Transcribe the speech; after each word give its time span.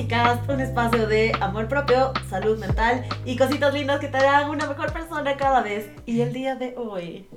Un 0.00 0.60
espacio 0.62 1.06
de 1.06 1.30
amor 1.42 1.68
propio, 1.68 2.14
salud 2.30 2.58
mental 2.58 3.04
y 3.26 3.36
cositas 3.36 3.74
lindas 3.74 4.00
que 4.00 4.08
te 4.08 4.16
harán 4.16 4.48
una 4.48 4.66
mejor 4.66 4.94
persona 4.94 5.36
cada 5.36 5.60
vez. 5.60 5.90
Y 6.06 6.22
el 6.22 6.32
día 6.32 6.54
de 6.54 6.74
hoy 6.78 7.28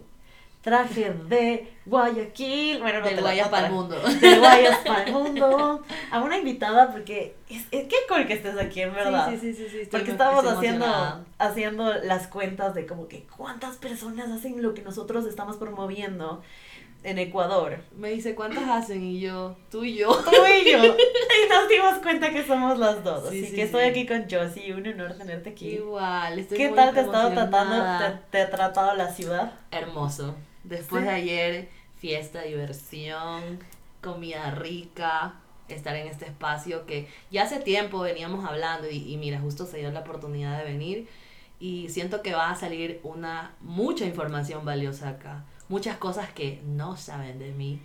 traje 0.61 1.13
de 1.27 1.73
Guayaquil, 1.85 2.79
bueno, 2.79 3.01
no 3.01 3.07
de 3.07 3.19
Guayas 3.19 3.49
para 3.49 3.67
el 3.67 3.73
mundo. 3.73 3.99
De 3.99 4.39
Guayas 4.39 4.77
para 4.87 5.03
el 5.03 5.11
mundo. 5.11 5.83
A 6.09 6.21
una 6.21 6.37
invitada 6.37 6.89
porque 6.89 7.35
es, 7.49 7.65
es 7.71 7.89
qué 7.89 7.97
cool 8.07 8.25
que 8.27 8.35
estés 8.35 8.57
aquí, 8.57 8.79
en 8.79 8.93
verdad. 8.93 9.29
Sí, 9.29 9.39
sí, 9.39 9.53
sí, 9.53 9.67
sí, 9.69 9.89
porque 9.91 10.11
estábamos 10.11 10.45
haciendo, 10.45 10.85
haciendo 11.39 11.93
las 11.95 12.27
cuentas 12.27 12.73
de 12.73 12.85
como 12.85 13.09
que 13.09 13.27
cuántas 13.35 13.75
personas 13.75 14.31
hacen 14.31 14.61
lo 14.63 14.73
que 14.73 14.83
nosotros 14.83 15.25
estamos 15.25 15.57
promoviendo 15.57 16.41
en 17.03 17.19
Ecuador. 17.19 17.83
Me 17.95 18.11
dice, 18.11 18.33
¿cuántas 18.35 18.67
hacen? 18.69 19.03
Y 19.03 19.19
yo, 19.19 19.57
tú 19.69 19.83
y 19.83 19.95
yo. 19.95 20.15
Tú 20.23 20.31
y 20.31 20.71
yo. 20.71 20.77
y 20.83 21.49
nos 21.49 21.69
dimos 21.69 21.99
cuenta 22.01 22.31
que 22.31 22.45
somos 22.45 22.79
las 22.79 23.03
dos. 23.03 23.27
así 23.27 23.51
que 23.51 23.63
estoy 23.63 23.83
aquí 23.83 24.05
con 24.05 24.25
Josie, 24.29 24.73
un 24.73 24.87
honor 24.87 25.17
tenerte 25.17 25.51
aquí. 25.51 25.75
Igual, 25.75 26.39
estoy 26.39 26.57
¿Qué 26.57 26.69
tal 26.69 26.93
te 26.93 27.01
ha 27.01 27.03
estado 27.03 27.31
tratando, 27.31 28.19
te, 28.31 28.41
ha 28.41 28.49
tratado 28.49 28.95
la 28.95 29.11
ciudad? 29.11 29.53
Hermoso. 29.71 30.35
Después 30.63 31.03
de 31.03 31.09
ayer, 31.09 31.69
fiesta, 31.97 32.41
diversión, 32.41 33.59
comida 34.01 34.51
rica, 34.51 35.35
estar 35.67 35.95
en 35.95 36.07
este 36.07 36.25
espacio 36.25 36.85
que 36.85 37.07
ya 37.31 37.43
hace 37.43 37.59
tiempo 37.59 37.99
veníamos 37.99 38.45
hablando 38.45 38.89
y, 38.89 39.11
y 39.11 39.17
mira, 39.17 39.39
justo 39.39 39.65
se 39.65 39.77
dio 39.77 39.91
la 39.91 40.01
oportunidad 40.01 40.57
de 40.57 40.63
venir 40.63 41.07
y 41.59 41.89
siento 41.89 42.21
que 42.21 42.33
va 42.33 42.49
a 42.49 42.55
salir 42.55 42.99
una 43.03 43.55
mucha 43.61 44.05
información 44.05 44.65
valiosa 44.65 45.09
acá 45.09 45.43
muchas 45.73 45.97
cosas 45.97 46.29
que 46.29 46.61
no 46.67 46.95
saben 46.97 47.39
de 47.39 47.51
mí. 47.51 47.81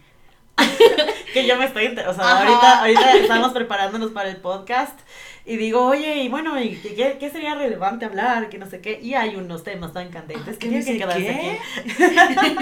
que 1.33 1.47
yo 1.47 1.57
me 1.57 1.65
estoy, 1.65 1.87
o 1.87 2.15
sea, 2.15 2.39
ahorita, 2.39 2.81
ahorita 2.81 3.17
estamos 3.17 3.53
preparándonos 3.53 4.11
para 4.11 4.29
el 4.29 4.37
podcast 4.37 4.99
y 5.47 5.57
digo, 5.57 5.87
oye, 5.87 6.17
y 6.17 6.29
bueno, 6.29 6.61
¿y 6.61 6.77
qué, 6.77 7.17
qué, 7.19 7.31
sería 7.31 7.55
relevante 7.55 8.05
hablar? 8.05 8.51
Que 8.51 8.59
no 8.59 8.67
sé 8.67 8.83
qué. 8.83 9.01
Y 9.03 9.15
hay 9.15 9.37
unos 9.37 9.65
temas 9.65 9.95
tan 9.95 10.11
candentes 10.11 10.57
ah, 10.57 10.59
que 10.59 10.69
tienes 10.69 10.85
que 10.85 10.99
quedarse 10.99 11.31
aquí. 11.31 12.57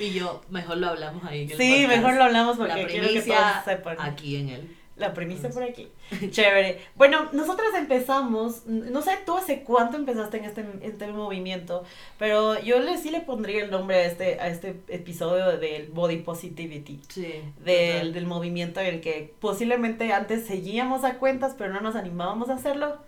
y 0.04 0.14
yo, 0.14 0.40
mejor 0.50 0.78
lo 0.78 0.88
hablamos 0.88 1.22
ahí. 1.26 1.48
sí, 1.48 1.86
mejor 1.86 2.14
lo 2.14 2.24
hablamos 2.24 2.56
porque 2.56 2.86
quiero 2.86 3.06
que 3.06 3.22
todos 3.22 3.64
sepan. 3.64 3.96
Aquí 4.00 4.34
en 4.34 4.48
él. 4.48 4.76
La 4.96 5.14
premisa 5.14 5.48
por 5.48 5.62
aquí. 5.62 5.88
Chévere. 6.30 6.80
Bueno, 6.96 7.28
nosotros 7.32 7.68
empezamos, 7.76 8.66
no 8.66 9.00
sé 9.00 9.18
tú 9.24 9.36
hace 9.36 9.62
cuánto 9.62 9.96
empezaste 9.96 10.36
en 10.36 10.44
este, 10.44 10.64
este 10.82 11.06
movimiento, 11.08 11.84
pero 12.18 12.60
yo 12.60 12.78
le, 12.78 12.98
sí 12.98 13.10
le 13.10 13.20
pondría 13.20 13.64
el 13.64 13.70
nombre 13.70 13.96
a 13.96 14.04
este, 14.04 14.38
a 14.38 14.48
este 14.48 14.80
episodio 14.88 15.58
del 15.58 15.88
Body 15.88 16.18
Positivity. 16.18 17.00
Sí. 17.08 17.34
Del, 17.64 18.12
del 18.12 18.26
movimiento 18.26 18.80
en 18.80 18.86
el 18.86 19.00
que 19.00 19.34
posiblemente 19.40 20.12
antes 20.12 20.46
seguíamos 20.46 21.04
a 21.04 21.18
cuentas, 21.18 21.54
pero 21.56 21.72
no 21.72 21.80
nos 21.80 21.96
animábamos 21.96 22.50
a 22.50 22.54
hacerlo 22.54 22.98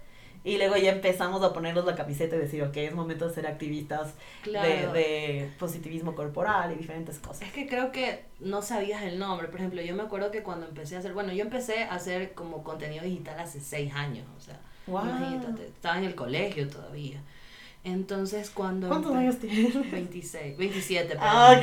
y 0.45 0.59
luego 0.59 0.77
ya 0.77 0.92
empezamos 0.92 1.42
a 1.42 1.55
ponernos 1.55 1.87
la 1.87 1.95
camiseta 1.95 2.37
y 2.37 2.41
decir, 2.41 2.62
ok, 2.62 2.77
es 2.77 2.95
momento 2.95 3.27
de 3.27 3.34
ser 3.34 3.47
activistas 3.47 4.12
de, 4.45 5.50
positivismo 5.59 6.14
corporal 6.14 6.73
y 6.73 6.75
diferentes 6.75 7.19
cosas. 7.19 7.48
Es 7.48 7.53
que 7.53 7.67
creo 7.67 7.91
que 7.91 8.25
no 8.41 8.61
sabías 8.61 9.03
el 9.05 9.19
nombre. 9.19 9.48
Por 9.48 9.61
ejemplo, 9.61 9.81
yo 9.81 9.95
me 9.95 10.03
acuerdo 10.03 10.31
que 10.31 10.42
cuando 10.42 10.67
empecé 10.67 10.97
a 10.97 10.98
hacer, 10.98 11.15
bueno, 11.15 11.33
yo 11.33 11.42
empecé 11.42 11.84
a 11.84 11.95
hacer 11.95 12.34
como 12.34 12.62
contenido 12.62 13.05
digital 13.05 13.41
hace 13.41 13.59
seis 13.59 13.95
años, 13.95 14.27
o 14.37 14.41
sea, 14.41 14.61
imagínate, 14.87 15.65
estaba 15.65 15.97
en 15.97 16.05
el 16.05 16.15
colegio 16.15 16.69
todavía. 16.69 17.22
Entonces, 17.83 18.50
cuando... 18.50 18.89
¿Cuántos 18.89 19.15
años 19.15 19.39
tienes? 19.39 19.75
26, 19.91 20.59
27, 20.59 21.17
ah, 21.20 21.59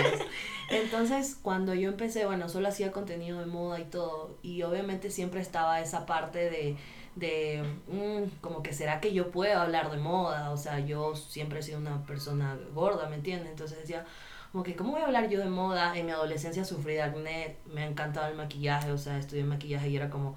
Entonces, 0.70 1.36
cuando 1.42 1.74
yo 1.74 1.88
empecé, 1.88 2.26
bueno, 2.26 2.48
solo 2.48 2.68
hacía 2.68 2.92
contenido 2.92 3.40
de 3.40 3.46
moda 3.46 3.80
y 3.80 3.84
todo, 3.84 4.36
y 4.42 4.62
obviamente 4.62 5.10
siempre 5.10 5.40
estaba 5.40 5.80
esa 5.80 6.06
parte 6.06 6.50
de 6.50 6.76
de 7.16 7.62
mm, 7.88 8.40
como 8.40 8.62
que 8.62 8.72
será 8.72 9.00
que 9.00 9.12
yo 9.12 9.30
puedo 9.30 9.58
hablar 9.58 9.90
de 9.90 9.98
moda, 9.98 10.50
o 10.50 10.56
sea, 10.56 10.80
yo 10.80 11.16
siempre 11.16 11.60
he 11.60 11.62
sido 11.62 11.78
una 11.78 12.04
persona 12.06 12.58
gorda, 12.74 13.08
¿me 13.08 13.16
entiendes? 13.16 13.50
Entonces 13.50 13.78
decía, 13.78 14.04
como 14.52 14.64
que, 14.64 14.74
¿cómo 14.76 14.92
voy 14.92 15.02
a 15.02 15.06
hablar 15.06 15.28
yo 15.28 15.38
de 15.38 15.48
moda? 15.48 15.96
En 15.96 16.06
mi 16.06 16.12
adolescencia 16.12 16.64
sufrí 16.64 16.94
de 16.94 17.02
acné, 17.02 17.56
me 17.72 17.82
ha 17.82 17.86
encantado 17.86 18.28
el 18.28 18.36
maquillaje, 18.36 18.92
o 18.92 18.98
sea, 18.98 19.18
estudié 19.18 19.44
maquillaje 19.44 19.88
y 19.88 19.96
era 19.96 20.10
como, 20.10 20.36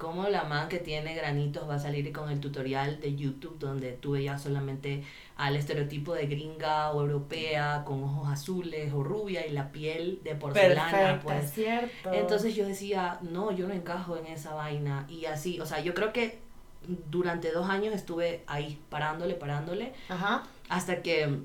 ¿cómo 0.00 0.26
la 0.28 0.44
man 0.44 0.70
que 0.70 0.78
tiene 0.78 1.14
granitos 1.14 1.68
va 1.68 1.74
a 1.74 1.78
salir 1.78 2.10
con 2.10 2.30
el 2.30 2.40
tutorial 2.40 3.00
de 3.00 3.14
YouTube 3.14 3.58
donde 3.58 3.92
tú 3.92 4.12
veías 4.12 4.42
solamente 4.42 5.04
al 5.36 5.56
estereotipo 5.56 6.14
de 6.14 6.26
gringa 6.26 6.90
o 6.92 7.02
europea 7.02 7.82
con 7.84 8.02
ojos 8.02 8.30
azules 8.30 8.94
o 8.94 9.02
rubia 9.02 9.46
y 9.46 9.50
la 9.52 9.70
piel 9.72 10.20
de 10.24 10.34
porcelana 10.36 11.20
pues 11.22 11.52
cierto. 11.52 12.14
entonces 12.14 12.54
yo 12.54 12.66
decía 12.66 13.18
no 13.20 13.52
yo 13.52 13.68
no 13.68 13.74
encajo 13.74 14.16
en 14.16 14.26
esa 14.26 14.54
vaina 14.54 15.04
y 15.06 15.26
así 15.26 15.60
o 15.60 15.66
sea 15.66 15.80
yo 15.80 15.92
creo 15.92 16.14
que 16.14 16.38
durante 17.10 17.52
dos 17.52 17.68
años 17.68 17.94
estuve 17.94 18.42
ahí 18.46 18.80
parándole 18.88 19.34
parándole 19.34 19.92
Ajá. 20.08 20.44
hasta 20.70 21.02
que 21.02 21.40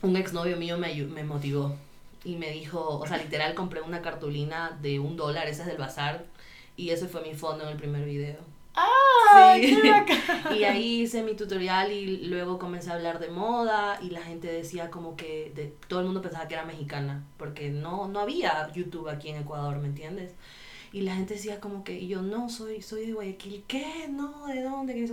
un 0.00 0.16
exnovio 0.16 0.56
mío 0.56 0.78
me, 0.78 0.94
me 1.02 1.22
motivó 1.22 1.76
y 2.24 2.36
me 2.36 2.50
dijo 2.50 2.98
o 2.98 3.06
sea 3.06 3.18
literal 3.18 3.54
compré 3.54 3.82
una 3.82 4.00
cartulina 4.00 4.74
de 4.80 5.00
un 5.00 5.16
dólar 5.16 5.48
esa 5.48 5.64
es 5.64 5.68
del 5.68 5.76
bazar 5.76 6.24
y 6.76 6.90
ese 6.90 7.08
fue 7.08 7.22
mi 7.22 7.34
fondo 7.34 7.64
en 7.64 7.70
el 7.70 7.76
primer 7.76 8.04
video 8.04 8.54
¡Ah! 8.74 9.56
Sí. 9.60 9.82
y 10.58 10.64
ahí 10.64 11.02
hice 11.02 11.22
mi 11.22 11.34
tutorial 11.34 11.92
y 11.92 12.26
luego 12.26 12.58
comencé 12.58 12.90
a 12.90 12.94
hablar 12.94 13.20
de 13.20 13.28
moda 13.28 13.98
y 14.02 14.10
la 14.10 14.22
gente 14.22 14.48
decía 14.48 14.90
como 14.90 15.16
que 15.16 15.52
de, 15.54 15.76
todo 15.88 16.00
el 16.00 16.06
mundo 16.06 16.22
pensaba 16.22 16.48
que 16.48 16.54
era 16.54 16.64
mexicana 16.64 17.24
porque 17.36 17.70
no, 17.70 18.08
no 18.08 18.20
había 18.20 18.70
YouTube 18.72 19.08
aquí 19.08 19.28
en 19.28 19.42
Ecuador, 19.42 19.78
¿me 19.78 19.86
entiendes? 19.86 20.32
Y 20.92 21.00
la 21.00 21.16
gente 21.16 21.34
decía 21.34 21.58
como 21.58 21.82
que, 21.82 21.98
y 21.98 22.06
yo 22.06 22.22
no, 22.22 22.48
soy, 22.48 22.80
soy 22.80 23.06
de 23.06 23.12
Guayaquil, 23.14 23.64
¿qué? 23.66 24.06
No, 24.08 24.46
¿de 24.46 24.62
dónde? 24.62 24.94
¿Qué 24.94 25.10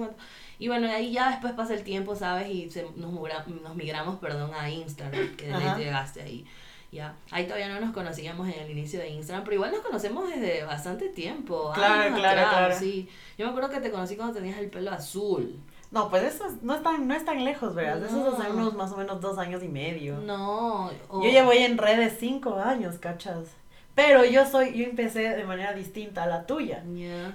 Y 0.60 0.68
bueno, 0.68 0.88
ahí 0.88 1.12
ya 1.12 1.32
después 1.32 1.54
pasa 1.54 1.74
el 1.74 1.84
tiempo, 1.84 2.16
¿sabes? 2.16 2.50
Y 2.52 2.70
se, 2.70 2.84
nos, 2.84 3.12
nos 3.12 3.76
migramos, 3.76 4.20
perdón, 4.20 4.52
a 4.54 4.70
Instagram, 4.70 5.36
que 5.36 5.48
de 5.48 5.76
llegaste 5.80 6.22
ahí. 6.22 6.46
Ya, 6.92 7.16
ahí 7.30 7.46
todavía 7.46 7.70
no 7.70 7.80
nos 7.80 7.94
conocíamos 7.94 8.50
en 8.50 8.60
el 8.60 8.72
inicio 8.72 9.00
de 9.00 9.10
Instagram, 9.10 9.46
pero 9.46 9.56
igual 9.56 9.72
nos 9.72 9.80
conocemos 9.80 10.28
desde 10.28 10.64
bastante 10.66 11.08
tiempo. 11.08 11.72
Claro, 11.74 12.14
claro, 12.16 12.50
claro. 12.50 12.76
Sí. 12.78 13.08
Yo 13.38 13.46
me 13.46 13.52
acuerdo 13.52 13.70
que 13.70 13.80
te 13.80 13.92
conocí 13.92 14.18
cuando 14.18 14.34
tenías 14.34 14.58
el 14.60 14.70
pelo 14.70 14.92
azul. 14.92 15.58
No, 15.92 16.10
pues 16.10 16.24
eso 16.24 16.46
no 16.62 16.76
es 16.76 16.84
tan, 16.84 17.08
no 17.08 17.14
es 17.14 17.24
tan 17.24 17.44
lejos, 17.44 17.76
¿verdad? 17.76 18.04
Eso 18.04 18.28
es 18.28 18.40
hace 18.40 18.52
unos 18.52 18.74
más 18.74 18.92
o 18.92 18.98
menos 18.98 19.22
dos 19.22 19.38
años 19.38 19.64
y 19.64 19.70
medio. 19.70 20.18
No. 20.18 20.92
Yo 21.12 21.30
llevo 21.30 21.54
en 21.54 21.78
redes 21.78 22.18
cinco 22.20 22.56
años, 22.56 22.98
¿cachas? 22.98 23.48
Pero 23.96 24.24
yo 24.26 24.46
soy, 24.46 24.78
yo 24.78 24.86
empecé 24.86 25.30
de 25.30 25.44
manera 25.44 25.74
distinta 25.74 26.24
a 26.24 26.28
la 26.28 26.46
tuya. 26.46 26.84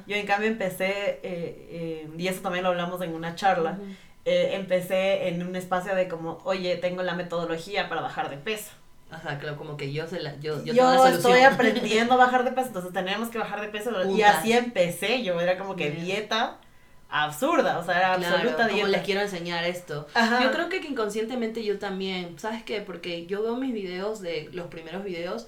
Yo 0.07 0.17
en 0.17 0.27
cambio 0.27 0.49
empecé, 0.49 1.21
eh, 1.23 1.23
eh, 1.23 2.11
y 2.17 2.29
eso 2.29 2.41
también 2.41 2.63
lo 2.63 2.71
hablamos 2.71 3.01
en 3.03 3.15
una 3.15 3.35
charla, 3.35 3.79
eh, 4.25 4.51
empecé 4.55 5.29
en 5.29 5.47
un 5.47 5.55
espacio 5.55 5.95
de 5.95 6.09
como, 6.09 6.39
oye, 6.45 6.77
tengo 6.77 7.03
la 7.03 7.15
metodología 7.15 7.89
para 7.89 8.01
bajar 8.01 8.31
de 8.31 8.39
peso. 8.39 8.73
O 9.11 9.21
sea, 9.21 9.39
como 9.57 9.77
que 9.77 9.93
yo, 9.93 10.07
se 10.09 10.21
la, 10.21 10.35
yo, 10.41 10.65
yo, 10.65 10.75
yo 10.75 11.07
estoy 11.07 11.41
aprendiendo 11.41 12.15
a 12.15 12.17
bajar 12.17 12.45
de 12.45 12.51
peso, 12.51 12.69
entonces 12.69 12.93
tenemos 12.93 13.29
que 13.29 13.39
bajar 13.39 13.61
de 13.61 13.69
peso. 13.69 13.93
Y 14.11 14.23
así 14.23 14.53
empecé, 14.53 15.23
yo 15.23 15.41
era 15.41 15.57
como 15.57 15.77
que 15.77 15.91
dieta 15.91 16.59
absurda, 17.09 17.79
o 17.79 17.85
sea, 17.85 17.99
era 17.99 18.15
absoluta 18.15 18.67
dieta. 18.67 18.89
les 18.89 19.03
quiero 19.03 19.21
enseñar 19.21 19.65
esto. 19.65 20.07
Yo 20.43 20.51
creo 20.51 20.69
que, 20.69 20.79
inconscientemente 20.79 21.65
yo 21.65 21.79
también, 21.79 22.39
¿sabes 22.39 22.65
qué? 22.65 22.81
Porque 22.81 23.27
yo 23.27 23.43
veo 23.43 23.57
mis 23.57 23.73
videos 23.73 24.21
de 24.21 24.49
los 24.53 24.67
primeros 24.69 25.05
videos 25.05 25.47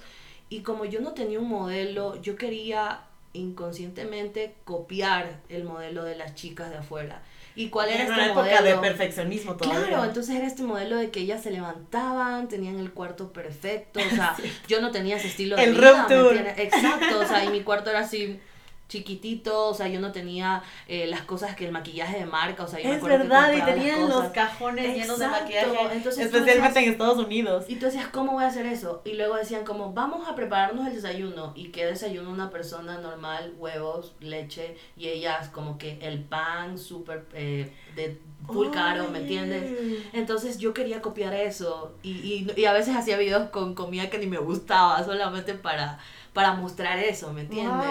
y 0.49 0.61
como 0.61 0.85
yo 0.85 1.01
no 1.01 1.11
tenía 1.11 1.39
un 1.39 1.49
modelo, 1.49 2.19
yo 2.21 2.35
quería 2.35 3.01
inconscientemente 3.33 4.55
copiar 4.63 5.41
el 5.49 5.63
modelo 5.63 6.03
de 6.03 6.15
las 6.15 6.33
chicas 6.33 6.69
de 6.69 6.77
afuera. 6.77 7.21
¿Y 7.55 7.69
cuál 7.69 7.89
era, 7.89 8.03
este 8.03 8.25
época 8.27 8.61
de 8.61 8.75
perfeccionismo 8.75 9.55
todavía. 9.55 9.87
Claro, 9.87 10.05
entonces 10.05 10.35
era 10.35 10.47
este 10.47 10.63
modelo 10.63 10.97
de 10.97 11.09
que 11.09 11.21
ellas 11.21 11.43
se 11.43 11.51
levantaban, 11.51 12.47
tenían 12.47 12.79
el 12.79 12.91
cuarto 12.91 13.33
perfecto, 13.33 13.99
o 13.99 14.15
sea, 14.15 14.35
yo 14.67 14.81
no 14.81 14.91
tenía 14.91 15.17
ese 15.17 15.27
estilo 15.27 15.55
de 15.55 15.63
el 15.63 15.75
vida. 15.75 16.53
Exacto, 16.57 17.19
o 17.19 17.25
sea, 17.25 17.43
y 17.45 17.49
mi 17.49 17.61
cuarto 17.61 17.89
era 17.89 17.99
así 17.99 18.39
chiquitito, 18.89 19.67
o 19.67 19.73
sea, 19.73 19.87
yo 19.87 19.99
no 20.01 20.11
tenía 20.11 20.63
eh, 20.87 21.05
las 21.07 21.21
cosas 21.21 21.55
que 21.55 21.65
el 21.65 21.71
maquillaje 21.71 22.17
de 22.17 22.25
marca, 22.25 22.63
o 22.63 22.67
sea, 22.67 22.81
yo 22.81 22.91
Es 22.91 23.01
verdad, 23.01 23.53
y 23.53 23.61
tenían 23.61 24.09
los 24.09 24.25
cajones 24.31 24.97
llenos 24.97 25.19
de 25.19 25.27
maquillaje, 25.27 25.93
Entonces, 25.93 26.25
especialmente 26.25 26.79
en 26.79 26.91
Estados 26.91 27.19
Unidos. 27.19 27.65
Y 27.67 27.75
tú 27.75 27.85
decías, 27.85 28.07
¿cómo 28.07 28.33
voy 28.33 28.43
a 28.43 28.47
hacer 28.47 28.65
eso? 28.65 29.01
Y 29.05 29.13
luego 29.13 29.35
decían 29.35 29.63
como, 29.63 29.93
vamos 29.93 30.27
a 30.27 30.35
prepararnos 30.35 30.87
el 30.87 30.95
desayuno, 30.95 31.53
y 31.55 31.69
qué 31.69 31.85
desayuno 31.85 32.31
una 32.31 32.49
persona 32.49 32.97
normal, 32.97 33.53
huevos, 33.57 34.15
leche, 34.19 34.75
y 34.97 35.07
ellas 35.07 35.49
como 35.49 35.77
que 35.77 35.99
el 36.01 36.23
pan 36.23 36.79
súper 36.79 37.25
eh, 37.33 37.71
de 37.95 38.19
full 38.47 38.71
caro, 38.71 39.09
¿me 39.09 39.19
entiendes? 39.19 40.01
Entonces 40.13 40.57
yo 40.57 40.73
quería 40.73 40.99
copiar 40.99 41.35
eso, 41.35 41.93
y, 42.01 42.11
y, 42.11 42.51
y 42.59 42.65
a 42.65 42.73
veces 42.73 42.95
hacía 42.95 43.17
videos 43.17 43.49
con 43.49 43.75
comida 43.75 44.09
que 44.09 44.17
ni 44.17 44.25
me 44.25 44.39
gustaba, 44.39 45.03
solamente 45.03 45.53
para 45.53 45.99
para 46.39 46.53
mostrar 46.53 46.97
eso, 46.99 47.33
¿me 47.33 47.41
entiendes? 47.41 47.85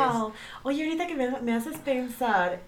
Oye, 0.62 0.82
ahorita 0.82 1.06
que 1.06 1.14
me, 1.14 1.52
haces 1.52 1.76
pensar, 1.76 2.60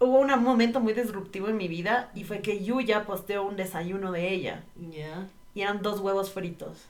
hubo 0.00 0.18
un 0.18 0.42
momento 0.42 0.80
muy 0.80 0.94
disruptivo 0.94 1.48
en 1.48 1.56
mi 1.56 1.68
vida 1.68 2.10
y 2.12 2.24
fue 2.24 2.40
que 2.40 2.64
Yuya 2.64 3.04
posteó 3.04 3.44
un 3.44 3.54
desayuno 3.54 4.10
de 4.10 4.34
ella. 4.34 4.64
Ya. 4.90 5.28
Y 5.54 5.62
eran 5.62 5.80
dos 5.80 6.00
huevos 6.00 6.32
fritos. 6.32 6.88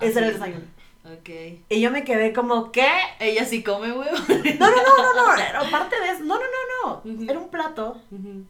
Ese 0.00 0.18
era 0.18 0.26
el 0.26 0.32
desayuno. 0.32 0.64
Ok. 1.04 1.28
Y 1.68 1.80
yo 1.80 1.92
me 1.92 2.02
quedé 2.02 2.32
como, 2.32 2.72
¿qué? 2.72 2.90
Ella 3.20 3.44
sí 3.44 3.62
come 3.62 3.92
huevo. 3.92 4.18
No, 4.58 4.68
no, 4.68 4.76
no, 4.82 5.14
no, 5.14 5.36
no. 5.36 5.40
Era 5.40 5.60
aparte 5.60 5.94
de 5.94 6.10
eso. 6.10 6.24
No, 6.24 6.34
no, 6.34 6.42
no, 6.42 7.02
no. 7.04 7.30
Era 7.30 7.38
un 7.38 7.50
plato 7.50 8.00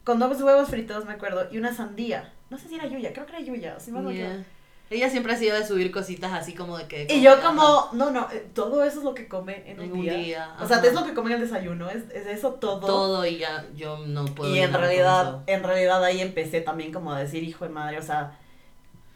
con 0.04 0.18
dos 0.18 0.40
huevos 0.40 0.70
fritos, 0.70 1.04
me 1.04 1.12
acuerdo, 1.12 1.46
y 1.52 1.58
una 1.58 1.74
sandía. 1.74 2.32
No 2.48 2.56
sé 2.56 2.68
si 2.68 2.76
era 2.76 2.86
Yuya, 2.86 3.12
creo 3.12 3.26
que 3.26 3.32
era 3.32 3.42
Yuya. 3.42 3.78
Si 3.78 3.92
me 3.92 4.14
yeah. 4.14 4.46
Ella 4.90 5.08
siempre 5.08 5.32
ha 5.32 5.37
sido 5.37 5.56
de 5.56 5.64
subir 5.64 5.92
cositas 5.92 6.32
así 6.32 6.52
como 6.52 6.76
de 6.76 6.88
que... 6.88 7.06
Y 7.08 7.22
yo 7.22 7.40
como, 7.40 7.90
no, 7.92 8.10
no, 8.10 8.28
eh, 8.32 8.48
todo 8.52 8.82
eso 8.82 8.98
es 8.98 9.04
lo 9.04 9.14
que 9.14 9.28
come 9.28 9.62
en, 9.70 9.81
un, 9.81 10.02
día. 10.02 10.56
o 10.60 10.66
sea, 10.66 10.78
es 10.78 10.92
lo 10.92 11.04
que 11.04 11.14
come 11.14 11.31
en 11.31 11.37
el 11.37 11.48
desayuno, 11.48 11.88
es, 11.88 12.10
es, 12.12 12.26
eso 12.26 12.54
todo. 12.54 12.81
Todo 12.81 13.25
y 13.25 13.38
ya 13.38 13.66
yo 13.76 13.98
no 13.98 14.25
puedo... 14.25 14.52
Y 14.52 14.58
en 14.58 14.72
realidad, 14.72 15.44
en 15.46 15.62
realidad 15.62 16.02
ahí 16.02 16.20
empecé 16.20 16.60
también 16.60 16.92
como 16.92 17.12
a 17.12 17.20
decir, 17.20 17.44
hijo 17.44 17.64
de 17.64 17.70
madre, 17.70 17.98
o 17.98 18.02
sea, 18.02 18.37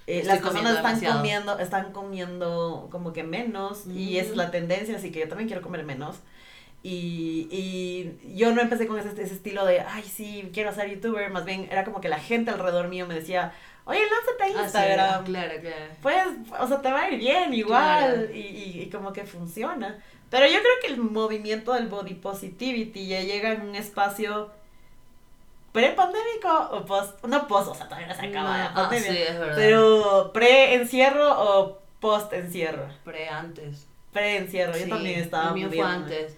eh, 0.06 0.22
las 0.24 0.38
personas 0.38 0.76
están 0.76 1.00
comiendo, 1.00 1.58
están 1.58 1.92
comiendo 1.92 2.88
como 2.92 3.12
que 3.12 3.24
menos 3.24 3.86
y 3.88 4.18
esa 4.18 4.30
es 4.30 4.36
la 4.36 4.52
tendencia, 4.52 4.94
así 4.96 5.10
que 5.10 5.20
yo 5.20 5.28
también 5.28 5.48
quiero 5.48 5.62
comer 5.62 5.84
menos. 5.84 6.18
Y, 6.84 7.48
y 7.50 8.36
yo 8.36 8.54
no 8.54 8.60
empecé 8.60 8.86
con 8.86 8.98
ese, 8.98 9.08
ese 9.10 9.34
estilo 9.34 9.64
de, 9.64 9.80
ay, 9.80 10.04
sí, 10.04 10.50
quiero 10.52 10.72
ser 10.72 10.88
youtuber, 10.90 11.30
más 11.30 11.46
bien 11.46 11.66
era 11.70 11.82
como 11.82 12.00
que 12.00 12.10
la 12.10 12.18
gente 12.18 12.50
alrededor 12.50 12.88
mío 12.88 13.06
me 13.06 13.14
decía, 13.14 13.54
oye, 13.84 14.00
lánzate 14.00 14.42
a 14.42 14.46
ah, 14.46 14.64
Instagram. 14.64 15.24
claro, 15.24 15.60
claro. 15.60 15.92
Pues, 16.02 16.24
o 16.58 16.66
sea, 16.66 16.80
te 16.80 16.90
va 16.90 17.02
a 17.02 17.10
ir 17.10 17.18
bien 17.18 17.52
igual 17.54 18.30
y, 18.32 18.38
y, 18.38 18.82
y, 18.82 18.90
como 18.90 19.12
que 19.12 19.24
funciona. 19.24 20.02
Pero 20.30 20.46
yo 20.46 20.58
creo 20.60 20.72
que 20.82 20.86
el 20.88 20.96
movimiento 20.98 21.72
del 21.74 21.88
body 21.88 22.14
positivity 22.14 23.06
ya 23.06 23.20
llega 23.20 23.52
en 23.52 23.62
un 23.62 23.74
espacio 23.74 24.50
pre-pandémico 25.74 26.68
o 26.70 26.84
post, 26.84 27.24
no 27.24 27.48
post, 27.48 27.68
o 27.68 27.74
sea, 27.74 27.86
todavía 27.88 28.06
no 28.06 28.14
se 28.14 28.26
acaba 28.26 28.58
la 28.58 28.74
pandemia. 28.74 29.10
Ah, 29.10 29.12
sí, 29.12 29.18
es 29.18 29.38
verdad. 29.38 29.56
Pero 29.56 30.30
pre-encierro 30.32 31.32
o 31.36 31.78
post-encierro. 31.98 32.88
Pre-antes. 33.04 33.86
Pre-encierro, 34.12 34.76
yo 34.78 34.88
también 34.88 35.20
estaba. 35.20 35.48
El 35.48 35.54
mío 35.54 35.68
fue 35.68 35.82
antes, 35.82 36.36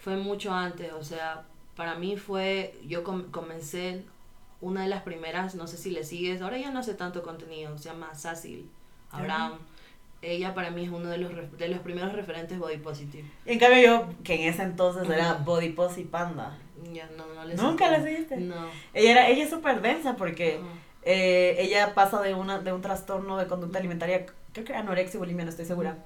fue 0.00 0.16
mucho 0.16 0.52
antes, 0.54 0.90
o 0.92 1.04
sea, 1.04 1.44
para 1.76 1.96
mí 1.96 2.16
fue, 2.16 2.74
yo 2.86 3.04
comencé 3.04 4.04
una 4.60 4.82
de 4.82 4.88
las 4.88 5.02
primeras, 5.02 5.54
no 5.54 5.66
sé 5.66 5.76
si 5.76 5.90
le 5.90 6.04
sigues, 6.04 6.42
ahora 6.42 6.58
ya 6.58 6.70
no 6.70 6.80
hace 6.80 6.94
tanto 6.94 7.22
contenido, 7.22 7.76
se 7.78 7.88
llama 7.88 8.14
Sassil 8.14 8.68
Abraham. 9.10 9.58
Ella 10.20 10.52
para 10.52 10.70
mí 10.70 10.84
es 10.84 10.90
uno 10.90 11.08
de 11.08 11.18
los, 11.18 11.30
de 11.56 11.68
los 11.68 11.78
primeros 11.78 12.12
referentes 12.12 12.58
body 12.58 12.78
positive. 12.78 13.24
En 13.46 13.58
cambio 13.60 13.80
yo, 13.80 14.08
que 14.24 14.34
en 14.34 14.52
ese 14.52 14.62
entonces 14.64 15.08
era 15.08 15.34
body 15.34 15.70
positive 15.70 16.10
panda. 16.10 16.58
Ya, 16.92 17.08
no, 17.16 17.32
no 17.34 17.44
le 17.44 17.54
¿Nunca 17.54 17.88
la 17.88 18.02
seguiste? 18.02 18.36
No. 18.36 18.68
Ella, 18.94 19.12
era, 19.12 19.28
ella 19.28 19.44
es 19.44 19.50
súper 19.50 19.80
densa 19.80 20.16
porque 20.16 20.60
eh, 21.02 21.56
ella 21.60 21.94
pasa 21.94 22.20
de, 22.20 22.34
una, 22.34 22.58
de 22.58 22.72
un 22.72 22.82
trastorno 22.82 23.36
de 23.36 23.46
conducta 23.46 23.78
alimentaria, 23.78 24.26
creo 24.52 24.64
que 24.64 24.72
era 24.72 24.80
anorexia 24.80 25.18
y 25.18 25.20
bulimia, 25.20 25.44
no 25.44 25.50
estoy 25.50 25.66
segura. 25.66 25.98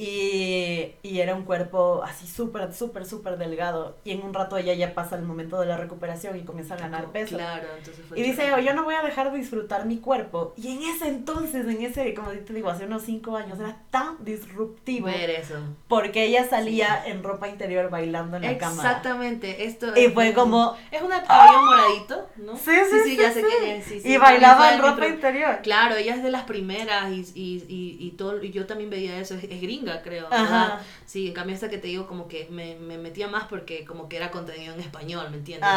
Y, 0.00 0.94
y 1.02 1.18
era 1.18 1.34
un 1.34 1.42
cuerpo 1.42 2.04
así 2.04 2.28
súper, 2.28 2.72
súper, 2.72 3.04
súper 3.04 3.36
delgado. 3.36 3.96
Y 4.04 4.12
en 4.12 4.22
un 4.22 4.32
rato 4.32 4.56
ella 4.56 4.72
ya 4.72 4.94
pasa 4.94 5.16
el 5.16 5.22
momento 5.22 5.58
de 5.58 5.66
la 5.66 5.76
recuperación 5.76 6.36
y 6.36 6.42
comienza 6.42 6.74
a 6.74 6.76
ganar 6.76 7.06
peso. 7.10 7.36
Claro, 7.36 7.66
entonces 7.76 8.04
Y 8.14 8.22
dice, 8.22 8.52
oh, 8.54 8.60
yo 8.60 8.74
no 8.74 8.84
voy 8.84 8.94
a 8.94 9.02
dejar 9.02 9.32
de 9.32 9.38
disfrutar 9.38 9.86
mi 9.86 9.98
cuerpo. 9.98 10.54
Y 10.56 10.68
en 10.68 10.84
ese 10.84 11.08
entonces, 11.08 11.66
en 11.66 11.82
ese, 11.82 12.14
como 12.14 12.30
te 12.30 12.52
digo, 12.54 12.70
hace 12.70 12.84
unos 12.84 13.02
cinco 13.02 13.36
años, 13.36 13.58
era 13.58 13.76
tan 13.90 14.24
disruptivo. 14.24 15.06
Ver 15.06 15.30
eso. 15.30 15.56
Porque 15.88 16.26
ella 16.26 16.48
salía 16.48 17.02
en 17.04 17.24
ropa 17.24 17.48
interior 17.48 17.90
bailando 17.90 18.36
en 18.36 18.44
la 18.44 18.56
cámara. 18.56 18.90
Exactamente, 18.90 19.64
esto 19.64 19.96
Y 19.96 20.10
fue 20.10 20.32
como... 20.32 20.76
Es 20.92 21.02
una 21.02 21.24
cabello 21.24 21.62
moradito, 21.64 22.28
¿no? 22.36 22.56
Sí, 22.56 22.70
sí, 22.88 22.96
sí, 23.04 23.16
ya 23.16 23.32
sé 23.32 23.42
quién 23.42 23.78
es. 23.78 24.06
y 24.06 24.16
bailaba 24.16 24.74
en 24.74 24.80
ropa 24.80 25.08
interior. 25.08 25.58
Claro, 25.64 25.96
ella 25.96 26.14
es 26.14 26.22
de 26.22 26.30
las 26.30 26.44
primeras 26.44 27.10
y, 27.10 27.26
y, 27.34 27.64
y, 27.68 27.96
y 28.06 28.10
todo, 28.12 28.40
y 28.40 28.52
yo 28.52 28.64
también 28.66 28.90
veía 28.90 29.18
eso, 29.18 29.34
es, 29.34 29.42
es 29.42 29.60
gringa 29.60 29.87
creo. 30.02 30.28
Ajá. 30.30 30.80
Sí, 31.06 31.28
en 31.28 31.34
cambio 31.34 31.54
esta 31.54 31.68
que 31.68 31.78
te 31.78 31.88
digo 31.88 32.06
como 32.06 32.28
que 32.28 32.48
me, 32.50 32.76
me, 32.76 32.98
metía 32.98 33.28
más 33.28 33.44
porque 33.44 33.84
como 33.84 34.08
que 34.08 34.16
era 34.16 34.30
contenido 34.30 34.74
en 34.74 34.80
español, 34.80 35.28
¿me 35.30 35.38
entiendes? 35.38 35.68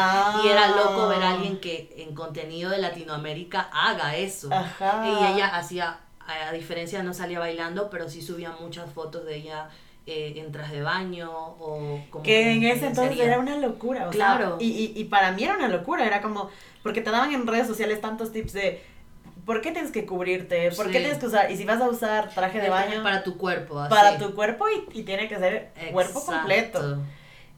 Y 0.44 0.48
era 0.48 0.68
loco 0.68 1.08
ver 1.08 1.22
a 1.22 1.30
ah. 1.30 1.34
alguien 1.34 1.60
que 1.60 1.94
en 1.98 2.14
contenido 2.14 2.70
de 2.70 2.78
Latinoamérica 2.78 3.68
haga 3.72 4.16
eso. 4.16 4.48
Y 4.50 5.32
ella 5.34 5.56
hacía, 5.56 6.00
a 6.26 6.52
diferencia 6.52 7.02
no 7.02 7.14
salía 7.14 7.38
bailando, 7.38 7.90
pero 7.90 8.08
sí 8.08 8.22
subía 8.22 8.54
muchas 8.60 8.92
fotos 8.92 9.24
de 9.24 9.36
ella 9.36 9.68
eh, 10.04 10.34
en 10.36 10.50
traje 10.50 10.76
de 10.76 10.82
baño 10.82 11.30
o 11.32 12.00
como 12.10 12.24
que 12.24 12.54
en 12.54 12.64
ese 12.64 12.88
entonces 12.88 13.20
era 13.20 13.38
una 13.38 13.56
locura, 13.56 14.08
o 14.08 14.10
claro. 14.10 14.56
y, 14.58 14.66
y, 14.66 15.00
y 15.00 15.04
para 15.04 15.30
mí 15.30 15.44
era 15.44 15.54
una 15.54 15.68
locura, 15.68 16.04
era 16.04 16.20
como, 16.20 16.50
porque 16.82 17.02
te 17.02 17.12
daban 17.12 17.32
en 17.32 17.46
redes 17.46 17.68
sociales 17.68 18.00
tantos 18.00 18.32
tips 18.32 18.52
de 18.52 18.82
¿por 19.44 19.60
qué 19.60 19.72
tienes 19.72 19.92
que 19.92 20.06
cubrirte? 20.06 20.70
¿Por 20.72 20.90
qué 20.90 21.00
tienes 21.00 21.18
que 21.18 21.26
usar? 21.26 21.50
Y 21.50 21.56
si 21.56 21.64
vas 21.64 21.80
a 21.80 21.88
usar 21.88 22.30
traje 22.30 22.60
de 22.60 22.68
baño. 22.68 23.02
Para 23.02 23.22
tu 23.22 23.36
cuerpo, 23.36 23.78
así. 23.78 23.90
Para 23.90 24.18
tu 24.18 24.34
cuerpo 24.34 24.66
y, 24.68 25.00
y 25.00 25.02
tiene 25.02 25.28
que 25.28 25.38
ser 25.38 25.72
cuerpo 25.92 26.24
completo. 26.24 27.02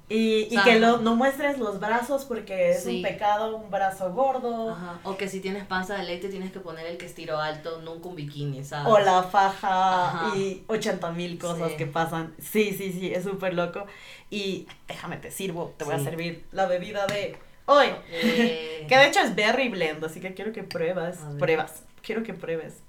Y, 0.07 0.49
y 0.51 0.63
que 0.65 0.79
lo, 0.79 0.99
no 0.99 1.17
muestres 1.17 1.59
los 1.59 1.81
brazos 1.81 2.27
porque 2.27 2.71
es 2.71 2.85
un 2.85 3.01
pecado, 3.01 3.57
un 3.57 3.71
brazo 3.71 4.13
gordo. 4.13 4.73
Ajá. 4.73 4.99
O 5.03 5.17
que 5.17 5.29
si 5.29 5.41
tienes 5.41 5.65
panza 5.65 5.97
de 5.97 6.05
leite 6.05 6.29
tienes 6.29 6.53
que 6.53 6.61
poner 6.61 6.87
el 6.87 6.99
que 6.99 7.07
estiro 7.07 7.39
alto, 7.39 7.81
nunca 7.81 8.09
un 8.09 8.15
bikini, 8.15 8.63
¿sabes? 8.65 8.93
O 8.93 8.99
la 8.99 9.23
faja 9.23 10.33
y 10.37 10.63
80 10.67 11.11
mil 11.13 11.39
cosas 11.39 11.73
que 11.73 11.87
pasan. 11.87 12.35
Sí, 12.39 12.75
sí, 12.77 12.93
sí, 12.93 13.15
es 13.15 13.25
súper 13.25 13.55
loco. 13.55 13.87
Y 14.29 14.67
déjame 14.87 15.17
te 15.17 15.31
sirvo, 15.31 15.73
te 15.79 15.85
voy 15.85 15.95
a 15.95 15.99
servir 15.99 16.45
la 16.53 16.67
bebida 16.67 17.07
de 17.07 17.39
hoy. 17.67 17.89
Eh. 18.11 18.87
que 18.89 18.97
de 18.97 19.07
hecho 19.07 19.21
es 19.21 19.35
berry 19.35 19.69
blend, 19.69 20.05
así 20.05 20.21
que 20.21 20.35
quiero 20.35 20.53
que 20.53 20.63
pruebas. 20.63 21.19
Pruebas. 21.39 21.83
Quiero 22.03 22.23
que 22.23 22.35
pruebes. 22.35 22.85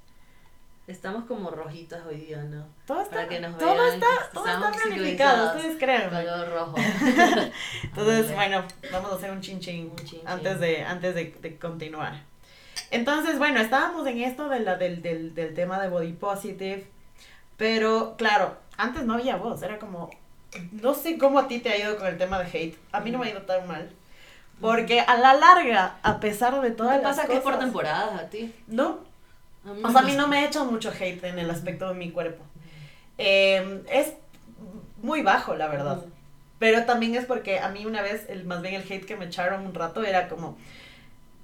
Estamos 0.87 1.25
como 1.25 1.49
rojitas 1.49 2.05
hoy 2.05 2.17
día, 2.17 2.43
¿no? 2.43 2.67
Todo 2.85 3.01
está, 3.01 3.15
Para 3.15 3.27
que 3.27 3.39
nos 3.39 3.57
todo 3.57 3.73
vean, 3.73 3.95
está, 3.95 4.07
todo 4.31 4.45
está 4.45 4.71
planificado, 4.71 5.55
ustedes 5.55 5.77
creen. 5.79 6.09
Color 6.09 6.49
rojo. 6.51 6.75
Entonces, 7.83 8.35
bueno, 8.35 8.63
vamos 8.91 9.11
a 9.11 9.15
hacer 9.15 9.31
un 9.31 9.41
chin 9.41 9.59
chin, 9.59 9.91
antes 10.25 10.59
de 10.59 10.83
antes 10.83 11.15
de, 11.15 11.35
de, 11.41 11.57
continuar. 11.57 12.21
Entonces, 12.91 13.39
bueno, 13.39 13.61
estábamos 13.61 14.05
en 14.05 14.21
esto 14.21 14.47
de 14.47 14.59
la, 14.59 14.75
del, 14.75 15.01
del, 15.01 15.33
del 15.33 15.55
tema 15.55 15.79
de 15.79 15.89
body 15.89 16.13
positive, 16.13 16.85
pero 17.57 18.13
claro, 18.15 18.55
antes 18.77 19.05
no 19.05 19.15
había 19.15 19.37
voz, 19.37 19.63
era 19.63 19.79
como, 19.79 20.11
no 20.71 20.93
sé 20.93 21.17
cómo 21.17 21.39
a 21.39 21.47
ti 21.47 21.59
te 21.59 21.69
ha 21.69 21.79
ido 21.79 21.97
con 21.97 22.05
el 22.05 22.19
tema 22.19 22.37
de 22.37 22.45
hate, 22.45 22.77
a 22.91 22.99
mí 22.99 23.09
no 23.09 23.17
me 23.17 23.25
ha 23.25 23.31
ido 23.31 23.41
tan 23.41 23.67
mal. 23.67 23.89
Porque 24.61 25.01
a 25.01 25.17
la 25.17 25.33
larga, 25.33 25.97
a 26.01 26.19
pesar 26.19 26.61
de 26.61 26.71
todas 26.71 26.97
¿Qué 26.97 27.03
pasa 27.03 27.27
que 27.27 27.35
es 27.35 27.41
por 27.41 27.59
temporadas 27.59 28.19
a 28.19 28.29
ti? 28.29 28.53
No. 28.67 28.99
o 29.83 29.91
sea, 29.91 30.01
a 30.01 30.03
mí 30.03 30.13
no 30.13 30.27
me 30.27 30.45
hecho 30.45 30.65
mucho 30.65 30.91
hate 30.91 31.23
en 31.25 31.39
el 31.39 31.49
aspecto 31.49 31.89
de 31.89 31.95
mi 31.95 32.11
cuerpo. 32.11 32.43
Eh, 33.17 33.83
es 33.91 34.13
muy 35.01 35.21
bajo, 35.21 35.55
la 35.55 35.67
verdad. 35.67 36.05
Pero 36.57 36.85
también 36.85 37.15
es 37.15 37.25
porque 37.25 37.59
a 37.59 37.69
mí 37.69 37.85
una 37.85 38.01
vez, 38.01 38.25
el, 38.29 38.45
más 38.45 38.61
bien 38.61 38.75
el 38.75 38.83
hate 38.83 39.05
que 39.05 39.17
me 39.17 39.25
echaron 39.25 39.65
un 39.65 39.73
rato 39.73 40.03
era 40.03 40.29
como, 40.29 40.57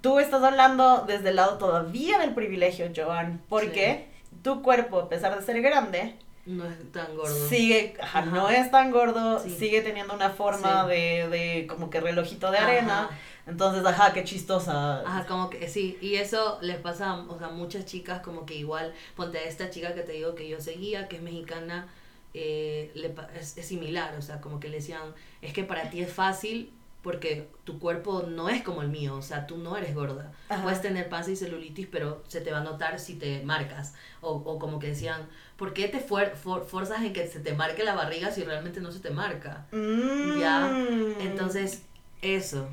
tú 0.01 0.19
estás 0.19 0.41
hablando 0.41 1.03
desde 1.05 1.29
el 1.29 1.35
lado 1.35 1.57
todavía 1.57 2.17
del 2.19 2.33
privilegio, 2.33 2.89
Joan, 2.95 3.41
porque 3.49 4.07
tu 4.41 4.61
cuerpo, 4.61 4.99
a 4.99 5.09
pesar 5.09 5.37
de 5.37 5.45
ser 5.45 5.61
grande, 5.61 6.15
no 6.45 6.65
es 6.65 6.91
tan 6.91 7.15
gordo. 7.15 7.49
Sigue, 7.49 7.95
no 8.31 8.49
es 8.49 8.71
tan 8.71 8.91
gordo, 8.91 9.39
sigue 9.39 9.81
teniendo 9.81 10.13
una 10.13 10.29
forma 10.29 10.87
de, 10.87 11.27
de 11.29 11.67
como 11.67 11.89
que 11.89 11.99
relojito 11.99 12.49
de 12.51 12.57
arena. 12.57 13.09
Entonces, 13.47 13.85
ajá, 13.85 14.13
qué 14.13 14.23
chistosa. 14.23 15.01
Ajá, 15.01 15.25
como 15.25 15.49
que 15.49 15.67
sí, 15.67 15.97
y 16.01 16.15
eso 16.15 16.59
les 16.61 16.77
pasa 16.77 17.15
o 17.27 17.37
sea, 17.37 17.49
muchas 17.49 17.85
chicas 17.85 18.21
como 18.21 18.45
que 18.45 18.55
igual, 18.55 18.93
ponte 19.15 19.39
a 19.39 19.43
esta 19.43 19.69
chica 19.69 19.93
que 19.93 20.01
te 20.01 20.13
digo 20.13 20.35
que 20.35 20.47
yo 20.47 20.59
seguía, 20.59 21.07
que 21.07 21.17
es 21.17 21.21
mexicana, 21.21 21.87
eh, 22.33 22.91
le, 22.93 23.13
es, 23.39 23.57
es 23.57 23.65
similar, 23.65 24.15
o 24.17 24.21
sea, 24.21 24.41
como 24.41 24.59
que 24.59 24.69
le 24.69 24.77
decían, 24.77 25.13
es 25.41 25.53
que 25.53 25.63
para 25.63 25.89
ti 25.89 26.01
es 26.01 26.13
fácil 26.13 26.71
porque 27.01 27.49
tu 27.63 27.79
cuerpo 27.79 28.23
no 28.27 28.47
es 28.47 28.61
como 28.61 28.83
el 28.83 28.89
mío, 28.89 29.15
o 29.15 29.21
sea, 29.21 29.47
tú 29.47 29.57
no 29.57 29.75
eres 29.75 29.95
gorda. 29.95 30.31
Puedes 30.61 30.81
tener 30.81 31.09
panza 31.09 31.31
y 31.31 31.35
celulitis, 31.35 31.87
pero 31.91 32.23
se 32.27 32.41
te 32.41 32.51
va 32.51 32.59
a 32.59 32.63
notar 32.63 32.99
si 32.99 33.15
te 33.15 33.43
marcas. 33.43 33.95
O, 34.21 34.33
o 34.33 34.59
como 34.59 34.77
que 34.77 34.87
decían, 34.87 35.27
¿por 35.61 35.73
qué 35.75 35.87
te 35.87 35.99
forzas 35.99 37.03
en 37.03 37.13
que 37.13 37.27
se 37.27 37.39
te 37.39 37.53
marque 37.53 37.83
la 37.83 37.93
barriga 37.93 38.31
si 38.31 38.43
realmente 38.43 38.81
no 38.81 38.91
se 38.91 38.99
te 38.99 39.11
marca? 39.11 39.67
Ya, 39.71 40.67
Mm. 40.73 41.21
entonces, 41.21 41.83
eso, 42.23 42.67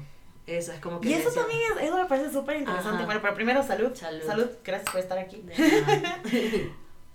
eso 0.47 0.73
es 0.73 0.81
como 0.81 0.99
que... 0.99 1.11
Y 1.11 1.13
eso 1.13 1.31
también, 1.31 1.61
es, 1.77 1.83
eso 1.85 1.99
me 1.99 2.07
parece 2.07 2.33
súper 2.33 2.57
interesante. 2.57 3.05
Bueno, 3.05 3.21
pero 3.21 3.35
primero 3.35 3.63
salud. 3.63 3.95
Salud. 3.95 4.49
gracias 4.65 4.91
por 4.91 5.01
estar 5.03 5.19
aquí. 5.19 5.45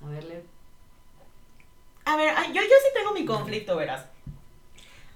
a 0.04 0.08
verle. 0.10 0.44
A 2.06 2.18
ver, 2.18 2.36
yo, 2.50 2.62
yo 2.62 2.62
sí 2.62 2.90
tengo 2.94 3.12
mi 3.14 3.26
conflicto, 3.26 3.76
verás. 3.76 4.06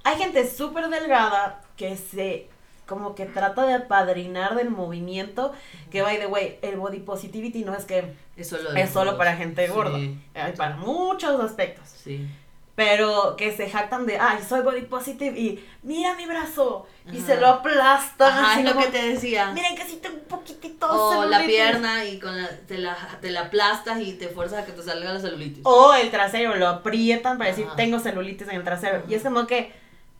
Hay 0.04 0.18
gente 0.18 0.50
súper 0.50 0.88
delgada 0.90 1.62
que 1.76 1.96
se 1.98 2.50
como 2.88 3.14
que 3.14 3.26
trata 3.26 3.66
de 3.68 3.76
apadrinar 3.76 4.56
del 4.56 4.70
movimiento 4.72 5.54
que 5.92 6.02
by 6.02 6.18
the 6.20 6.28
way 6.28 6.58
el 6.62 6.78
body 6.78 7.00
positivity 7.00 7.64
no 7.64 7.76
es 7.76 7.86
que 7.86 8.14
Es 8.36 8.50
solo, 8.50 8.74
es 8.74 8.90
solo 8.90 9.18
para 9.18 9.36
gente 9.36 9.68
gorda 9.68 9.98
Sí, 9.98 10.18
hay 10.34 10.54
para 10.54 10.78
muchos 10.78 11.40
aspectos 11.40 11.88
Sí. 12.04 12.28
pero 12.76 13.36
que 13.36 13.56
se 13.56 13.70
jactan 13.70 14.06
de, 14.06 14.20
ay, 14.20 14.38
soy 14.48 14.62
body 14.62 14.82
positive 14.84 15.38
y 15.40 15.66
mira 15.84 16.14
mi 16.16 16.26
brazo 16.26 16.88
y 17.12 17.20
se 17.22 17.38
lo 17.40 17.48
aplastan. 17.48 18.32
Ajá, 18.32 18.60
es 18.60 18.66
lo 18.66 18.80
que 18.80 18.88
te 18.88 19.10
decía. 19.10 19.52
Miren 19.54 19.76
que 19.76 19.84
sí 19.86 19.98
tengo 20.02 20.18
un 20.18 20.26
poquitito 20.26 20.88
O 20.88 21.26
la 21.26 21.42
pierna 21.44 22.04
y 22.06 22.20
con 22.20 22.40
la, 22.40 22.50
te, 22.68 22.78
la, 22.78 22.96
te 23.22 23.32
la 23.32 23.42
aplastas 23.44 24.00
y 24.02 24.14
te 24.14 24.28
fuerzas 24.28 24.60
a 24.64 24.66
que 24.66 24.74
te 24.74 24.84
salga 24.84 25.14
la 25.14 25.20
celulitis. 25.20 25.62
O 25.64 25.94
el 25.94 26.12
trasero, 26.12 26.56
lo 26.56 26.68
aprietan 26.68 27.38
para 27.38 27.50
decir, 27.50 27.66
tengo 27.78 28.00
celulitis 28.00 28.48
en 28.50 28.58
el 28.58 28.64
trasero. 28.64 29.02
Y 29.08 29.16
es 29.16 29.24
como 29.24 29.48
que, 29.48 29.72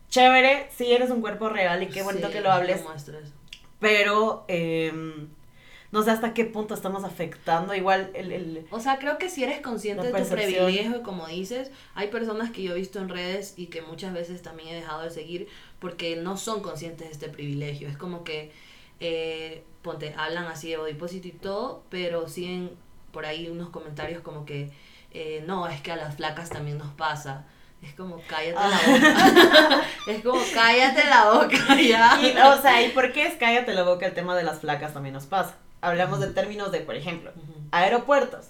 chévere, 0.10 0.70
sí 0.76 0.92
eres 0.92 1.10
un 1.10 1.22
cuerpo 1.22 1.50
real 1.50 1.84
y 1.84 1.88
qué 1.88 2.02
bonito 2.04 2.30
que 2.30 2.42
lo 2.42 2.52
hables. 2.52 2.84
Pero, 3.80 4.46
eh, 4.48 4.92
no 5.92 6.04
sé 6.04 6.12
hasta 6.12 6.34
qué 6.34 6.46
punto 6.46 6.74
estamos 6.74 7.04
afectando 7.04 7.74
igual 7.74 8.12
el... 8.14 8.32
el 8.32 8.68
o 8.72 8.80
sea, 8.80 9.00
creo 9.00 9.18
que 9.18 9.30
si 9.30 9.44
eres 9.44 9.62
consciente 9.62 10.12
de 10.12 10.22
tu 10.22 10.30
privilegio, 10.30 11.02
como 11.02 11.28
dices, 11.28 11.72
hay 11.96 12.10
personas 12.10 12.52
que 12.52 12.64
yo 12.64 12.74
he 12.74 12.76
visto 12.76 13.00
en 13.00 13.10
redes 13.10 13.54
y 13.58 13.68
que 13.68 13.82
muchas 13.82 14.14
veces 14.14 14.42
también 14.42 14.70
he 14.70 14.76
dejado 14.76 15.04
de 15.04 15.12
seguir 15.12 15.48
porque 15.80 16.18
no 16.18 16.38
son 16.38 16.62
conscientes 16.62 17.08
de 17.08 17.14
este 17.14 17.30
privilegio. 17.30 17.88
Es 17.88 17.98
como 17.98 18.24
que, 18.24 18.52
eh, 19.00 19.64
ponte, 19.82 20.14
hablan 20.18 20.46
así 20.46 20.70
de 20.70 20.78
body 20.78 20.94
positive 20.96 21.36
y 21.36 21.40
todo, 21.40 21.84
pero 21.90 22.28
siguen 22.28 22.72
por 23.12 23.26
ahí 23.26 23.48
unos 23.48 23.70
comentarios 23.70 24.22
como 24.22 24.46
que, 24.46 24.72
eh, 25.14 25.44
no, 25.48 25.68
es 25.68 25.82
que 25.82 25.94
a 25.94 25.96
las 25.96 26.18
flacas 26.18 26.50
también 26.50 26.78
nos 26.78 26.94
pasa. 26.94 27.48
Es 27.82 27.94
como 27.94 28.22
cállate 28.28 28.54
la 28.54 28.62
ah. 28.64 28.82
boca. 28.88 29.84
es 30.08 30.24
como 30.24 30.42
cállate 30.54 31.04
la 31.08 31.32
boca 31.32 31.82
ya. 31.82 32.54
o 32.54 32.62
sea, 32.62 32.82
¿y 32.82 32.90
por 32.90 33.12
qué 33.14 33.28
es 33.28 33.36
cállate 33.36 33.74
la 33.74 33.84
boca 33.84 34.06
el 34.06 34.14
tema 34.14 34.36
de 34.36 34.44
las 34.44 34.60
flacas 34.60 34.94
también 34.94 35.14
nos 35.14 35.26
pasa? 35.26 35.56
hablamos 35.82 36.20
de 36.20 36.28
términos 36.28 36.72
de, 36.72 36.82
por 36.82 36.96
ejemplo, 36.96 37.32
aeropuertos. 37.72 38.48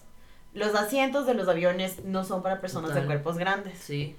Los 0.54 0.76
asientos 0.76 1.26
de 1.26 1.34
los 1.34 1.48
aviones 1.48 2.04
no 2.04 2.24
son 2.24 2.42
para 2.42 2.62
personas 2.62 2.96
de 2.96 3.06
cuerpos 3.06 3.38
grandes. 3.38 3.78
Sí. 3.78 4.16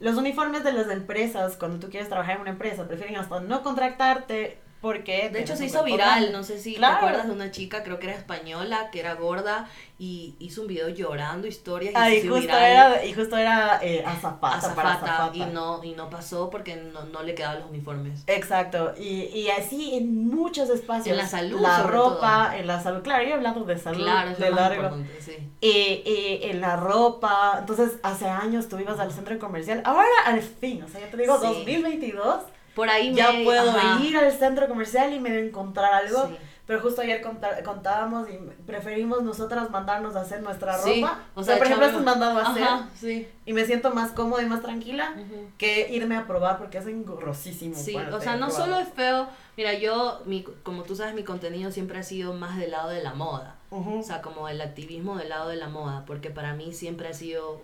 Los 0.00 0.16
uniformes 0.16 0.64
de 0.64 0.72
las 0.72 0.90
empresas, 0.90 1.56
cuando 1.56 1.78
tú 1.78 1.90
quieres 1.90 2.08
trabajar 2.08 2.36
en 2.36 2.42
una 2.42 2.50
empresa, 2.50 2.86
prefieren 2.86 3.16
hasta 3.16 3.40
no 3.40 3.62
contratarte 3.62 4.58
porque... 4.80 5.30
De 5.30 5.40
hecho 5.40 5.56
se 5.56 5.66
hizo 5.66 5.84
viral, 5.84 6.32
no 6.32 6.42
sé 6.42 6.58
si 6.58 6.74
te 6.74 6.84
acuerdas 6.84 7.26
de 7.26 7.32
una 7.32 7.50
chica, 7.50 7.82
creo 7.82 7.98
que 7.98 8.08
era 8.08 8.16
española, 8.16 8.90
que 8.90 9.00
era 9.00 9.14
gorda 9.14 9.68
y 10.00 10.36
hizo 10.38 10.62
un 10.62 10.68
video 10.68 10.88
llorando 10.90 11.48
historias 11.48 11.92
y, 12.12 12.28
justo 12.28 12.56
Era, 12.56 13.04
y 13.04 13.12
justo 13.12 13.36
era 13.36 13.80
eh, 13.82 14.04
azafata, 14.06 14.72
para 14.72 15.30
y 15.34 15.40
no 15.40 15.82
y 15.82 15.90
no 15.92 16.08
pasó 16.08 16.50
porque 16.50 16.76
no, 16.76 17.04
no 17.06 17.24
le 17.24 17.34
quedaban 17.34 17.60
los 17.60 17.70
uniformes. 17.70 18.22
Exacto 18.28 18.94
y, 18.96 19.24
y 19.24 19.50
así 19.50 19.96
en 19.96 20.28
muchos 20.28 20.70
espacios. 20.70 21.08
En 21.08 21.16
la 21.16 21.26
salud 21.26 21.60
la 21.60 21.82
ropa 21.82 22.56
en 22.56 22.68
la 22.68 22.80
salud 22.80 23.02
claro 23.02 23.28
yo 23.28 23.34
hablando 23.34 23.64
de 23.64 23.76
salud 23.76 24.04
claro, 24.04 24.36
de 24.36 24.50
largo. 24.50 24.96
sí. 25.18 25.36
y, 25.60 26.40
en 26.42 26.60
la 26.60 26.76
ropa 26.76 27.56
entonces 27.58 27.98
hace 28.04 28.28
años 28.28 28.68
tú 28.68 28.78
ibas 28.78 29.00
al 29.00 29.10
centro 29.10 29.36
comercial 29.40 29.82
ahora 29.84 30.06
al 30.26 30.40
fin 30.42 30.80
o 30.84 30.88
sea 30.88 31.00
ya 31.00 31.10
te 31.10 31.16
digo 31.16 31.38
2022 31.38 32.42
por 32.78 32.88
ahí 32.88 33.12
ya 33.12 33.32
puedo 33.42 33.74
ir 34.00 34.16
al 34.16 34.30
centro 34.30 34.68
comercial 34.68 35.12
y 35.12 35.18
me 35.18 35.36
encontrar 35.40 35.92
algo 35.94 36.30
pero 36.68 36.82
justo 36.82 37.00
ayer 37.00 37.22
contábamos 37.64 38.28
y 38.28 38.36
preferimos 38.66 39.22
nosotras 39.22 39.70
mandarnos 39.70 40.14
a 40.16 40.20
hacer 40.20 40.42
nuestra 40.42 40.76
ropa. 40.76 41.22
O 41.34 41.42
sea, 41.42 41.56
por 41.56 41.66
ejemplo, 41.66 41.86
has 41.86 41.94
mandado 41.94 42.38
a 42.38 42.82
hacer. 42.90 43.30
Y 43.46 43.54
me 43.54 43.64
siento 43.64 43.90
más 43.94 44.12
cómoda 44.12 44.42
y 44.42 44.46
más 44.46 44.60
tranquila 44.60 45.14
que 45.56 45.88
irme 45.90 46.14
a 46.14 46.26
probar 46.26 46.58
porque 46.58 46.76
es 46.76 46.86
engorrosísimo. 46.86 47.74
Sí, 47.74 47.96
o 47.96 48.20
sea, 48.20 48.36
no 48.36 48.50
solo 48.50 48.78
es 48.78 48.88
feo. 48.90 49.28
Mira, 49.56 49.72
yo, 49.72 50.20
mi, 50.26 50.44
como 50.62 50.82
tú 50.82 50.94
sabes, 50.94 51.14
mi 51.14 51.24
contenido 51.24 51.72
siempre 51.72 51.98
ha 52.00 52.02
sido 52.02 52.34
más 52.34 52.58
del 52.58 52.72
lado 52.72 52.90
de 52.90 53.02
la 53.02 53.14
moda. 53.14 53.56
O 53.70 54.02
sea, 54.02 54.20
como 54.20 54.46
el 54.50 54.60
activismo 54.60 55.16
del 55.16 55.30
lado 55.30 55.48
de 55.48 55.56
la 55.56 55.68
moda. 55.68 56.04
Porque 56.06 56.28
para 56.28 56.52
mí 56.52 56.74
siempre 56.74 57.08
ha 57.08 57.14
sido. 57.14 57.62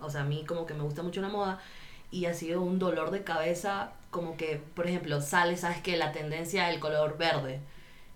O 0.00 0.10
sea, 0.10 0.22
a 0.22 0.24
mí 0.24 0.44
como 0.48 0.66
que 0.66 0.74
me 0.74 0.82
gusta 0.82 1.04
mucho 1.04 1.20
la 1.20 1.28
moda. 1.28 1.60
Y 2.12 2.26
ha 2.26 2.34
sido 2.34 2.62
un 2.62 2.78
dolor 2.78 3.10
de 3.10 3.24
cabeza. 3.24 3.90
Como 4.10 4.36
que, 4.36 4.60
por 4.74 4.86
ejemplo, 4.86 5.20
sale, 5.20 5.56
sabes 5.56 5.80
que 5.80 5.96
la 5.96 6.12
tendencia 6.12 6.66
del 6.66 6.78
color 6.78 7.18
verde 7.18 7.60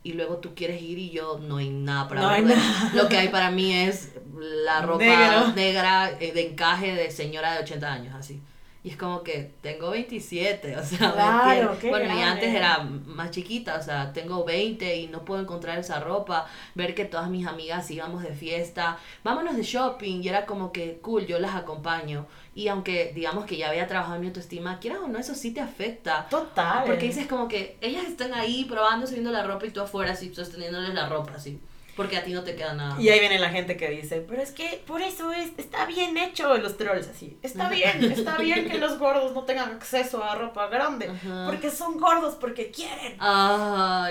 y 0.07 0.13
luego 0.13 0.37
tú 0.37 0.55
quieres 0.55 0.81
ir 0.81 0.99
y 0.99 1.11
yo 1.11 1.41
no 1.41 1.57
hay 1.57 1.69
nada 1.69 2.07
para 2.07 2.41
ver. 2.41 2.57
Lo 2.95 3.09
que 3.09 3.17
hay 3.17 3.29
para 3.29 3.51
mí 3.51 3.75
es 3.75 4.13
la 4.37 4.81
ropa 4.83 5.53
negra 5.57 6.13
eh, 6.21 6.31
de 6.33 6.49
encaje 6.49 6.95
de 6.95 7.11
señora 7.11 7.55
de 7.55 7.65
80 7.65 7.93
años, 7.93 8.15
así. 8.15 8.41
Y 8.87 8.91
es 8.91 8.97
como 8.97 9.25
que 9.25 9.51
tengo 9.63 9.91
27, 9.91 10.77
o 10.77 10.85
sea, 10.85 11.13
claro, 11.13 11.77
bueno, 11.89 12.17
y 12.17 12.23
antes 12.23 12.55
era 12.55 12.79
más 12.79 13.33
chiquita, 13.33 13.79
o 13.81 13.83
sea, 13.83 14.13
tengo 14.13 14.45
20 14.45 14.95
y 14.95 15.09
no 15.09 15.25
puedo 15.25 15.43
encontrar 15.43 15.77
esa 15.81 15.99
ropa, 15.99 16.47
ver 16.77 16.95
que 16.95 17.05
todas 17.05 17.29
mis 17.29 17.49
amigas 17.49 17.91
íbamos 17.91 18.23
de 18.23 18.33
fiesta, 18.33 18.99
vámonos 19.25 19.57
de 19.57 19.65
shopping, 19.65 20.23
y 20.23 20.29
era 20.29 20.47
como 20.47 20.71
que, 20.71 20.99
cool, 21.03 21.27
yo 21.27 21.41
las 21.41 21.57
acompaño. 21.57 22.27
Y 22.55 22.69
aunque 22.69 23.11
digamos 23.13 23.45
que 23.45 23.57
ya 23.57 23.71
había 23.71 23.89
trabajado 23.89 24.15
en 24.15 24.21
mi 24.21 24.29
autoestima, 24.29 24.79
quieras 24.79 25.01
o 25.03 25.09
no, 25.09 25.19
eso 25.19 25.35
sí 25.35 25.51
te 25.51 25.61
afecta. 25.61 26.29
Total. 26.31 26.85
Porque 26.87 27.07
dices 27.07 27.27
como 27.27 27.49
que 27.49 27.79
ellas 27.81 28.05
están 28.05 28.35
ahí 28.35 28.67
probando, 28.67 29.09
subiendo 29.09 29.33
la 29.33 29.43
ropa 29.43 29.67
y 29.67 29.71
tú 29.71 29.81
afuera 29.81 30.13
así 30.13 30.33
sosteniéndoles 30.33 30.95
la 30.95 31.09
ropa, 31.09 31.33
así 31.35 31.59
porque 31.97 32.19
a 32.19 32.25
ti 32.25 32.33
no 32.33 32.45
te 32.45 32.55
queda 32.55 32.75
nada. 32.75 33.01
Y 33.01 33.09
ahí 33.09 33.19
viene 33.19 33.39
la 33.39 33.49
gente 33.49 33.77
que 33.77 33.89
dice, 33.89 34.25
pero 34.29 34.43
es 34.43 34.53
que 34.53 34.83
por 34.87 35.01
eso 35.01 35.33
es, 35.33 35.51
está 35.57 35.87
bien 35.87 36.17
hecho 36.19 36.57
los 36.59 36.77
trolls 36.77 37.09
así. 37.09 37.39
Está 37.43 37.69
bien, 37.69 38.05
está 38.05 38.37
bien 38.39 38.69
que 38.69 38.79
los 38.79 38.99
gordos 38.99 39.33
no 39.33 39.45
tengan 39.45 39.73
acceso 39.73 40.23
a 40.23 40.35
ropa 40.35 40.69
grande, 40.69 41.11
porque 41.47 41.71
son 41.71 41.99
gordos, 41.99 42.35
porque 42.35 42.71
quieren. 42.71 43.17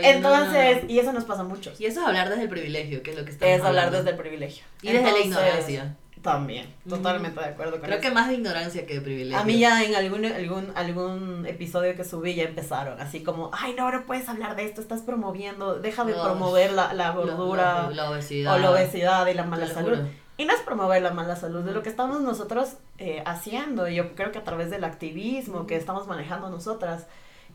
Entonces, 0.01 0.83
y 0.87 0.99
eso 0.99 1.13
nos 1.13 1.25
pasa 1.25 1.43
mucho. 1.43 1.71
Y 1.77 1.85
eso 1.85 2.01
es 2.01 2.07
hablar 2.07 2.29
desde 2.29 2.43
el 2.43 2.49
privilegio, 2.49 3.03
que 3.03 3.11
es 3.11 3.17
lo 3.17 3.23
que 3.23 3.31
estamos 3.31 3.55
Es 3.55 3.63
hablar 3.63 3.91
desde 3.91 4.09
el 4.09 4.17
privilegio. 4.17 4.65
Y 4.81 4.91
desde 4.91 5.11
la 5.11 5.19
ignorancia. 5.19 5.95
También, 6.25 6.73
totalmente 6.89 7.39
de 7.39 7.45
acuerdo 7.45 7.73
con 7.73 7.81
Creo 7.81 8.01
que 8.01 8.09
más 8.09 8.27
de 8.27 8.33
ignorancia 8.33 8.85
que 8.85 8.95
de 8.95 9.01
privilegio. 9.01 9.37
A 9.37 9.43
mí 9.43 9.59
ya 9.59 9.83
en 9.83 9.93
algún, 9.95 10.25
algún, 10.25 10.71
algún 10.75 11.45
episodio 11.45 11.95
que 11.95 12.03
subí 12.03 12.33
ya 12.33 12.43
empezaron, 12.43 12.99
así 12.99 13.23
como, 13.23 13.51
ay, 13.53 13.75
no, 13.77 13.91
no 13.91 14.05
puedes 14.05 14.27
hablar 14.27 14.55
de 14.55 14.65
esto, 14.65 14.81
estás 14.81 15.01
promoviendo, 15.01 15.79
deja 15.79 16.03
de 16.03 16.13
promover 16.13 16.73
la, 16.73 16.93
la 16.93 17.11
gordura 17.11 17.89
la, 17.91 18.09
obesidad. 18.09 18.55
o 18.55 18.57
la 18.57 18.71
obesidad 18.71 19.27
y 19.27 19.33
la 19.35 19.43
mala 19.43 19.67
salud. 19.67 19.99
Y 20.37 20.45
no 20.45 20.53
es 20.53 20.59
promover 20.61 21.01
la 21.01 21.11
mala 21.11 21.35
salud, 21.35 21.63
de 21.63 21.71
lo 21.71 21.83
que 21.83 21.89
estamos 21.89 22.21
nosotros 22.21 22.73
eh, 22.97 23.21
haciendo, 23.25 23.87
yo 23.87 24.15
creo 24.15 24.31
que 24.31 24.39
a 24.39 24.43
través 24.43 24.71
del 24.71 24.83
activismo 24.83 25.67
que 25.67 25.75
estamos 25.75 26.07
manejando 26.07 26.49
nosotras, 26.49 27.05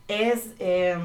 es... 0.09 0.50
Eh, 0.61 0.97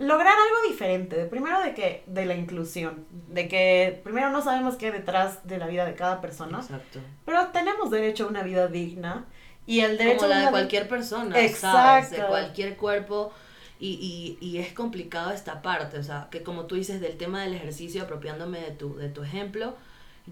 lograr 0.00 0.32
algo 0.32 0.68
diferente. 0.68 1.16
De 1.16 1.26
primero 1.26 1.60
de 1.60 1.74
que, 1.74 2.02
de 2.06 2.26
la 2.26 2.34
inclusión. 2.34 3.04
De 3.28 3.46
que 3.46 4.00
primero 4.02 4.30
no 4.30 4.42
sabemos 4.42 4.76
qué 4.76 4.86
hay 4.86 4.92
detrás 4.92 5.46
de 5.46 5.58
la 5.58 5.66
vida 5.66 5.84
de 5.84 5.94
cada 5.94 6.20
persona. 6.20 6.58
Exacto. 6.58 7.00
Pero 7.24 7.48
tenemos 7.48 7.90
derecho 7.90 8.24
a 8.24 8.28
una 8.28 8.42
vida 8.42 8.66
digna. 8.66 9.26
Y 9.66 9.80
el 9.80 9.98
derecho 9.98 10.22
Como 10.22 10.30
la 10.30 10.40
de 10.46 10.50
cualquier 10.50 10.88
persona. 10.88 11.38
Exacto. 11.40 12.16
De 12.16 12.26
cualquier 12.26 12.76
cuerpo. 12.76 13.32
Y, 13.78 14.38
y, 14.40 14.46
y, 14.46 14.58
es 14.58 14.74
complicado 14.74 15.30
esta 15.30 15.62
parte, 15.62 15.98
o 15.98 16.02
sea, 16.02 16.28
que 16.30 16.42
como 16.42 16.66
tú 16.66 16.74
dices 16.74 17.00
del 17.00 17.16
tema 17.16 17.40
del 17.40 17.54
ejercicio, 17.54 18.02
apropiándome 18.02 18.60
de 18.60 18.72
tu, 18.72 18.94
de 18.96 19.08
tu 19.08 19.22
ejemplo, 19.22 19.74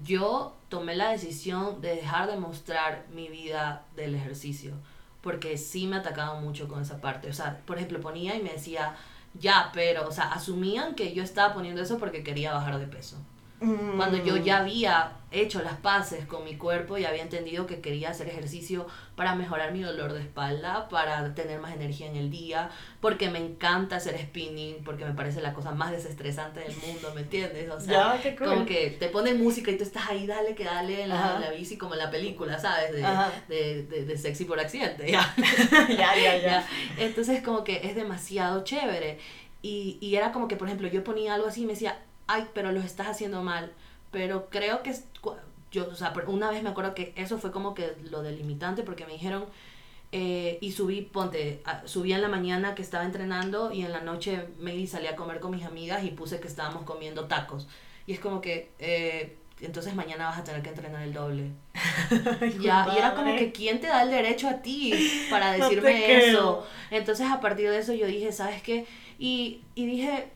yo 0.05 0.55
tomé 0.69 0.95
la 0.97 1.13
decisión 1.13 1.81
de 1.81 1.97
dejar 1.97 2.31
de 2.31 2.37
mostrar 2.37 3.07
mi 3.11 3.29
vida 3.29 3.87
del 3.97 4.15
ejercicio, 4.15 4.75
porque 5.23 5.57
sí 5.57 5.87
me 5.87 5.97
atacaba 5.97 6.39
mucho 6.39 6.69
con 6.69 6.83
esa 6.83 7.01
parte. 7.01 7.31
O 7.31 7.33
sea, 7.33 7.63
por 7.65 7.79
ejemplo, 7.79 8.03
ponía 8.03 8.37
y 8.37 8.43
me 8.43 8.51
decía, 8.51 8.97
ya, 9.39 9.71
pero, 9.73 10.09
o 10.09 10.13
sea, 10.13 10.33
asumían 10.33 10.95
que 10.95 11.15
yo 11.15 11.23
estaba 11.23 11.55
poniendo 11.55 11.83
eso 11.83 11.99
porque 11.99 12.23
quería 12.23 12.53
bajar 12.53 12.79
de 12.79 12.87
peso. 12.87 13.17
Cuando 13.61 14.19
yo 14.25 14.37
ya 14.37 14.59
había 14.59 15.19
hecho 15.31 15.63
las 15.63 15.75
paces 15.75 16.25
con 16.25 16.45
mi 16.45 16.57
cuerpo 16.57 16.97
y 16.97 17.05
había 17.05 17.23
entendido 17.23 17.67
que 17.67 17.81
quería 17.81 18.11
hacer 18.11 18.29
ejercicio 18.29 18.87
para 19.15 19.35
mejorar 19.35 19.73
mi 19.73 19.83
dolor 19.83 20.13
de 20.13 20.21
espalda, 20.21 20.89
para 20.89 21.35
tener 21.35 21.61
más 21.61 21.75
energía 21.75 22.07
en 22.07 22.17
el 22.17 22.31
día, 22.31 22.71
porque 23.01 23.29
me 23.29 23.39
encanta 23.39 23.97
hacer 23.97 24.19
spinning, 24.19 24.83
porque 24.85 25.05
me 25.05 25.13
parece 25.13 25.43
la 25.43 25.53
cosa 25.53 25.73
más 25.73 25.91
desestresante 25.91 26.61
del 26.61 26.75
mundo, 26.77 27.13
¿me 27.15 27.23
entiendes? 27.23 27.69
O 27.71 27.81
sea, 27.81 28.21
como 28.39 28.65
que 28.65 28.97
te 28.99 29.09
ponen 29.09 29.43
música 29.43 29.71
y 29.71 29.77
tú 29.77 29.83
estás 29.83 30.09
ahí, 30.09 30.27
dale 30.27 30.55
que 30.55 30.65
dale 30.65 31.03
en 31.03 31.11
la, 31.11 31.51
bici 31.57 31.77
como 31.77 31.95
en 31.95 32.01
la 32.01 32.11
película, 32.11 32.59
¿sabes? 32.59 32.93
De, 32.93 33.83
de, 33.85 34.05
de, 34.05 34.19
sexy 34.19 34.45
por 34.45 34.61
accidente, 34.61 35.11
ya. 35.11 35.35
ya, 35.89 36.17
ya, 36.17 36.37
ya. 36.39 36.69
Entonces 36.97 37.43
como 37.43 37.65
que 37.65 37.81
es 37.85 37.95
demasiado 37.95 38.65
chévere. 38.65 39.19
Y, 39.61 39.99
y 40.01 40.15
era 40.15 40.31
como 40.31 40.47
que, 40.47 40.55
por 40.55 40.69
ejemplo, 40.69 40.87
yo 40.87 41.03
ponía 41.03 41.35
algo 41.35 41.49
así 41.49 41.63
y 41.63 41.67
me 41.67 41.73
decía, 41.73 41.99
ay, 42.29 42.47
pero 42.55 42.71
lo 42.71 42.81
estás 42.81 43.09
haciendo 43.09 43.43
mal. 43.43 43.73
Pero 44.13 44.49
creo 44.49 44.83
que 44.83 44.95
yo, 45.73 45.89
o 45.89 45.95
sea, 45.95 46.15
una 46.27 46.51
vez 46.51 46.63
me 46.63 46.71
acuerdo 46.71 46.95
que 46.95 47.13
eso 47.17 47.39
fue 47.39 47.51
como 47.51 47.75
que 47.75 47.95
lo 48.11 48.23
delimitante 48.23 48.83
porque 48.83 49.05
me 49.05 49.13
dijeron, 49.13 49.45
eh, 50.13 50.57
y 50.63 50.73
subí, 50.73 51.03
ponte, 51.03 51.63
subí 51.85 52.13
en 52.13 52.23
la 52.23 52.29
mañana 52.29 52.75
que 52.75 52.81
estaba 52.81 53.05
entrenando 53.05 53.73
y 53.73 53.83
en 53.83 53.93
la 53.93 54.01
noche 54.01 54.47
me 54.59 54.87
salí 54.87 55.07
a 55.07 55.17
comer 55.17 55.41
con 55.41 55.51
mis 55.51 55.65
amigas 55.65 56.05
y 56.05 56.11
puse 56.11 56.41
que 56.41 56.49
estábamos 56.49 56.85
comiendo 56.85 57.27
tacos. 57.27 57.69
Y 58.07 58.15
es 58.15 58.21
como 58.21 58.41
que, 58.41 58.71
eh, 58.79 59.37
entonces 59.61 59.95
mañana 59.95 60.27
vas 60.27 60.39
a 60.39 60.45
tener 60.45 60.63
que 60.63 60.71
entrenar 60.71 61.03
el 61.03 61.13
doble. 61.13 61.51
ya, 62.61 62.89
y 62.95 62.97
era 62.97 63.15
como 63.15 63.37
que, 63.37 63.53
¿quién 63.53 63.81
te 63.81 63.89
da 63.89 64.03
el 64.03 64.11
derecho 64.11 64.49
a 64.49 64.63
ti 64.63 64.95
para 65.29 65.53
decirme 65.59 66.29
eso? 66.29 66.67
Entonces 66.91 67.31
a 67.31 67.41
partir 67.41 67.69
de 67.69 67.79
eso 67.79 67.93
yo 67.93 68.07
dije, 68.07 68.33
¿sabes 68.33 68.63
qué? 68.63 68.87
Y, 69.19 69.61
y 69.75 69.85
dije, 69.85 70.31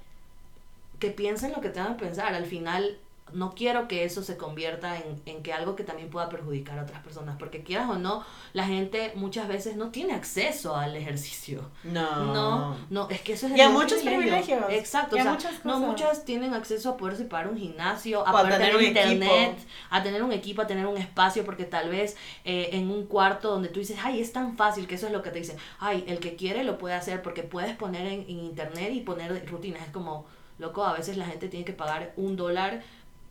que 1.03 1.11
piensen 1.11 1.51
lo 1.51 1.61
que 1.61 1.69
tengan 1.69 1.97
que 1.97 2.05
pensar. 2.05 2.33
Al 2.33 2.47
final, 2.47 2.97
no 3.33 3.57
quiero 3.57 3.89
que 3.89 4.05
eso 4.05 4.23
se 4.23 4.37
convierta 4.37 4.99
en, 4.99 5.21
en, 5.27 5.43
que 5.43 5.53
algo 5.53 5.75
que 5.75 5.83
también 5.83 6.11
pueda 6.11 6.29
perjudicar 6.29 6.79
a 6.79 6.83
otras 6.83 7.03
personas, 7.03 7.35
porque 7.41 7.65
quieras 7.65 7.91
o 7.91 7.97
no, 7.97 8.25
la 8.53 8.65
gente 8.67 9.11
muchas 9.17 9.49
veces 9.49 9.75
no 9.75 9.91
tiene 9.91 10.15
acceso 10.15 10.77
al 10.77 10.95
ejercicio. 10.95 11.69
No. 11.83 12.33
No, 12.33 12.77
no, 12.89 13.11
es 13.11 13.21
que 13.23 13.33
eso 13.33 13.49
es... 13.49 13.57
Y 13.57 13.61
a 13.61 13.69
muchos 13.69 14.01
privilegios. 14.03 14.63
Exacto, 14.69 15.17
o 15.17 15.19
sea, 15.19 15.37
no 15.65 15.81
muchas 15.81 16.25
tienen 16.25 16.55
acceso 16.55 16.91
a 16.91 16.97
poderse 16.97 17.25
pagar 17.25 17.49
un 17.49 17.59
gimnasio, 17.59 18.25
a 18.25 18.31
poder 18.31 18.59
tener, 18.59 18.81
internet, 18.81 19.59
a 19.91 20.05
tener 20.05 20.23
un 20.23 20.31
equipo, 20.31 20.63
a 20.63 20.69
tener 20.69 20.87
un 20.87 20.99
espacio, 20.99 21.45
porque 21.45 21.65
tal 21.65 21.89
vez 21.89 22.17
eh, 22.45 22.71
en 22.75 22.93
un 22.93 23.07
cuarto 23.07 23.51
donde 23.51 23.71
tú 23.71 23.81
dices, 23.81 23.99
ay, 24.05 24.21
es 24.21 24.33
tan 24.33 24.57
fácil, 24.57 24.87
que 24.87 24.95
eso 24.95 25.07
es 25.07 25.13
lo 25.13 25.21
que 25.21 25.31
te 25.31 25.41
dicen, 25.41 25.57
ay, 25.81 26.05
el 26.07 26.21
que 26.21 26.37
quiere 26.37 26.63
lo 26.63 26.79
puede 26.79 26.95
hacer, 26.95 27.23
porque 27.23 27.43
puedes 27.43 27.75
poner 27.75 28.07
en, 28.07 28.21
en 28.21 28.39
internet 28.39 28.93
y 28.93 29.01
poner 29.01 29.49
rutinas, 29.51 29.83
es 29.83 29.91
como, 29.91 30.27
loco, 30.59 30.85
a 30.85 30.95
veces 30.95 31.17
la 31.17 31.27
gente 31.27 31.49
tiene 31.49 31.65
que 31.65 31.73
pagar 31.73 32.13
un 32.17 32.37
dólar 32.37 32.83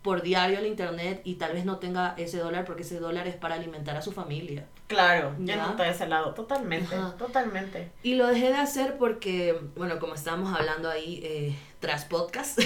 por 0.02 0.24
diario 0.24 0.60
el 0.60 0.66
internet 0.66 1.22
y 1.24 1.36
tal 1.36 1.54
vez 1.54 1.66
no 1.66 1.78
tenga 1.78 2.16
ese 2.18 2.40
dólar 2.40 2.66
porque 2.66 2.82
ese 2.82 3.00
dólar 3.00 3.28
es 3.28 3.36
para 3.36 3.56
alimentar 3.56 3.96
a 3.96 4.02
su 4.02 4.12
familia. 4.12 4.66
Claro, 4.88 5.36
ya 5.40 5.58
no 5.58 5.72
está 5.72 5.84
de 5.84 5.92
ese 5.92 6.08
lado, 6.08 6.34
totalmente, 6.34 6.96
totalmente. 7.18 7.92
Y 8.04 8.16
lo 8.16 8.28
dejé 8.28 8.48
de 8.48 8.58
hacer 8.58 8.98
porque, 8.98 9.58
bueno, 9.76 10.00
como 10.00 10.16
estábamos 10.16 10.54
hablando 10.58 10.90
ahí 10.90 11.22
eh, 11.24 11.56
tras 11.80 12.06
podcast, 12.06 12.60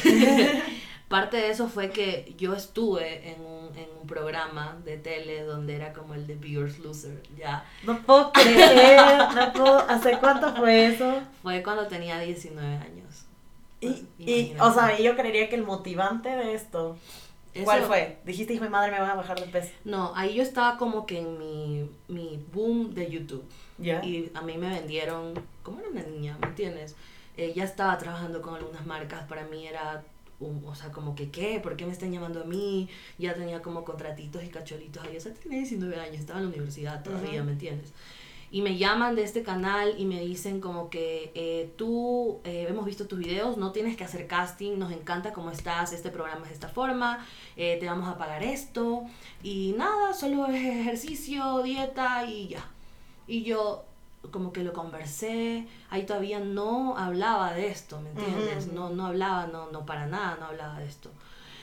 parte 1.08 1.38
de 1.38 1.50
eso 1.50 1.68
fue 1.68 1.92
que 1.92 2.34
yo 2.38 2.56
estuve 2.56 3.32
en 3.32 3.42
un, 3.42 3.78
en 3.78 3.90
un 4.02 4.08
programa 4.08 4.78
de 4.84 4.98
tele 4.98 5.44
donde 5.44 5.76
era 5.76 5.94
como 5.94 6.16
el 6.16 6.26
de 6.26 6.36
Beers 6.36 6.80
Loser, 6.80 7.22
ya. 7.38 7.64
No 7.84 8.02
puedo 8.02 8.32
creer, 8.32 8.98
no 9.36 9.54
puedo, 9.54 9.78
¿hace 9.88 10.18
cuánto 10.20 10.56
fue 10.56 10.88
eso? 10.88 11.22
Fue 11.44 11.62
cuando 11.62 11.86
tenía 11.88 12.20
19 12.20 12.78
años. 12.78 13.05
Y, 13.86 14.32
y, 14.32 14.56
o 14.60 14.74
sea, 14.74 14.98
yo 15.00 15.16
creería 15.16 15.50
que 15.50 15.56
el 15.56 15.64
motivante 15.64 16.30
de 16.30 16.54
esto 16.54 16.98
¿Cuál 17.64 17.84
fue? 17.84 18.18
Dijiste, 18.26 18.54
hijo 18.54 18.66
de 18.66 18.70
madre, 18.70 18.92
me 18.92 19.00
van 19.00 19.12
a 19.12 19.16
bajar 19.16 19.40
de 19.40 19.48
peso. 19.48 19.70
No, 19.86 20.14
ahí 20.16 20.36
yo 20.36 20.44
estaba 20.44 20.78
como 20.78 21.06
que 21.06 21.20
en 21.20 21.38
mi, 21.38 21.90
mi 22.08 22.44
boom 22.54 22.94
de 22.94 23.10
YouTube. 23.10 23.46
Ya. 23.78 24.04
Y 24.04 24.32
a 24.34 24.42
mí 24.42 24.58
me 24.58 24.70
vendieron, 24.70 25.34
como 25.64 25.80
era 25.80 25.90
una 25.90 26.04
niña, 26.04 26.38
¿me 26.42 26.48
entiendes? 26.48 26.96
Eh, 27.38 27.54
ya 27.56 27.64
estaba 27.64 27.98
trabajando 27.98 28.42
con 28.42 28.56
algunas 28.56 28.86
marcas, 28.86 29.26
para 29.28 29.46
mí 29.46 29.68
era, 29.68 30.04
un, 30.40 30.64
o 30.66 30.76
sea, 30.76 30.92
como 30.92 31.16
que, 31.16 31.30
¿qué? 31.30 31.60
¿Por 31.62 31.78
qué 31.78 31.86
me 31.86 31.92
están 31.92 32.12
llamando 32.12 32.42
a 32.42 32.46
mí? 32.46 32.90
Ya 33.18 33.34
tenía 33.34 33.62
como 33.62 33.84
contratitos 33.86 34.44
y 34.44 34.50
cacholitos 34.50 35.04
ahí, 35.06 35.16
o 35.18 35.22
sea, 35.22 35.34
tenía 35.34 35.60
19 35.60 36.00
años, 36.00 36.20
estaba 36.20 36.40
en 36.40 36.46
la 36.46 36.52
universidad 36.52 37.04
todavía, 37.04 37.44
¿me 37.44 37.54
entiendes? 37.54 37.94
Y 38.56 38.62
me 38.62 38.78
llaman 38.78 39.16
de 39.16 39.24
este 39.24 39.44
canal 39.44 39.96
y 39.98 40.06
me 40.06 40.22
dicen 40.22 40.62
como 40.62 40.90
que 40.90 41.34
eh, 41.36 41.74
tú 41.76 42.40
eh, 42.46 42.68
hemos 42.70 42.86
visto 42.86 43.06
tus 43.06 43.20
videos, 43.20 43.58
no 43.58 43.74
tienes 43.74 43.98
que 43.98 44.06
hacer 44.06 44.28
casting, 44.28 44.78
nos 44.78 44.94
encanta 44.94 45.34
cómo 45.34 45.52
estás, 45.52 45.92
este 45.92 46.10
programa 46.10 46.44
es 46.44 46.48
de 46.48 46.54
esta 46.54 46.70
forma, 46.70 47.20
eh, 47.58 47.76
te 47.82 47.86
vamos 47.86 48.08
a 48.08 48.18
pagar 48.18 48.44
esto 48.44 49.04
y 49.44 49.76
nada, 49.78 50.14
solo 50.14 50.46
es 50.46 50.64
ejercicio, 50.80 51.64
dieta 51.64 52.24
y 52.24 52.48
ya. 52.48 52.66
Y 53.28 53.44
yo 53.44 53.84
como 54.32 54.54
que 54.54 54.64
lo 54.64 54.72
conversé, 54.72 55.68
ahí 55.90 56.06
todavía 56.06 56.40
no 56.40 56.98
hablaba 56.98 57.52
de 57.52 57.68
esto, 57.68 58.00
¿me 58.00 58.12
entiendes? 58.12 58.72
No, 58.72 58.90
no 58.90 59.08
hablaba, 59.08 59.48
no, 59.48 59.70
no 59.70 59.86
para 59.86 60.08
nada, 60.08 60.38
no 60.40 60.46
hablaba 60.46 60.80
de 60.80 60.86
esto. 60.86 61.12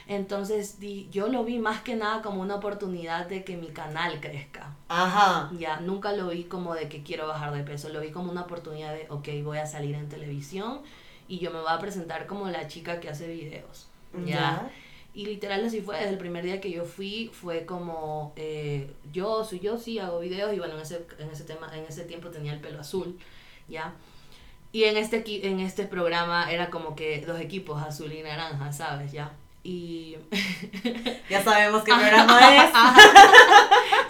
Entonces 0.07 0.81
di, 0.81 1.09
yo 1.11 1.29
lo 1.29 1.45
vi 1.45 1.59
más 1.59 1.83
que 1.83 1.95
nada 1.97 2.23
como 2.23 2.43
una 2.43 2.57
oportunidad 2.57 3.27
de 3.27 3.45
que 3.45 3.57
mi 3.57 3.69
canal 3.69 4.21
crezca. 4.21 4.75
Ajá. 4.89 5.51
Ya, 5.59 5.81
nunca 5.81 6.13
lo 6.13 6.29
vi 6.29 6.45
como 6.45 6.75
de 6.75 6.89
que 6.89 7.03
quiero 7.03 7.29
bajar 7.29 7.55
de 7.55 7.63
peso, 7.63 7.89
lo 7.89 8.01
vi 8.01 8.11
como 8.11 8.31
una 8.31 8.43
oportunidad 8.43 8.93
de, 8.95 9.07
ok, 9.09 9.29
voy 9.45 9.59
a 9.59 9.67
salir 9.67 9.95
en 9.95 10.09
televisión 10.09 10.81
y 11.29 11.39
yo 11.39 11.51
me 11.51 11.61
voy 11.61 11.71
a 11.71 11.79
presentar 11.79 12.27
como 12.27 12.49
la 12.49 12.67
chica 12.69 13.01
que 13.01 13.09
hace 13.09 13.29
videos. 13.29 13.89
Ya. 14.27 14.71
Y 15.15 15.27
literal 15.27 15.65
así 15.65 15.83
fue, 15.83 15.97
desde 15.97 16.11
el 16.11 16.19
primer 16.19 16.43
día 16.43 16.61
que 16.61 16.71
yo 16.71 16.85
fui, 16.85 17.31
fue 17.33 17.67
como, 17.67 18.33
eh, 18.37 18.91
yo 19.13 19.45
soy 19.45 19.61
yo, 19.61 19.79
sí, 19.79 19.99
hago 19.99 20.21
videos 20.21 20.55
y 20.55 20.59
bueno, 20.59 20.75
en 20.75 20.81
ese, 20.81 21.07
en 21.19 21.31
ese, 21.31 21.45
tema, 21.45 21.71
en 21.77 21.85
ese 21.85 22.05
tiempo 22.05 22.31
tenía 22.31 22.55
el 22.55 22.61
pelo 22.61 22.81
azul, 22.81 23.19
¿ya? 23.69 23.93
Y 24.73 24.85
en 24.85 24.97
este, 24.97 25.23
en 25.47 25.61
este 25.61 25.85
programa 25.85 26.51
era 26.51 26.71
como 26.71 26.97
que 26.97 27.21
dos 27.27 27.39
equipos, 27.41 27.83
azul 27.83 28.11
y 28.11 28.23
naranja, 28.23 28.73
¿sabes? 28.73 29.13
¿Ya? 29.13 29.33
Y 29.65 30.17
ya 31.31 31.43
sabemos 31.43 31.85
qué 31.85 31.93
programa 31.93 32.57
es. 32.57 32.73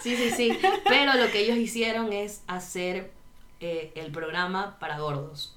sí, 0.03 0.17
sí, 0.17 0.31
sí. 0.31 0.59
Pero 0.85 1.15
lo 1.15 1.31
que 1.31 1.41
ellos 1.41 1.59
hicieron 1.59 2.13
es 2.13 2.43
hacer 2.47 3.13
eh, 3.61 3.93
el 3.95 4.11
programa 4.13 4.79
para 4.79 4.99
gordos. 4.99 5.57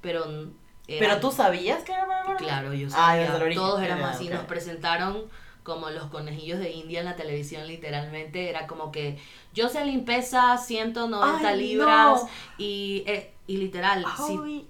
Pero 0.00 0.50
¿Pero 0.86 1.20
tú 1.20 1.32
sabías 1.32 1.82
que 1.82 1.92
era 1.92 2.06
para 2.06 2.22
gordos? 2.24 2.42
Claro, 2.42 2.72
yo 2.72 2.88
ah, 2.88 3.16
sabía. 3.26 3.54
Todos 3.54 3.82
éramos 3.82 4.10
así. 4.10 4.28
Nos 4.28 4.44
presentaron 4.44 5.24
como 5.62 5.90
los 5.90 6.04
conejillos 6.04 6.60
de 6.60 6.70
India 6.70 7.00
en 7.00 7.06
la 7.06 7.16
televisión, 7.16 7.66
literalmente. 7.66 8.48
Era 8.48 8.66
como 8.66 8.92
que 8.92 9.18
yo 9.52 9.68
sé 9.68 9.84
limpeza 9.84 10.56
190 10.56 11.52
libras 11.56 12.22
y, 12.56 13.02
eh, 13.06 13.34
y 13.46 13.56
literal, 13.58 14.04
si 14.26 14.66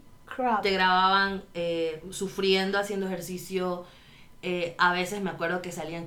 te 0.63 0.71
grababan 0.71 1.45
eh, 1.55 2.03
sufriendo, 2.11 2.79
haciendo 2.79 3.07
ejercicio 3.07 3.85
eh, 4.49 4.77
a 4.79 4.93
veces 4.93 5.21
me 5.23 5.31
acuerdo 5.31 5.61
que 5.61 5.73
salían 5.73 6.07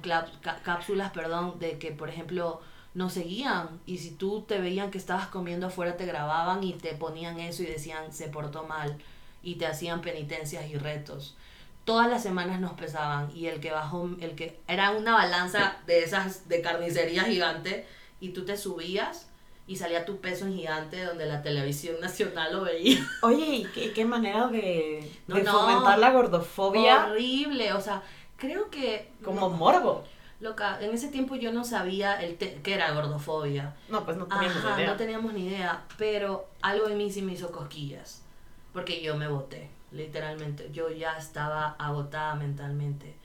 cápsulas, 0.64 1.12
perdón, 1.12 1.60
de 1.60 1.78
que, 1.78 1.92
por 1.92 2.08
ejemplo, 2.08 2.62
no 2.94 3.10
seguían 3.10 3.82
y 3.86 3.98
si 3.98 4.12
tú 4.12 4.46
te 4.48 4.60
veían 4.60 4.92
que 4.92 4.98
estabas 4.98 5.28
comiendo 5.28 5.68
afuera 5.68 5.98
te 5.98 6.06
grababan 6.06 6.64
y 6.64 6.72
te 6.72 6.94
ponían 6.94 7.38
eso 7.42 7.64
y 7.64 7.66
decían 7.66 8.14
se 8.14 8.30
portó 8.30 8.64
mal 8.64 8.98
y 9.44 9.56
te 9.56 9.68
hacían 9.68 10.00
penitencias 10.00 10.70
y 10.70 10.78
retos. 10.78 11.36
Todas 11.84 12.10
las 12.10 12.24
semanas 12.24 12.62
nos 12.62 12.72
pesaban 12.76 13.30
y 13.36 13.48
el 13.48 13.60
que 13.60 13.72
bajó, 13.72 14.10
el 14.22 14.36
que 14.36 14.62
era 14.70 14.92
una 14.92 15.16
balanza 15.16 15.76
de 15.86 16.06
esas 16.06 16.48
de 16.48 16.62
carnicería 16.62 17.26
gigante 17.26 17.86
y 18.22 18.30
tú 18.30 18.46
te 18.46 18.56
subías 18.56 19.28
y 19.68 19.76
salía 19.76 20.06
tu 20.06 20.22
peso 20.22 20.46
en 20.46 20.56
gigante 20.56 21.04
donde 21.04 21.26
la 21.26 21.44
televisión 21.44 21.98
nacional 22.02 22.54
lo 22.54 22.64
veía. 22.64 23.06
Oye, 23.22 23.68
¿y 23.76 23.92
qué, 23.94 24.06
manera 24.06 24.48
de, 24.48 25.12
de 25.28 25.44
fomentar 25.44 26.00
la 26.00 26.12
gordofobia? 26.12 27.08
Horrible, 27.08 27.74
o 27.74 27.82
sea, 27.82 28.02
creo 28.40 28.70
que... 28.70 29.12
Como 29.24 29.50
morbo. 29.50 30.04
Loca, 30.40 30.80
en 30.82 30.94
ese 30.94 31.10
tiempo 31.10 31.36
yo 31.36 31.52
no 31.52 31.66
sabía 31.66 32.22
el 32.22 32.38
que 32.38 32.74
era 32.74 32.94
gordofobia. 32.94 33.76
No, 33.90 34.06
pues 34.06 34.16
no 34.16 34.26
teníamos 34.26 34.64
ni 34.64 34.72
idea. 34.72 34.88
No 34.88 34.96
teníamos 34.96 35.34
ni 35.34 35.48
idea, 35.48 35.86
pero 35.98 36.50
algo 36.62 36.88
de 36.88 36.96
mí 36.96 37.12
sí 37.12 37.22
me 37.22 37.34
hizo 37.34 37.52
cosquillas. 37.52 38.24
Porque 38.72 39.02
yo 39.02 39.18
me 39.18 39.28
boté, 39.28 39.70
literalmente. 39.92 40.70
Yo 40.72 40.90
ya 40.92 41.18
estaba 41.18 41.76
agotada 41.78 42.36
mentalmente. 42.36 43.16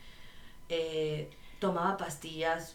Eh, 0.69 1.31
tomaba 1.61 1.97
pastillas 1.97 2.75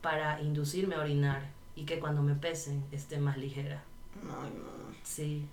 para 0.00 0.40
inducirme 0.40 0.96
a 0.96 1.00
orinar 1.00 1.42
y 1.76 1.84
que 1.84 2.00
cuando 2.00 2.22
me 2.22 2.34
pesen 2.34 2.84
esté 2.90 3.18
más 3.18 3.36
ligera. 3.36 3.84
Ay, 4.16 4.50
no. 4.56 4.96
Sí. 5.04 5.46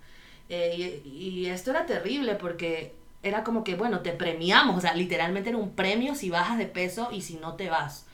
Eh, 0.49 1.03
y, 1.05 1.09
y 1.11 1.45
esto 1.47 1.69
era 1.69 1.85
terrible 1.85 2.33
porque 2.35 2.95
era 3.23 3.43
como 3.43 3.63
que, 3.63 3.75
bueno, 3.75 4.01
te 4.01 4.11
premiamos, 4.11 4.77
o 4.77 4.81
sea, 4.81 4.93
literalmente 4.93 5.49
era 5.49 5.57
un 5.57 5.71
premio 5.71 6.15
si 6.15 6.29
bajas 6.29 6.57
de 6.57 6.65
peso 6.65 7.09
y 7.11 7.21
si 7.21 7.35
no 7.35 7.55
te 7.55 7.69
vas. 7.69 8.05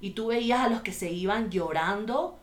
Y 0.00 0.10
tú 0.10 0.28
veías 0.28 0.60
a 0.60 0.68
los 0.68 0.82
que 0.82 0.92
se 0.92 1.10
iban 1.10 1.50
llorando 1.50 2.38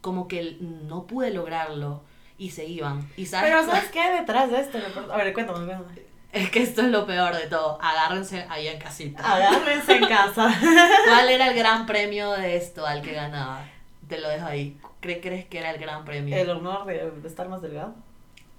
como 0.00 0.28
que 0.28 0.58
no 0.60 1.06
pude 1.06 1.30
lograrlo 1.30 2.02
y 2.38 2.50
se 2.50 2.66
iban. 2.66 3.08
Y 3.16 3.26
sabes, 3.26 3.50
Pero 3.50 3.64
¿sabes 3.64 3.90
qué 3.90 4.00
hay 4.00 4.18
detrás 4.20 4.50
de 4.50 4.60
esto? 4.60 4.78
A 5.10 5.16
ver, 5.16 5.32
cuéntame, 5.32 5.66
cuéntame. 5.66 6.08
Es 6.30 6.50
que 6.50 6.62
esto 6.62 6.82
es 6.82 6.88
lo 6.88 7.06
peor 7.06 7.34
de 7.34 7.46
todo. 7.46 7.78
Agárrense 7.80 8.44
ahí 8.50 8.68
en 8.68 8.78
casita. 8.78 9.22
Agárrense 9.22 9.96
en 9.96 10.06
casa. 10.06 10.54
¿Cuál 11.06 11.30
era 11.30 11.48
el 11.48 11.56
gran 11.56 11.86
premio 11.86 12.32
de 12.32 12.56
esto 12.56 12.86
al 12.86 13.00
que 13.00 13.12
ganaba? 13.12 13.64
Te 14.08 14.20
lo 14.20 14.28
dejo 14.28 14.44
ahí. 14.44 14.78
¿Crees 15.00 15.46
que 15.46 15.58
era 15.58 15.70
el 15.70 15.78
gran 15.78 16.04
premio? 16.04 16.36
¿El 16.36 16.50
honor 16.50 16.84
de, 16.84 17.10
estar 17.24 17.48
más 17.48 17.62
delgado? 17.62 17.94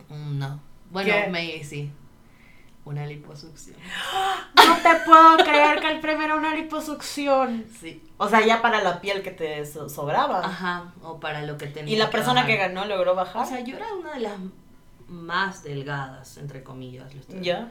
Mm, 0.10 0.40
no. 0.40 0.60
Bueno, 0.90 1.14
maybe 1.30 1.64
sí. 1.64 1.92
Una 2.86 3.06
liposucción. 3.06 3.76
No 4.56 4.78
te 4.78 4.96
puedo 5.06 5.38
creer 5.38 5.80
que 5.80 5.92
el 5.92 6.00
premio 6.00 6.26
era 6.26 6.36
una 6.36 6.56
liposucción. 6.56 7.66
Sí. 7.80 8.02
O 8.18 8.28
sea, 8.28 8.46
ya 8.46 8.62
para 8.62 8.82
la 8.84 9.02
piel 9.02 9.22
que 9.22 9.32
te 9.32 9.66
sobraba. 9.66 10.44
Ajá, 10.44 10.94
o 11.04 11.20
para 11.20 11.44
lo 11.44 11.58
que 11.58 11.68
tenía. 11.68 11.94
¿Y 11.94 11.98
la 11.98 12.10
persona 12.10 12.46
que 12.46 12.58
ganó 12.58 12.86
logró 12.86 13.16
bajar? 13.16 13.46
O 13.46 13.46
sea, 13.46 13.60
yo 13.60 13.76
era 13.76 13.94
una 13.94 14.14
de 14.14 14.22
las 14.22 14.34
más 15.08 15.64
delgadas, 15.64 16.38
entre 16.38 16.64
comillas. 16.64 17.12
¿Ya? 17.42 17.70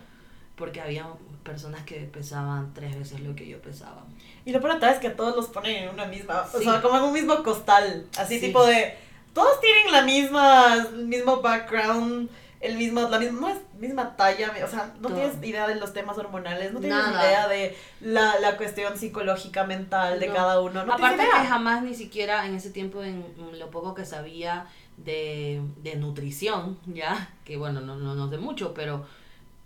Porque 0.56 0.80
había 0.80 1.06
personas 1.42 1.82
que 1.84 2.00
pesaban 2.00 2.74
tres 2.74 2.98
veces 2.98 3.20
lo 3.20 3.34
que 3.34 3.48
yo 3.48 3.60
pesaba. 3.62 4.04
Y 4.44 4.52
lo 4.52 4.60
peor 4.60 4.82
es 4.84 4.98
que 4.98 5.10
todos 5.10 5.34
los 5.36 5.46
ponen 5.48 5.84
en 5.84 5.88
una 5.90 6.06
misma, 6.06 6.46
o 6.52 6.60
sea, 6.60 6.82
como 6.82 6.96
en 6.98 7.04
un 7.04 7.12
mismo 7.12 7.42
costal. 7.42 8.06
Así 8.18 8.40
tipo 8.40 8.64
de, 8.64 8.96
todos 9.32 9.60
tienen 9.60 9.92
la 9.92 10.02
misma, 10.02 10.74
el 10.74 11.06
mismo 11.06 11.40
background 11.40 12.28
el 12.60 12.76
mismo, 12.76 13.02
la 13.02 13.18
misma, 13.20 13.52
misma 13.78 14.16
talla, 14.16 14.52
o 14.64 14.68
sea, 14.68 14.92
no 15.00 15.10
tienes 15.10 15.36
idea 15.42 15.68
de 15.68 15.76
los 15.76 15.92
temas 15.92 16.18
hormonales, 16.18 16.72
no 16.72 16.80
tienes 16.80 17.06
idea 17.08 17.46
de 17.46 17.76
la, 18.00 18.40
la 18.40 18.56
cuestión 18.56 18.98
psicológica 18.98 19.64
mental 19.64 20.18
de 20.18 20.26
cada 20.26 20.60
uno. 20.60 20.84
No 20.84 20.94
Aparte 20.94 21.22
que 21.22 21.46
jamás 21.46 21.82
ni 21.82 21.94
siquiera 21.94 22.46
en 22.46 22.54
ese 22.54 22.70
tiempo, 22.70 23.02
en 23.02 23.24
lo 23.58 23.70
poco 23.70 23.94
que 23.94 24.04
sabía 24.04 24.66
de, 24.96 25.62
de 25.76 25.94
nutrición, 25.94 26.78
ya, 26.86 27.30
que 27.44 27.56
bueno, 27.56 27.80
no, 27.80 27.94
no, 27.96 28.16
no 28.16 28.28
sé 28.28 28.38
mucho, 28.38 28.74
pero, 28.74 29.06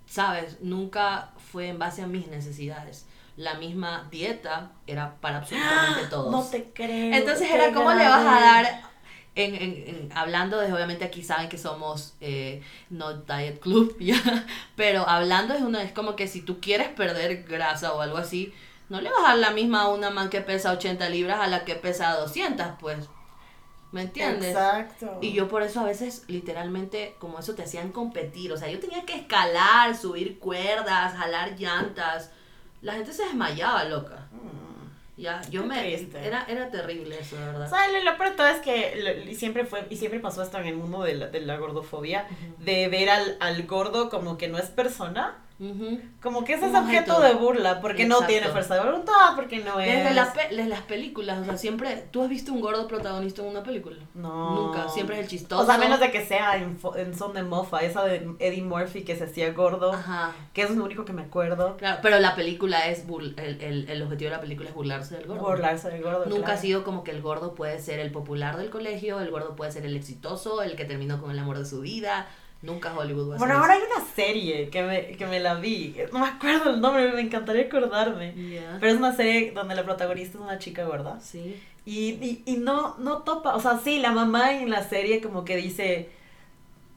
sabes, 0.07 0.59
nunca 0.61 1.31
fue 1.51 1.69
en 1.69 1.79
base 1.79 2.03
a 2.03 2.07
mis 2.07 2.27
necesidades. 2.29 3.07
la 3.37 3.55
misma 3.55 4.09
dieta 4.11 4.73
era 4.87 5.15
para 5.21 5.39
absolutamente 5.39 6.07
todos. 6.11 6.31
No 6.31 6.45
te 6.45 6.65
creo. 6.73 7.15
Entonces 7.15 7.51
era 7.51 7.73
cómo 7.73 7.93
le 7.93 8.07
vas 8.07 8.27
a 8.27 8.41
dar 8.41 8.92
en, 9.35 9.55
en, 9.55 10.11
hablando 10.15 10.59
de, 10.59 10.73
obviamente 10.73 11.05
aquí 11.05 11.23
saben 11.23 11.49
que 11.49 11.59
somos 11.59 12.15
eh, 12.21 12.63
no 12.91 13.15
diet 13.15 13.61
club, 13.61 13.97
¿ya? 14.01 14.17
pero 14.77 15.09
hablando 15.09 15.55
es, 15.55 15.63
una, 15.63 15.83
es 15.83 15.93
como 15.93 16.17
que 16.17 16.29
si 16.29 16.43
tú 16.43 16.61
quieres 16.61 16.89
perder 16.89 17.45
grasa 17.45 17.95
o 17.95 18.01
algo 18.01 18.19
así, 18.19 18.53
no 18.89 19.01
le 19.01 19.11
vas 19.11 19.21
a 19.21 19.29
dar 19.29 19.39
la 19.39 19.51
misma 19.53 19.83
a 19.83 19.89
una 19.89 20.11
man 20.11 20.29
que 20.29 20.43
pesa 20.43 20.73
80 20.73 21.09
libras 21.09 21.41
a 21.41 21.47
la 21.47 21.65
que 21.65 21.75
pesa 21.75 22.15
200, 22.17 22.67
pues. 22.79 23.09
¿Me 23.91 24.03
entiendes? 24.03 24.51
Exacto. 24.51 25.19
Y 25.21 25.33
yo 25.33 25.49
por 25.49 25.63
eso 25.63 25.81
a 25.81 25.85
veces, 25.85 26.25
literalmente, 26.27 27.15
como 27.19 27.39
eso 27.39 27.55
te 27.55 27.63
hacían 27.63 27.93
competir. 27.93 28.51
O 28.51 28.57
sea, 28.57 28.71
yo 28.71 28.81
tenía 28.81 29.05
que 29.05 29.15
escalar, 29.15 29.95
subir 29.95 30.39
cuerdas, 30.39 31.15
jalar 31.15 31.59
llantas. 31.59 32.31
La 32.81 32.95
gente 32.95 33.13
se 33.13 33.25
desmayaba, 33.25 33.85
loca. 33.85 34.29
Mm. 34.33 34.62
Ya, 35.23 35.41
yo 35.51 35.65
me... 35.65 35.95
Era, 35.95 36.45
era 36.49 36.69
terrible 36.69 37.17
eso, 37.21 37.37
de 37.37 37.47
verdad. 37.47 37.71
Sea, 37.71 37.79
lo, 38.03 38.19
peor 38.19 38.35
todo 38.35 38.49
es 38.49 38.59
que 38.59 39.33
siempre 39.39 39.65
fue, 39.65 39.87
y 39.89 39.97
siempre 39.97 40.19
pasó 40.19 40.43
esto 40.43 40.59
en 40.59 40.67
el 40.67 40.75
mundo 40.75 41.05
de 41.05 41.15
la, 41.15 41.29
de 41.29 41.41
la 41.41 41.59
gordofobia, 41.59 42.27
de 42.59 42.89
ver 42.89 43.09
al, 43.09 43.37
al 43.39 43.63
gordo 43.69 44.11
como 44.11 44.37
que 44.37 44.49
no 44.49 44.59
es 44.59 44.71
persona 44.71 45.39
como 46.21 46.45
que 46.45 46.55
ese 46.55 46.67
es 46.67 46.75
objeto 46.75 47.21
de 47.21 47.35
burla, 47.35 47.81
porque 47.81 48.07
no 48.07 48.27
tiene 48.27 48.49
fuerza 48.49 48.75
de 48.75 48.81
voluntad, 48.81 49.35
porque 49.37 49.59
no 49.59 49.79
es... 49.81 50.05
Desde, 50.05 50.15
las 50.69 50.83
películas, 50.83 51.41
o 51.41 51.45
sea, 51.45 51.57
siempre... 51.57 52.09
¿Tú 52.11 52.23
has 52.23 52.29
visto 52.29 52.53
un 52.53 52.61
gordo 52.61 52.89
protagonista 52.89 53.43
en 53.43 53.49
una 53.49 53.63
película? 53.63 53.99
No. 54.15 54.55
Nunca, 54.55 54.89
siempre 54.89 55.17
es 55.17 55.23
el 55.23 55.29
chistoso. 55.29 55.63
O 55.63 55.67
sea, 55.67 55.75
a 55.75 55.79
menos 55.79 56.01
de 56.01 56.11
que 56.11 56.25
sea 56.25 56.57
en, 56.57 56.79
Son 57.15 57.33
de 57.33 57.43
Mofa, 57.43 57.81
esa 57.81 58.05
de 58.05 58.29
Eddie 58.39 58.63
Murphy 58.63 59.03
que 59.03 59.17
se 59.17 59.25
hacía 59.25 59.53
gordo, 59.53 59.93
Ajá. 59.93 60.33
que 60.53 60.63
es 60.63 60.71
lo 60.71 60.85
único 60.85 61.05
que 61.05 61.13
me 61.13 61.23
acuerdo. 61.23 61.77
Claro, 61.77 61.99
pero 62.03 62.19
la 62.19 62.35
película 62.35 62.89
es... 62.89 63.05
el, 63.37 63.87
el, 63.89 64.03
objetivo 64.03 64.31
de 64.31 64.37
la 64.37 64.41
película 64.41 64.69
es 64.69 64.75
burlarse 64.75 65.17
del 65.17 65.27
gordo. 65.27 65.43
Burlarse 65.43 65.91
del 65.91 66.03
gordo, 66.03 66.27
Nunca 66.27 66.55
ha 66.55 66.57
sido 66.57 66.83
como 66.83 67.05
que 67.05 67.13
el 67.13 67.23
gordo 67.23 67.55
puede 67.55 67.79
ser 67.79 68.01
el 68.01 68.11
popular 68.11 68.57
del 68.57 68.71
colegio, 68.71 69.21
el 69.21 69.31
gordo 69.31 69.55
puede 69.55 69.71
ser 69.71 69.87
el 69.87 69.97
exitoso, 69.97 70.63
el 70.63 70.77
que 70.77 70.85
terminó 70.85 71.21
con 71.21 71.31
el 71.31 71.39
amor 71.39 71.59
de 71.59 71.67
su 71.67 71.81
vida 71.81 72.29
Nunca 72.63 72.95
Hollywood 72.97 73.31
va 73.33 73.35
a 73.35 73.39
Bueno, 73.39 73.55
ahora 73.55 73.75
hay 73.75 73.81
una 73.81 74.05
serie 74.15 74.69
que 74.71 74.83
me, 74.83 75.07
que 75.17 75.27
me 75.27 75.41
la 75.41 75.55
vi. 75.55 75.97
No 76.13 76.21
me 76.21 76.27
acuerdo 76.27 76.71
el 76.71 76.81
nombre, 76.81 77.13
me 77.13 77.21
encantaría 77.21 77.65
acordarme. 77.65 78.35
Pero 78.81 78.93
es 78.93 78.99
una 78.99 79.15
serie 79.15 79.51
donde 79.51 79.75
la 79.75 79.85
protagonista 79.85 80.39
es 80.39 80.45
una 80.45 80.59
chica 80.59 80.85
gorda. 80.85 81.21
Sí. 81.21 81.61
Y, 81.85 82.11
y, 82.11 82.43
y 82.47 82.57
no, 82.59 82.97
no 82.99 83.19
topa. 83.19 83.57
O 83.57 83.61
sea, 83.61 83.79
sí, 83.79 83.99
la 83.99 84.13
mamá 84.13 84.53
en 84.53 84.71
la 84.71 84.85
serie 84.89 85.21
como 85.21 85.45
que 85.45 85.57
dice 85.57 86.09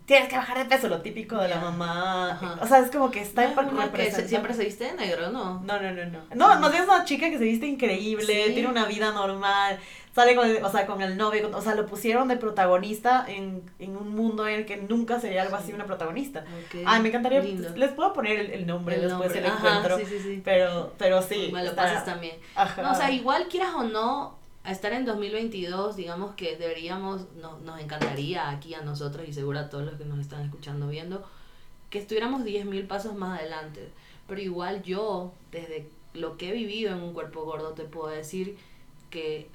tienes 0.05 0.29
que 0.29 0.37
bajar 0.37 0.57
de 0.59 0.65
peso, 0.65 0.87
lo 0.87 1.01
típico 1.01 1.37
de 1.37 1.47
la 1.47 1.59
mamá. 1.59 2.59
O 2.61 2.67
sea, 2.67 2.79
es 2.79 2.91
como 2.91 3.09
que 3.09 3.21
está 3.21 3.47
no, 3.47 3.91
que 3.91 4.11
siempre 4.11 4.53
se 4.53 4.65
viste 4.65 4.85
de 4.85 4.93
negro, 4.93 5.31
¿no? 5.31 5.61
No, 5.61 5.81
no, 5.81 5.91
no, 5.91 6.05
no. 6.05 6.19
No, 6.35 6.59
no, 6.59 6.69
es 6.69 6.83
una 6.83 7.03
chica 7.05 7.29
que 7.29 7.37
se 7.37 7.43
viste 7.43 7.65
increíble, 7.65 8.51
tiene 8.51 8.67
una 8.67 8.85
vida 8.85 9.11
normal, 9.11 9.79
sale 10.13 10.35
con 10.35 10.47
el, 10.47 10.63
o 10.63 10.71
sea, 10.71 10.85
con 10.85 11.01
el 11.01 11.17
novio, 11.17 11.49
o 11.53 11.61
sea, 11.61 11.73
lo 11.73 11.87
pusieron 11.87 12.27
de 12.27 12.37
protagonista 12.37 13.25
en, 13.27 13.63
en 13.79 13.97
un 13.97 14.15
mundo 14.15 14.47
en 14.47 14.55
el 14.55 14.65
que 14.65 14.77
nunca 14.77 15.19
sería 15.19 15.41
algo 15.41 15.55
así 15.55 15.73
una 15.73 15.85
protagonista. 15.85 16.45
Ay, 16.85 17.01
me 17.01 17.09
encantaría, 17.09 17.41
les 17.41 17.91
puedo 17.91 18.13
poner 18.13 18.51
el, 18.51 18.67
nombre 18.67 18.97
después 18.99 19.33
del 19.33 19.45
encuentro, 19.45 19.97
sí, 19.97 20.05
sí, 20.07 20.19
sí. 20.19 20.41
pero, 20.45 20.93
pero 20.97 21.21
sí. 21.21 21.49
Me 21.51 21.63
lo 21.63 21.75
pasas 21.75 22.05
también. 22.05 22.37
Ajá. 22.55 22.91
o 22.91 22.95
sea, 22.95 23.09
igual 23.09 23.47
quieras 23.49 23.73
o 23.75 23.83
no, 23.83 24.37
a 24.65 24.71
estar 24.71 24.91
en 24.93 25.05
2022, 25.05 25.95
digamos 25.95 26.33
que 26.35 26.57
deberíamos, 26.57 27.27
no, 27.35 27.59
nos 27.59 27.79
encantaría 27.79 28.49
aquí 28.49 28.73
a 28.73 28.81
nosotros 28.81 29.27
y 29.27 29.33
seguro 29.33 29.59
a 29.59 29.69
todos 29.69 29.85
los 29.85 29.95
que 29.95 30.05
nos 30.05 30.19
están 30.19 30.43
escuchando, 30.43 30.87
viendo, 30.87 31.23
que 31.91 31.99
estuviéramos 31.99 32.43
10.000 32.43 32.87
pasos 32.87 33.13
más 33.13 33.39
adelante. 33.39 33.91
Pero 34.27 34.41
igual 34.41 34.81
yo, 34.81 35.33
desde 35.51 35.87
lo 36.13 36.37
que 36.37 36.49
he 36.49 36.51
vivido 36.51 36.93
en 36.93 37.03
un 37.03 37.13
cuerpo 37.13 37.45
gordo, 37.45 37.73
te 37.73 37.83
puedo 37.83 38.07
decir 38.07 38.57
que 39.11 39.49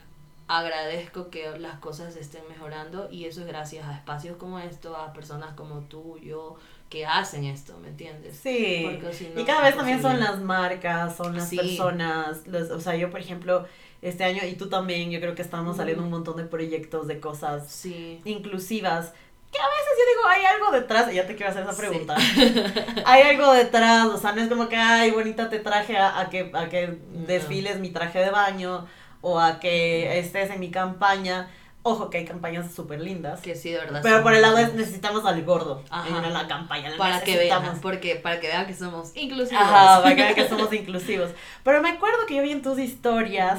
agradezco 0.46 1.29
que 1.29 1.59
las 1.59 1.79
cosas 1.81 2.16
estén 2.16 2.42
mejorando 2.49 3.09
y 3.11 3.25
eso 3.25 3.40
es 3.40 3.46
gracias 3.49 3.87
a 3.87 3.94
espacios 3.94 4.37
como 4.37 4.61
esto, 4.61 4.96
a 4.96 5.12
personas 5.12 5.55
como 5.55 5.81
tú, 5.83 6.18
yo, 6.18 6.57
que 6.88 7.05
hacen 7.05 7.44
esto, 7.44 7.79
¿me 7.79 7.88
entiendes? 7.88 8.37
Sí. 8.37 8.99
y 9.37 9.44
cada 9.44 9.62
vez 9.62 9.77
también 9.77 10.03
son 10.03 10.20
las 10.20 10.40
marcas, 10.40 11.16
son 11.16 11.37
las 11.37 11.51
personas, 11.51 12.46
los, 12.46 12.70
o 12.70 12.81
sea, 12.81 12.96
yo 12.96 13.11
por 13.11 13.20
ejemplo 13.20 13.64
este 14.03 14.25
año 14.25 14.43
y 14.47 14.55
tú 14.55 14.69
también, 14.69 15.11
yo 15.11 15.21
creo 15.21 15.35
que 15.35 15.43
estamos 15.43 15.77
saliendo 15.77 16.03
un 16.03 16.11
montón 16.11 16.37
de 16.37 16.45
proyectos 16.45 17.07
de 17.07 17.21
cosas 17.21 17.85
inclusivas. 18.25 19.13
Que 19.53 19.59
a 19.59 19.67
veces 19.67 19.93
yo 19.99 20.05
digo, 20.15 20.29
hay 20.29 20.45
algo 20.45 20.71
detrás, 20.71 21.13
ya 21.13 21.27
te 21.27 21.35
quiero 21.35 21.51
hacer 21.51 21.65
esa 21.65 21.77
pregunta. 21.77 22.17
hay 23.05 23.23
algo 23.23 23.53
detrás, 23.53 24.07
o 24.07 24.17
sea, 24.17 24.33
no 24.33 24.43
es 24.43 24.49
como 24.49 24.69
que, 24.69 24.77
ay, 24.77 25.11
bonita 25.11 25.51
te 25.51 25.59
traje 25.59 25.99
a, 25.99 26.29
que, 26.31 26.51
a 26.55 26.69
que 26.69 26.99
desfiles 27.27 27.81
mi 27.81 27.91
traje 27.91 28.21
de 28.21 28.31
baño 28.31 28.87
o 29.21 29.41
a 29.41 29.59
que 29.59 30.19
estés 30.19 30.51
en 30.51 30.61
mi 30.61 30.71
campaña. 30.71 31.51
Ojo 31.83 32.11
que 32.11 32.19
hay 32.19 32.25
campañas 32.27 32.73
súper 32.73 33.01
lindas. 33.01 33.41
Que 33.41 33.57
sí, 33.57 33.71
de 33.71 33.79
verdad. 33.79 34.01
Pero 34.03 34.23
por 34.23 34.35
el 34.35 34.43
lado 34.43 34.59
es 34.59 34.75
necesitamos 34.75 35.25
al 35.25 35.43
gordo 35.45 35.83
en 36.07 36.33
la 36.33 36.47
campaña. 36.47 36.93
para 36.97 37.21
que 37.23 37.37
vean, 37.37 37.81
porque 37.81 38.17
para 38.17 38.39
que 38.39 38.49
vean 38.49 38.67
que 38.67 38.75
somos 38.75 39.17
inclusivos. 39.17 39.63
Ajá, 39.63 40.03
para 40.03 40.15
que 40.15 40.23
vean 40.23 40.35
que 40.35 40.49
somos 40.49 40.73
inclusivos. 40.73 41.31
Pero 41.65 41.83
me 41.83 41.91
acuerdo 41.91 42.27
que 42.27 42.37
yo 42.37 42.43
vi 42.43 42.53
en 42.53 42.63
tus 42.63 42.79
historias 42.79 43.59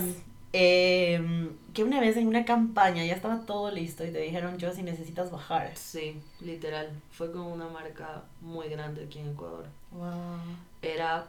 eh, 0.54 1.50
que 1.74 1.84
una 1.84 2.02
vez 2.02 2.18
en 2.18 2.28
una 2.28 2.44
campaña 2.44 3.06
ya 3.06 3.14
estaba 3.14 3.46
todo 3.46 3.72
listo 3.72 4.06
y 4.06 4.12
te 4.12 4.20
dijeron 4.20 4.58
yo 4.58 4.74
si 4.74 4.84
necesitas 4.84 5.32
bajar. 5.32 5.72
Sí, 5.76 6.20
literal. 6.42 6.90
Fue 7.12 7.32
con 7.32 7.42
una 7.42 7.68
marca 7.68 8.24
muy 8.42 8.68
grande 8.68 9.06
aquí 9.06 9.20
en 9.20 9.30
Ecuador. 9.30 9.66
Era 10.82 11.28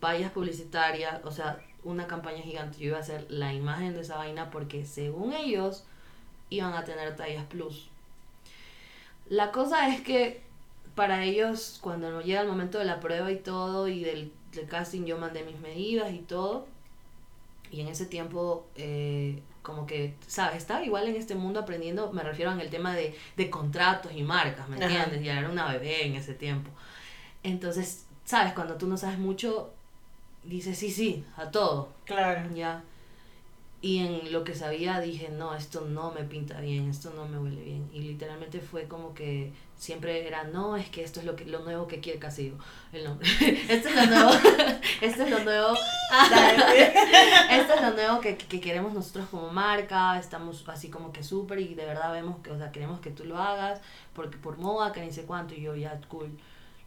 vallas 0.00 0.32
publicitarias, 0.32 1.24
o 1.24 1.30
sea, 1.30 1.60
una 1.84 2.06
campaña 2.06 2.42
gigante. 2.42 2.78
Yo 2.78 2.88
iba 2.88 2.98
a 2.98 3.00
hacer 3.00 3.26
la 3.30 3.54
imagen 3.54 3.94
de 3.94 4.00
esa 4.00 4.16
vaina 4.16 4.50
porque 4.50 4.84
según 4.84 5.32
ellos 5.32 5.84
iban 6.50 6.74
a 6.74 6.84
tener 6.84 7.16
tallas 7.16 7.44
plus. 7.46 7.88
La 9.30 9.52
cosa 9.52 9.88
es 9.88 10.02
que 10.02 10.42
para 10.94 11.24
ellos, 11.24 11.78
cuando 11.80 12.20
llega 12.20 12.42
el 12.42 12.48
momento 12.48 12.78
de 12.78 12.84
la 12.84 13.00
prueba 13.00 13.30
y 13.30 13.36
todo, 13.36 13.88
y 13.88 14.02
del, 14.02 14.32
del 14.52 14.66
casting, 14.66 15.04
yo 15.04 15.16
mandé 15.16 15.44
mis 15.44 15.58
medidas 15.60 16.12
y 16.12 16.18
todo 16.18 16.66
y 17.70 17.80
en 17.80 17.88
ese 17.88 18.06
tiempo, 18.06 18.66
eh, 18.76 19.42
como 19.62 19.86
que, 19.86 20.14
¿sabes? 20.26 20.58
Estaba 20.58 20.84
igual 20.84 21.08
en 21.08 21.16
este 21.16 21.34
mundo 21.34 21.60
aprendiendo, 21.60 22.12
me 22.12 22.22
refiero 22.22 22.52
en 22.52 22.60
el 22.60 22.70
tema 22.70 22.94
de, 22.94 23.14
de 23.36 23.50
contratos 23.50 24.12
y 24.14 24.22
marcas, 24.22 24.68
¿me 24.68 24.76
entiendes? 24.78 25.22
Ya 25.22 25.38
era 25.38 25.48
una 25.50 25.70
bebé 25.70 26.06
en 26.06 26.14
ese 26.14 26.34
tiempo. 26.34 26.70
Entonces, 27.42 28.06
¿sabes? 28.24 28.52
Cuando 28.52 28.76
tú 28.76 28.86
no 28.86 28.96
sabes 28.96 29.18
mucho, 29.18 29.72
dices 30.44 30.78
sí, 30.78 30.90
sí, 30.90 31.24
a 31.36 31.50
todo. 31.50 31.88
Claro. 32.04 32.48
Ya. 32.54 32.82
Y 33.80 33.98
en 33.98 34.32
lo 34.32 34.42
que 34.42 34.54
sabía 34.54 35.00
dije, 35.00 35.28
no, 35.28 35.54
esto 35.54 35.82
no 35.82 36.10
me 36.10 36.24
pinta 36.24 36.60
bien, 36.60 36.90
esto 36.90 37.12
no 37.14 37.28
me 37.28 37.38
huele 37.38 37.62
bien. 37.62 37.88
Y 37.92 38.00
literalmente 38.00 38.60
fue 38.60 38.88
como 38.88 39.14
que 39.14 39.52
siempre 39.78 40.26
era, 40.26 40.44
no, 40.44 40.76
es 40.76 40.90
que 40.90 41.02
esto 41.02 41.20
es 41.20 41.26
lo 41.26 41.36
que 41.36 41.44
lo 41.44 41.60
nuevo 41.60 41.86
que 41.86 42.00
quiere 42.00 42.18
Casigo, 42.18 42.58
el 42.92 43.04
nombre. 43.04 43.28
esto 43.68 43.88
es 43.88 43.94
lo 43.94 44.06
nuevo, 44.06 44.30
esto 45.00 45.22
es 45.22 45.30
lo 45.30 45.38
nuevo, 45.44 45.72
esto 47.50 47.74
es 47.74 47.82
lo 47.82 47.90
nuevo 47.92 48.20
que, 48.20 48.36
que, 48.36 48.60
queremos 48.60 48.92
nosotros 48.92 49.28
como 49.30 49.50
marca, 49.50 50.18
estamos 50.18 50.64
así 50.68 50.90
como 50.90 51.12
que 51.12 51.22
súper 51.22 51.60
y 51.60 51.74
de 51.74 51.86
verdad 51.86 52.12
vemos 52.12 52.38
que, 52.42 52.50
o 52.50 52.58
sea, 52.58 52.72
queremos 52.72 53.00
que 53.00 53.10
tú 53.10 53.24
lo 53.24 53.38
hagas, 53.38 53.80
porque 54.12 54.36
por 54.36 54.58
moda, 54.58 54.92
que 54.92 55.00
ni 55.00 55.12
sé 55.12 55.22
cuánto, 55.22 55.54
y 55.54 55.62
yo 55.62 55.74
ya, 55.76 55.98
cool. 56.08 56.36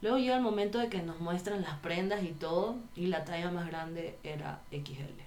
Luego 0.01 0.17
llega 0.17 0.35
el 0.35 0.41
momento 0.41 0.79
de 0.79 0.89
que 0.89 1.01
nos 1.01 1.19
muestran 1.19 1.61
las 1.61 1.77
prendas 1.77 2.23
y 2.23 2.31
todo, 2.31 2.75
y 2.95 3.07
la 3.07 3.23
talla 3.23 3.51
más 3.51 3.67
grande 3.67 4.17
era 4.23 4.59
XL. 4.71 5.21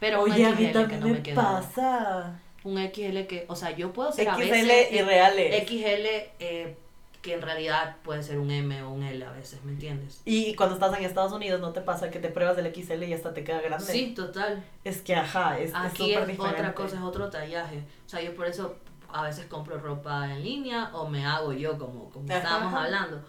Pero 0.00 0.22
Oye, 0.22 0.44
XL 0.54 0.88
que 0.88 0.96
no 0.96 1.08
me, 1.08 1.20
pasa. 1.34 2.40
Un 2.64 2.76
XL 2.76 3.26
que, 3.26 3.44
o 3.48 3.56
sea, 3.56 3.70
yo 3.70 3.92
puedo 3.92 4.12
ser 4.12 4.26
XL 4.26 4.30
a 4.30 4.36
veces. 4.36 4.92
y 4.92 5.02
reales. 5.02 5.68
XL 5.68 6.06
eh, 6.40 6.76
que 7.22 7.34
en 7.34 7.42
realidad 7.42 7.96
puede 8.02 8.22
ser 8.22 8.38
un 8.38 8.50
M 8.50 8.82
o 8.82 8.90
un 8.90 9.02
L 9.02 9.24
a 9.24 9.32
veces, 9.32 9.62
¿me 9.64 9.72
entiendes? 9.72 10.22
Y 10.24 10.54
cuando 10.54 10.74
estás 10.74 10.96
en 10.96 11.04
Estados 11.04 11.32
Unidos, 11.32 11.60
¿no 11.60 11.72
te 11.72 11.80
pasa 11.80 12.10
que 12.10 12.20
te 12.20 12.28
pruebas 12.28 12.56
del 12.56 12.72
XL 12.72 13.02
y 13.02 13.12
hasta 13.12 13.34
te 13.34 13.44
queda 13.44 13.60
grande? 13.60 13.84
Sí, 13.84 14.14
total. 14.14 14.64
Es 14.84 15.02
que, 15.02 15.14
ajá, 15.14 15.58
es 15.58 15.72
Aquí 15.74 16.14
es, 16.14 16.38
otra 16.38 16.74
cosa, 16.74 16.96
es 16.96 17.02
otro 17.02 17.28
tallaje. 17.28 17.82
O 18.06 18.08
sea, 18.08 18.22
yo 18.22 18.34
por 18.34 18.46
eso 18.46 18.76
a 19.12 19.22
veces 19.22 19.46
compro 19.46 19.78
ropa 19.78 20.32
en 20.32 20.44
línea 20.44 20.90
o 20.92 21.08
me 21.08 21.24
hago 21.26 21.52
yo, 21.52 21.78
como, 21.78 22.10
como 22.10 22.32
estábamos 22.32 22.72
hablando. 22.74 23.24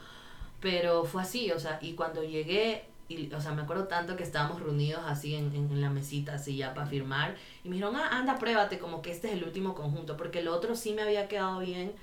Pero 0.59 1.05
fue 1.05 1.21
así, 1.21 1.51
o 1.51 1.59
sea, 1.59 1.79
y 1.81 1.93
cuando 1.93 2.23
llegué 2.23 2.85
y, 3.09 3.33
o 3.33 3.41
sea, 3.41 3.53
me 3.53 3.63
acuerdo 3.63 3.87
tanto 3.87 4.15
que 4.15 4.23
estábamos 4.23 4.61
reunidos 4.61 5.01
así 5.05 5.35
en, 5.35 5.53
en, 5.55 5.81
la 5.81 5.89
mesita, 5.89 6.35
así 6.35 6.55
ya 6.55 6.75
para 6.75 6.85
firmar. 6.85 7.35
Y 7.63 7.69
me 7.69 7.75
dijeron, 7.75 7.95
ah, 7.95 8.09
anda, 8.11 8.37
pruébate, 8.37 8.77
como 8.77 9.01
que 9.01 9.11
este 9.11 9.27
es 9.27 9.33
el 9.33 9.43
último 9.43 9.73
conjunto. 9.73 10.15
Porque 10.15 10.39
el 10.39 10.47
otro 10.47 10.75
sí 10.75 10.93
me 10.93 11.01
había 11.01 11.27
quedado 11.27 11.59
bien, 11.59 11.93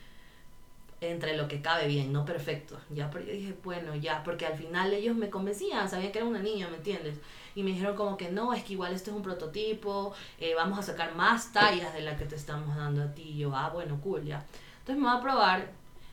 entre 1.01 1.37
lo 1.37 1.47
que 1.47 1.62
cabe 1.62 1.87
bien, 1.87 2.12
no 2.12 2.25
perfecto. 2.25 2.79
Ya, 2.90 3.09
pero 3.11 3.25
yo 3.25 3.33
dije, 3.33 3.55
bueno, 3.62 3.95
ya, 3.95 4.23
porque 4.25 4.47
al 4.47 4.57
final 4.57 4.92
ellos 4.92 5.16
me 5.16 5.31
convencían, 5.31 5.88
sabían 5.88 6.11
que 6.11 6.19
era 6.19 6.27
una 6.27 6.40
niña, 6.40 6.69
¿me 6.69 6.79
entiendes? 6.79 7.19
Y 7.55 7.62
me 7.62 7.71
dijeron 7.71 7.97
como 7.97 8.16
que 8.16 8.31
no, 8.31 8.53
es 8.53 8.64
que 8.64 8.73
igual 8.73 8.92
esto 8.92 9.11
es 9.11 9.16
un 9.16 9.23
prototipo, 9.23 10.12
eh, 10.40 10.55
vamos 10.55 10.79
a 10.79 10.83
sacar 10.83 11.14
más 11.14 11.53
tallas 11.53 11.95
de 11.95 12.01
la 12.01 12.16
que 12.16 12.25
te 12.25 12.35
estamos 12.35 12.77
dando 12.77 13.03
a 13.03 13.14
ti. 13.14 13.23
Y 13.23 13.38
yo, 13.38 13.55
ah, 13.55 13.71
bueno, 13.71 14.01
cool, 14.03 14.25
ya. 14.25 14.45
Entonces 14.81 14.97
me 15.03 15.09
voy 15.09 15.19
a 15.19 15.23
probar. 15.23 15.69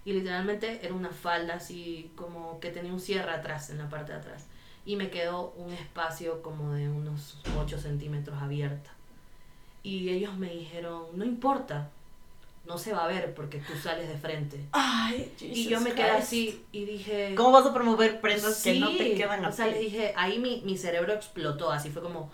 Y 0.06 0.12
literalmente 0.14 0.86
era 0.86 0.94
una 0.94 1.10
falda 1.12 1.56
así 1.56 2.12
como 2.16 2.60
que 2.60 2.70
tenía 2.72 2.92
un 2.92 3.00
cierre 3.00 3.32
atrás, 3.32 3.70
en 3.70 3.78
la 3.78 3.90
parte 3.90 4.12
de 4.12 4.18
atrás. 4.20 4.48
Y 4.86 4.96
me 4.96 5.10
quedó 5.10 5.54
un 5.58 5.72
espacio 5.72 6.41
como 6.41 6.74
de 6.74 6.89
unos 6.89 7.38
8 7.58 7.80
centímetros 7.80 8.41
abierta. 8.41 8.91
Y 9.82 10.10
ellos 10.10 10.36
me 10.38 10.50
dijeron, 10.50 11.06
no 11.13 11.26
importa, 11.26 11.89
no 12.65 12.78
se 12.78 12.93
va 12.93 13.04
a 13.04 13.08
ver 13.08 13.34
porque 13.34 13.60
tú 13.60 13.74
sales 13.76 14.08
de 14.08 14.17
frente. 14.17 14.60
Ay, 14.72 15.32
y 15.39 15.67
yo 15.67 15.82
me 15.82 15.93
quedé 15.93 16.12
así 16.12 16.65
y 16.72 16.86
dije... 16.86 17.36
¿Cómo 17.36 17.52
vas 17.52 17.65
a 17.65 17.74
promover 17.74 18.22
prendas 18.22 18.63
que 18.63 18.80
no 18.80 18.89
te 18.89 19.15
quedan 19.15 19.43
O 19.46 19.52
sea, 19.52 19.67
les 19.67 19.80
dije, 19.80 20.13
ahí 20.15 20.39
mi, 20.39 20.62
mi 20.65 20.78
cerebro 20.78 21.13
explotó, 21.13 21.72
así 21.72 21.89
fue 21.89 22.02
como, 22.02 22.32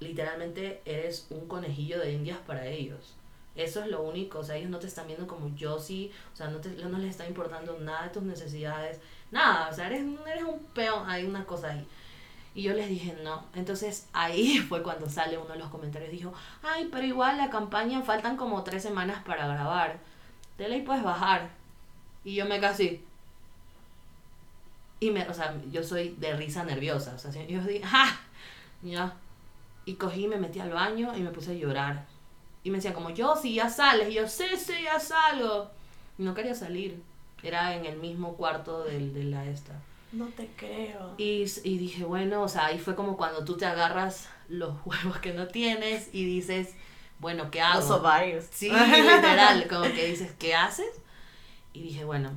literalmente 0.00 0.80
eres 0.84 1.26
un 1.30 1.46
conejillo 1.46 1.98
de 2.00 2.12
indias 2.12 2.38
para 2.46 2.66
ellos. 2.66 3.16
Eso 3.54 3.82
es 3.82 3.88
lo 3.88 4.02
único, 4.02 4.38
o 4.38 4.44
sea, 4.44 4.56
ellos 4.56 4.70
no 4.70 4.78
te 4.78 4.86
están 4.86 5.06
viendo 5.06 5.26
como 5.26 5.54
yo 5.54 5.78
sí, 5.78 6.10
o 6.32 6.36
sea, 6.36 6.48
no, 6.48 6.58
te, 6.58 6.70
no 6.70 6.98
les 6.98 7.10
está 7.10 7.26
importando 7.26 7.78
nada 7.80 8.04
de 8.04 8.08
tus 8.10 8.22
necesidades, 8.22 8.98
nada, 9.30 9.68
o 9.68 9.74
sea, 9.74 9.88
eres, 9.88 10.04
eres 10.26 10.44
un 10.44 10.58
peón, 10.74 11.08
hay 11.08 11.24
una 11.24 11.44
cosa 11.44 11.70
ahí. 11.70 11.86
Y 12.54 12.62
yo 12.62 12.74
les 12.74 12.88
dije 12.88 13.16
no. 13.22 13.44
Entonces 13.54 14.08
ahí 14.12 14.58
fue 14.68 14.82
cuando 14.82 15.08
sale 15.08 15.38
uno 15.38 15.52
de 15.52 15.58
los 15.58 15.68
comentarios. 15.68 16.10
Dijo, 16.10 16.32
ay, 16.62 16.88
pero 16.92 17.06
igual 17.06 17.38
la 17.38 17.50
campaña 17.50 18.02
faltan 18.02 18.36
como 18.36 18.62
tres 18.62 18.82
semanas 18.82 19.22
para 19.24 19.46
grabar. 19.46 19.98
De 20.58 20.68
ley 20.68 20.82
puedes 20.82 21.02
bajar. 21.02 21.50
Y 22.24 22.34
yo 22.34 22.46
me 22.46 22.60
casi... 22.60 23.04
Y 25.00 25.10
me, 25.10 25.28
o 25.28 25.34
sea, 25.34 25.54
yo 25.70 25.82
soy 25.82 26.10
de 26.18 26.36
risa 26.36 26.62
nerviosa. 26.62 27.14
O 27.14 27.18
sea, 27.18 27.32
yo 27.32 27.60
dije, 27.62 27.84
¡ja! 27.84 28.20
Ya. 28.82 29.14
Y 29.84 29.94
cogí, 29.94 30.28
me 30.28 30.36
metí 30.36 30.60
al 30.60 30.70
baño 30.70 31.16
y 31.16 31.22
me 31.22 31.30
puse 31.30 31.52
a 31.52 31.54
llorar. 31.54 32.06
Y 32.64 32.70
me 32.70 32.76
decían 32.76 32.94
como, 32.94 33.10
yo, 33.10 33.36
si 33.36 33.54
ya 33.54 33.68
sales. 33.68 34.08
Y 34.08 34.14
yo, 34.14 34.28
sí, 34.28 34.44
sí, 34.56 34.74
ya 34.84 35.00
salgo. 35.00 35.70
Y 36.18 36.22
no 36.22 36.34
quería 36.34 36.54
salir. 36.54 37.02
Era 37.42 37.74
en 37.74 37.86
el 37.86 37.98
mismo 37.98 38.34
cuarto 38.36 38.84
del, 38.84 39.12
de 39.12 39.24
la 39.24 39.44
esta. 39.46 39.72
No 40.12 40.26
te 40.26 40.48
creo. 40.56 41.14
Y, 41.16 41.44
y 41.64 41.78
dije, 41.78 42.04
bueno, 42.04 42.42
o 42.42 42.48
sea, 42.48 42.66
ahí 42.66 42.78
fue 42.78 42.94
como 42.94 43.16
cuando 43.16 43.44
tú 43.44 43.56
te 43.56 43.66
agarras 43.66 44.28
los 44.48 44.74
huevos 44.84 45.18
que 45.18 45.32
no 45.32 45.48
tienes 45.48 46.10
y 46.12 46.24
dices, 46.24 46.74
bueno, 47.18 47.50
¿qué 47.50 47.60
hago? 47.60 47.80
Los 47.80 47.90
ovarios. 47.90 48.44
Sí, 48.50 48.70
literal, 48.70 49.66
como 49.68 49.84
que 49.84 50.06
dices, 50.06 50.32
¿qué 50.38 50.54
haces? 50.54 51.00
Y 51.72 51.82
dije, 51.82 52.04
bueno, 52.04 52.30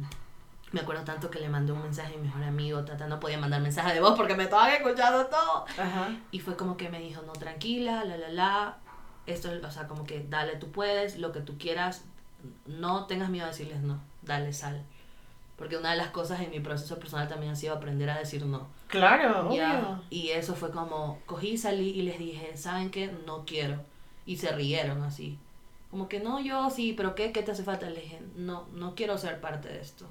me 0.72 0.82
acuerdo 0.82 1.04
tanto 1.04 1.30
que 1.30 1.40
le 1.40 1.50
mandé 1.50 1.72
un 1.72 1.82
mensaje 1.82 2.14
a 2.14 2.18
mi 2.18 2.24
mejor 2.24 2.44
amigo, 2.44 2.84
Tata 2.84 3.08
no 3.08 3.20
podía 3.20 3.38
mandar 3.38 3.62
mensaje 3.62 3.94
de 3.94 4.00
voz 4.00 4.16
porque 4.16 4.36
me 4.36 4.44
estaba 4.44 4.74
escuchando 4.74 5.26
todo. 5.28 5.66
Ajá. 5.78 6.10
Y 6.32 6.40
fue 6.40 6.56
como 6.56 6.78
que 6.78 6.90
me 6.90 7.00
dijo, 7.00 7.22
no, 7.24 7.34
tranquila, 7.34 8.04
la, 8.06 8.18
la, 8.18 8.30
la, 8.30 8.78
esto, 9.26 9.50
o 9.64 9.72
sea, 9.72 9.88
como 9.88 10.04
que 10.04 10.26
dale, 10.30 10.56
tú 10.58 10.72
puedes, 10.72 11.18
lo 11.18 11.32
que 11.32 11.42
tú 11.42 11.58
quieras, 11.58 12.06
no 12.66 13.06
tengas 13.06 13.30
miedo 13.30 13.46
de 13.46 13.52
decirles 13.52 13.82
no, 13.82 14.00
dale, 14.22 14.54
sal. 14.54 14.84
Porque 15.58 15.78
una 15.78 15.92
de 15.92 15.98
las 15.98 16.10
cosas 16.10 16.42
en 16.42 16.52
mi 16.52 16.60
proceso 16.60 17.00
personal 17.00 17.28
también 17.28 17.54
ha 17.54 17.56
sido 17.56 17.76
aprender 17.76 18.10
a 18.10 18.20
decir 18.20 18.46
no. 18.46 18.68
Claro, 18.88 19.48
obvio. 19.48 20.02
Y 20.10 20.30
eso 20.30 20.54
fue 20.54 20.70
como, 20.72 21.20
cogí, 21.26 21.58
salí 21.58 21.92
y 21.92 22.02
les 22.02 22.20
dije, 22.20 22.58
¿saben 22.58 22.92
qué? 22.92 23.14
No 23.26 23.46
quiero. 23.46 23.82
Y 24.26 24.38
se 24.38 24.52
rieron 24.52 25.04
así. 25.04 25.40
Como 25.92 26.10
que 26.10 26.20
no, 26.20 26.42
yo 26.42 26.70
sí, 26.70 26.94
pero 26.96 27.16
¿qué? 27.16 27.32
¿Qué 27.32 27.42
te 27.42 27.52
hace 27.52 27.64
falta? 27.64 27.90
Le 27.90 28.02
dije, 28.02 28.22
no, 28.36 28.68
no 28.74 28.96
quiero 28.96 29.18
ser 29.18 29.40
parte 29.40 29.70
de 29.70 29.80
esto. 29.80 30.06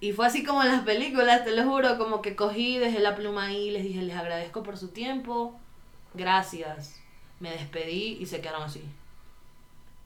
Y 0.00 0.12
fue 0.12 0.26
así 0.26 0.44
como 0.44 0.62
en 0.62 0.68
las 0.68 0.84
películas, 0.84 1.44
te 1.44 1.54
lo 1.54 1.64
juro, 1.64 1.98
como 1.98 2.22
que 2.22 2.36
cogí, 2.36 2.78
dejé 2.78 3.00
la 3.00 3.16
pluma 3.16 3.46
ahí, 3.46 3.70
les 3.70 3.82
dije, 3.82 4.00
les 4.00 4.16
agradezco 4.16 4.62
por 4.62 4.78
su 4.78 4.88
tiempo, 4.88 5.54
gracias. 6.14 7.00
Me 7.40 7.50
despedí 7.50 8.18
y 8.20 8.26
se 8.26 8.40
quedaron 8.40 8.62
así. 8.62 8.82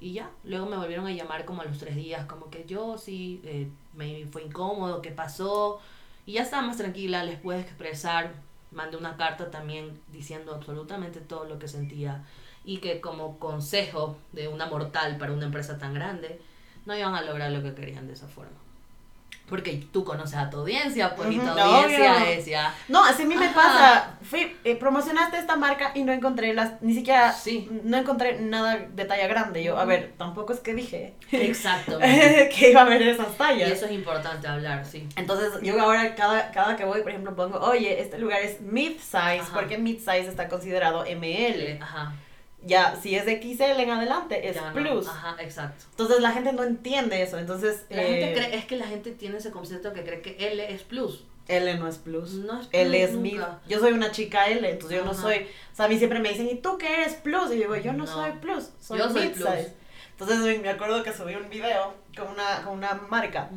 Y 0.01 0.13
ya, 0.13 0.31
luego 0.45 0.67
me 0.67 0.77
volvieron 0.77 1.07
a 1.07 1.13
llamar 1.13 1.45
como 1.45 1.63
a 1.63 1.65
los 1.65 1.79
tres 1.79 1.95
días, 1.95 2.27
como 2.27 2.51
que 2.51 2.65
yo 2.67 2.99
sí, 2.99 3.41
eh, 3.45 3.69
me 3.95 4.27
fue 4.27 4.43
incómodo, 4.43 5.01
qué 5.01 5.11
pasó. 5.11 5.81
Y 6.27 6.35
ya 6.35 6.43
estaba 6.43 6.67
más 6.67 6.77
tranquila, 6.77 7.25
les 7.25 7.39
pude 7.39 7.61
expresar. 7.61 8.33
Mandé 8.73 8.97
una 8.97 9.17
carta 9.17 9.51
también 9.51 10.01
diciendo 10.13 10.55
absolutamente 10.55 11.21
todo 11.21 11.45
lo 11.45 11.59
que 11.59 11.69
sentía. 11.69 12.25
Y 12.65 12.79
que 12.79 13.01
como 13.01 13.39
consejo 13.39 14.17
de 14.33 14.49
una 14.49 14.67
mortal 14.67 15.19
para 15.19 15.33
una 15.33 15.47
empresa 15.47 15.79
tan 15.79 15.95
grande, 15.95 16.41
no 16.87 16.97
iban 16.97 17.15
a 17.15 17.23
lograr 17.23 17.51
lo 17.53 17.63
que 17.63 17.75
querían 17.75 18.07
de 18.07 18.15
esa 18.15 18.29
forma 18.29 18.57
porque 19.53 19.85
tú 19.93 20.03
conoces 20.03 20.39
a 20.39 20.49
tu 20.49 20.61
audiencia, 20.61 21.15
pues, 21.15 21.31
y 21.31 21.39
tu 21.39 21.47
audiencia. 21.47 22.73
No, 22.89 23.05
así 23.05 23.25
a 23.25 23.27
mí 23.27 23.37
me 23.37 23.51
pasa, 23.51 24.17
fui, 24.23 24.57
eh, 24.65 24.77
promocionaste 24.77 25.37
esta 25.37 25.57
marca 25.57 25.93
y 25.95 26.05
no 26.05 26.13
encontré 26.13 26.55
las, 26.55 26.81
ni 26.81 26.95
siquiera, 26.95 27.35
sí. 27.35 27.69
no 27.85 27.99
encontré 27.99 28.41
nada 28.41 28.79
de 28.79 29.05
talla 29.05 29.27
grande, 29.27 29.63
yo, 29.63 29.77
a 29.77 29.85
ver, 29.85 30.15
tampoco 30.17 30.55
es 30.55 30.61
que 30.61 30.73
dije... 30.73 31.17
Exacto. 31.33 31.99
que 32.57 32.71
iba 32.71 32.81
a 32.81 32.85
haber 32.87 33.03
esas 33.03 33.37
tallas. 33.37 33.69
Y 33.69 33.73
eso 33.73 33.85
es 33.85 33.93
importante 33.93 34.49
hablar, 34.49 34.87
sí. 34.87 35.07
Entonces, 35.17 35.53
yo 35.61 35.79
ahora, 35.79 36.15
cada, 36.15 36.51
cada 36.51 36.75
que 36.75 36.87
voy, 36.87 37.03
por 37.03 37.11
ejemplo, 37.11 37.37
pongo, 37.37 37.59
oye, 37.59 38.01
este 38.01 38.17
lugar 38.17 38.41
es 38.41 38.63
mid-size, 38.63 39.45
porque 39.53 39.77
mid-size 39.77 40.29
está 40.29 40.49
considerado 40.49 41.05
ML. 41.05 41.79
Ajá 41.83 42.15
ya 42.65 42.97
si 42.97 43.15
es 43.17 43.27
de 43.27 43.41
XL 43.41 43.81
en 43.81 43.91
adelante 43.91 44.49
es 44.49 44.57
plus. 44.73 45.09
Ajá, 45.09 45.37
exacto. 45.41 45.85
Entonces 45.91 46.21
la 46.21 46.33
gente 46.33 46.53
no 46.53 46.63
entiende 46.63 47.23
eso. 47.23 47.39
Entonces 47.39 47.85
la 47.91 48.03
gente 48.03 48.31
eh, 48.31 48.35
cree, 48.35 48.57
es 48.57 48.65
que 48.65 48.77
la 48.77 48.87
gente 48.87 49.13
tiene 49.13 49.39
ese 49.39 49.51
concepto 49.51 49.93
que 49.93 50.03
cree 50.03 50.23
que 50.23 50.37
L 50.39 50.73
es 50.73 50.83
plus. 50.83 51.25
L 51.49 51.75
no 51.79 51.89
es 51.89 51.99
plus. 51.99 52.35
No 52.35 52.61
es 52.61 52.69
plus. 52.69 52.81
L 52.81 53.03
es 53.03 53.13
mid. 53.13 53.41
Yo 53.69 53.81
soy 53.81 53.93
una 53.93 54.13
chica 54.13 54.47
L, 54.47 54.69
entonces 54.69 54.99
yo 54.99 55.05
no 55.05 55.15
soy. 55.15 55.47
O 55.73 55.77
sea, 55.77 55.87
a 55.87 55.89
mí 55.89 55.99
siempre 55.99 56.21
me 56.21 56.29
dicen, 56.29 56.49
¿y 56.49 56.57
tú 56.57 56.79
qué 56.79 57.03
eres 57.03 57.15
plus? 57.15 57.47
Y 57.53 57.59
yo 57.59 57.73
digo, 57.73 57.77
yo 57.77 57.93
no, 57.93 58.07
soy 58.07 58.33
plus, 58.41 58.71
soy 58.81 58.99
yo 58.99 59.11
soy 59.11 59.29
plus. 59.29 59.49
Entonces 60.13 60.61
me 60.63 60.69
acuerdo 60.69 61.03
que 61.03 61.13
subí 61.13 61.35
un 61.35 61.49
video 61.51 61.95
con 62.17 62.29
una, 62.29 62.63
con 62.63 62.79
una 62.79 62.95
marca. 63.09 63.51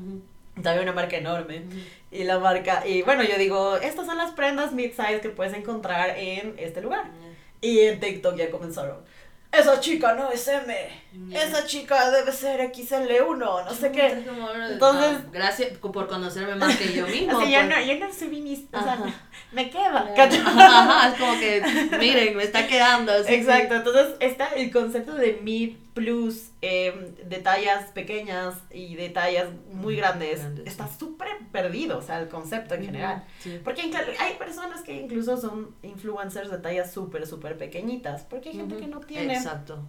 También 0.55 0.83
una 0.83 0.93
marca 0.93 1.17
enorme. 1.17 1.63
Y 2.11 2.23
la 2.23 2.39
marca, 2.39 2.87
y 2.87 3.01
bueno, 3.01 3.23
yo 3.23 3.37
digo, 3.37 3.75
estas 3.75 4.05
son 4.05 4.17
las 4.17 4.31
prendas 4.31 4.71
mid-size 4.71 5.19
que 5.19 5.29
puedes 5.29 5.53
encontrar 5.53 6.17
en 6.17 6.55
este 6.57 6.81
lugar. 6.81 7.11
Y 7.65 7.79
en 7.79 7.99
TikTok 7.99 8.35
ya 8.35 8.51
comenzaron. 8.51 8.97
Esa 9.51 9.79
chica 9.79 10.13
no 10.13 10.29
es 10.31 10.47
M. 10.47 10.75
Esa 11.31 11.65
chica 11.65 12.11
debe 12.11 12.31
ser 12.31 12.59
XL1, 12.71 13.37
no 13.37 13.73
sé 13.73 13.91
qué. 13.91 14.23
Entonces. 14.69 15.31
gracias 15.31 15.77
por 15.77 16.07
conocerme 16.07 16.55
más 16.55 16.75
que 16.75 16.93
yo 16.93 17.07
mismo. 17.07 17.39
Así, 17.39 17.51
yo, 17.51 17.59
pues. 17.61 17.69
no, 17.69 17.81
yo 17.81 18.05
no 18.05 18.13
subí 18.13 18.41
mis. 18.41 18.59
O 18.73 18.83
sea, 18.83 18.97
me 19.51 19.69
queda. 19.69 20.13
Ajá, 20.15 21.09
es 21.09 21.19
como 21.19 21.39
que, 21.39 21.63
miren, 21.97 22.35
me 22.35 22.43
está 22.43 22.67
quedando. 22.67 23.15
Exacto, 23.15 23.75
entonces 23.75 24.07
está 24.19 24.47
el 24.55 24.71
concepto 24.71 25.13
de 25.15 25.39
mi 25.41 25.77
plus 25.95 26.51
eh, 26.61 27.15
de 27.25 27.37
tallas 27.37 27.89
pequeñas 27.91 28.55
y 28.69 28.95
de 28.95 29.09
tallas 29.09 29.47
muy 29.71 29.95
grandes, 29.95 30.41
está 30.65 30.89
súper 30.89 31.29
perdido, 31.53 31.97
o 31.97 32.01
sea, 32.01 32.19
el 32.19 32.27
concepto 32.27 32.75
en 32.75 32.85
general. 32.85 33.25
Porque 33.63 33.89
hay 34.19 34.33
personas 34.35 34.81
que 34.81 34.93
incluso 34.93 35.37
son 35.37 35.73
influencers 35.81 36.51
de 36.51 36.57
tallas 36.57 36.91
súper, 36.91 37.25
súper 37.25 37.57
pequeñitas, 37.57 38.23
porque 38.25 38.49
hay 38.49 38.57
gente 38.57 38.75
que 38.75 38.87
no 38.87 38.99
tiene. 38.99 39.35
Exacto. 39.35 39.79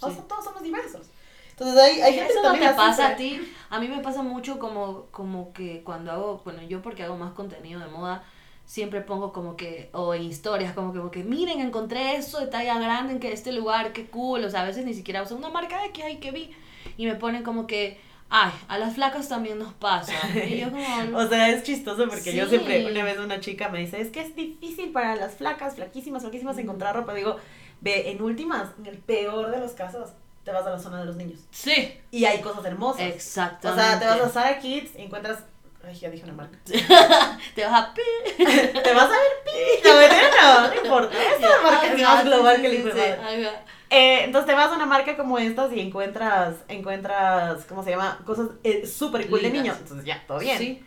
O 0.00 0.10
sea, 0.10 0.22
todos 0.22 0.44
somos 0.44 0.62
diversos. 0.62 1.08
Entonces 1.50 1.82
hay, 1.82 2.00
hay 2.00 2.14
gente 2.14 2.32
Eso 2.32 2.42
no 2.42 2.52
te 2.52 2.74
pasa 2.74 3.08
a 3.08 3.16
ti. 3.16 3.40
A 3.68 3.80
mí 3.80 3.88
me 3.88 4.00
pasa 4.02 4.22
mucho 4.22 4.58
como, 4.58 5.06
como 5.10 5.52
que 5.52 5.82
cuando 5.82 6.12
hago, 6.12 6.42
bueno, 6.44 6.62
yo 6.62 6.80
porque 6.80 7.02
hago 7.02 7.16
más 7.16 7.32
contenido 7.32 7.80
de 7.80 7.86
moda, 7.86 8.22
siempre 8.66 9.00
pongo 9.00 9.32
como 9.32 9.56
que, 9.56 9.88
o 9.92 10.12
en 10.12 10.22
historias, 10.22 10.74
como 10.74 10.92
que, 10.92 10.98
como 10.98 11.10
que, 11.10 11.24
miren, 11.24 11.60
encontré 11.60 12.16
eso 12.16 12.40
de 12.40 12.48
talla 12.48 12.78
grande 12.78 13.14
en 13.14 13.20
que 13.20 13.32
este 13.32 13.52
lugar, 13.52 13.92
qué 13.92 14.06
cool, 14.06 14.44
o 14.44 14.50
sea, 14.50 14.62
a 14.62 14.66
veces 14.66 14.84
ni 14.84 14.92
siquiera 14.92 15.22
uso 15.22 15.36
una 15.36 15.48
marca 15.48 15.80
de 15.80 15.92
que 15.92 16.02
hay 16.02 16.16
que 16.16 16.32
vi, 16.32 16.50
y 16.96 17.06
me 17.06 17.14
ponen 17.14 17.44
como 17.44 17.66
que, 17.66 17.98
ay, 18.28 18.50
a 18.68 18.78
las 18.78 18.94
flacas 18.94 19.28
también 19.28 19.58
nos 19.58 19.72
pasa. 19.74 20.12
Y 20.34 20.58
yo 20.58 20.70
como, 20.70 20.82
o 21.18 21.28
sea, 21.28 21.48
es 21.50 21.62
chistoso 21.62 22.08
porque 22.08 22.34
yo 22.34 22.48
siempre, 22.48 22.90
una 22.90 23.04
vez 23.04 23.18
una 23.18 23.40
chica 23.40 23.68
me 23.68 23.78
dice, 23.78 24.00
es 24.00 24.10
que 24.10 24.20
es 24.20 24.34
difícil 24.34 24.90
para 24.90 25.16
las 25.16 25.34
flacas, 25.34 25.76
flaquísimas, 25.76 26.22
flaquísimas, 26.22 26.58
encontrar 26.58 26.96
ropa. 26.96 27.14
Digo, 27.14 27.36
ve, 27.80 28.10
en 28.10 28.22
últimas, 28.22 28.70
en 28.78 28.86
el 28.86 28.98
peor 28.98 29.50
de 29.50 29.58
los 29.58 29.72
casos, 29.72 30.10
te 30.44 30.52
vas 30.52 30.66
a 30.66 30.70
la 30.70 30.78
zona 30.78 31.00
de 31.00 31.06
los 31.06 31.16
niños. 31.16 31.40
Sí. 31.50 31.92
Y 32.10 32.24
hay 32.24 32.40
cosas 32.40 32.64
hermosas. 32.64 33.02
Exacto. 33.02 33.70
O 33.70 33.74
sea, 33.74 33.98
te 33.98 34.06
vas 34.06 34.20
a 34.20 34.28
Sara 34.28 34.58
Kids 34.58 34.92
y 34.96 35.02
encuentras 35.02 35.44
Ay, 35.86 35.94
ya 35.94 36.10
dije 36.10 36.24
una 36.24 36.32
marca. 36.32 36.58
te 37.54 37.64
vas 37.64 37.82
a 37.82 37.94
pi. 37.94 38.02
te 38.44 38.94
vas 38.94 39.04
a 39.04 39.08
ver 39.08 39.36
pi. 39.44 39.88
No, 39.88 40.62
no, 40.62 40.68
no 40.68 40.74
importa. 40.74 41.16
Esta 41.16 41.62
marca 41.62 41.92
es 41.92 42.02
más 42.02 42.24
global 42.24 42.60
que 42.60 42.66
el 42.66 43.48
eh, 43.88 44.24
entonces 44.24 44.48
te 44.48 44.54
vas 44.54 44.72
a 44.72 44.74
una 44.74 44.86
marca 44.86 45.16
como 45.16 45.38
estas 45.38 45.72
y 45.72 45.78
encuentras, 45.78 46.56
encuentras, 46.66 47.64
¿cómo 47.66 47.84
se 47.84 47.90
llama? 47.90 48.18
Cosas 48.26 48.48
eh, 48.64 48.84
súper 48.84 49.28
cool 49.30 49.42
de 49.42 49.50
niños. 49.50 49.76
Entonces 49.78 50.04
ya, 50.04 50.24
todo 50.26 50.40
bien. 50.40 50.58
Sí. 50.58 50.84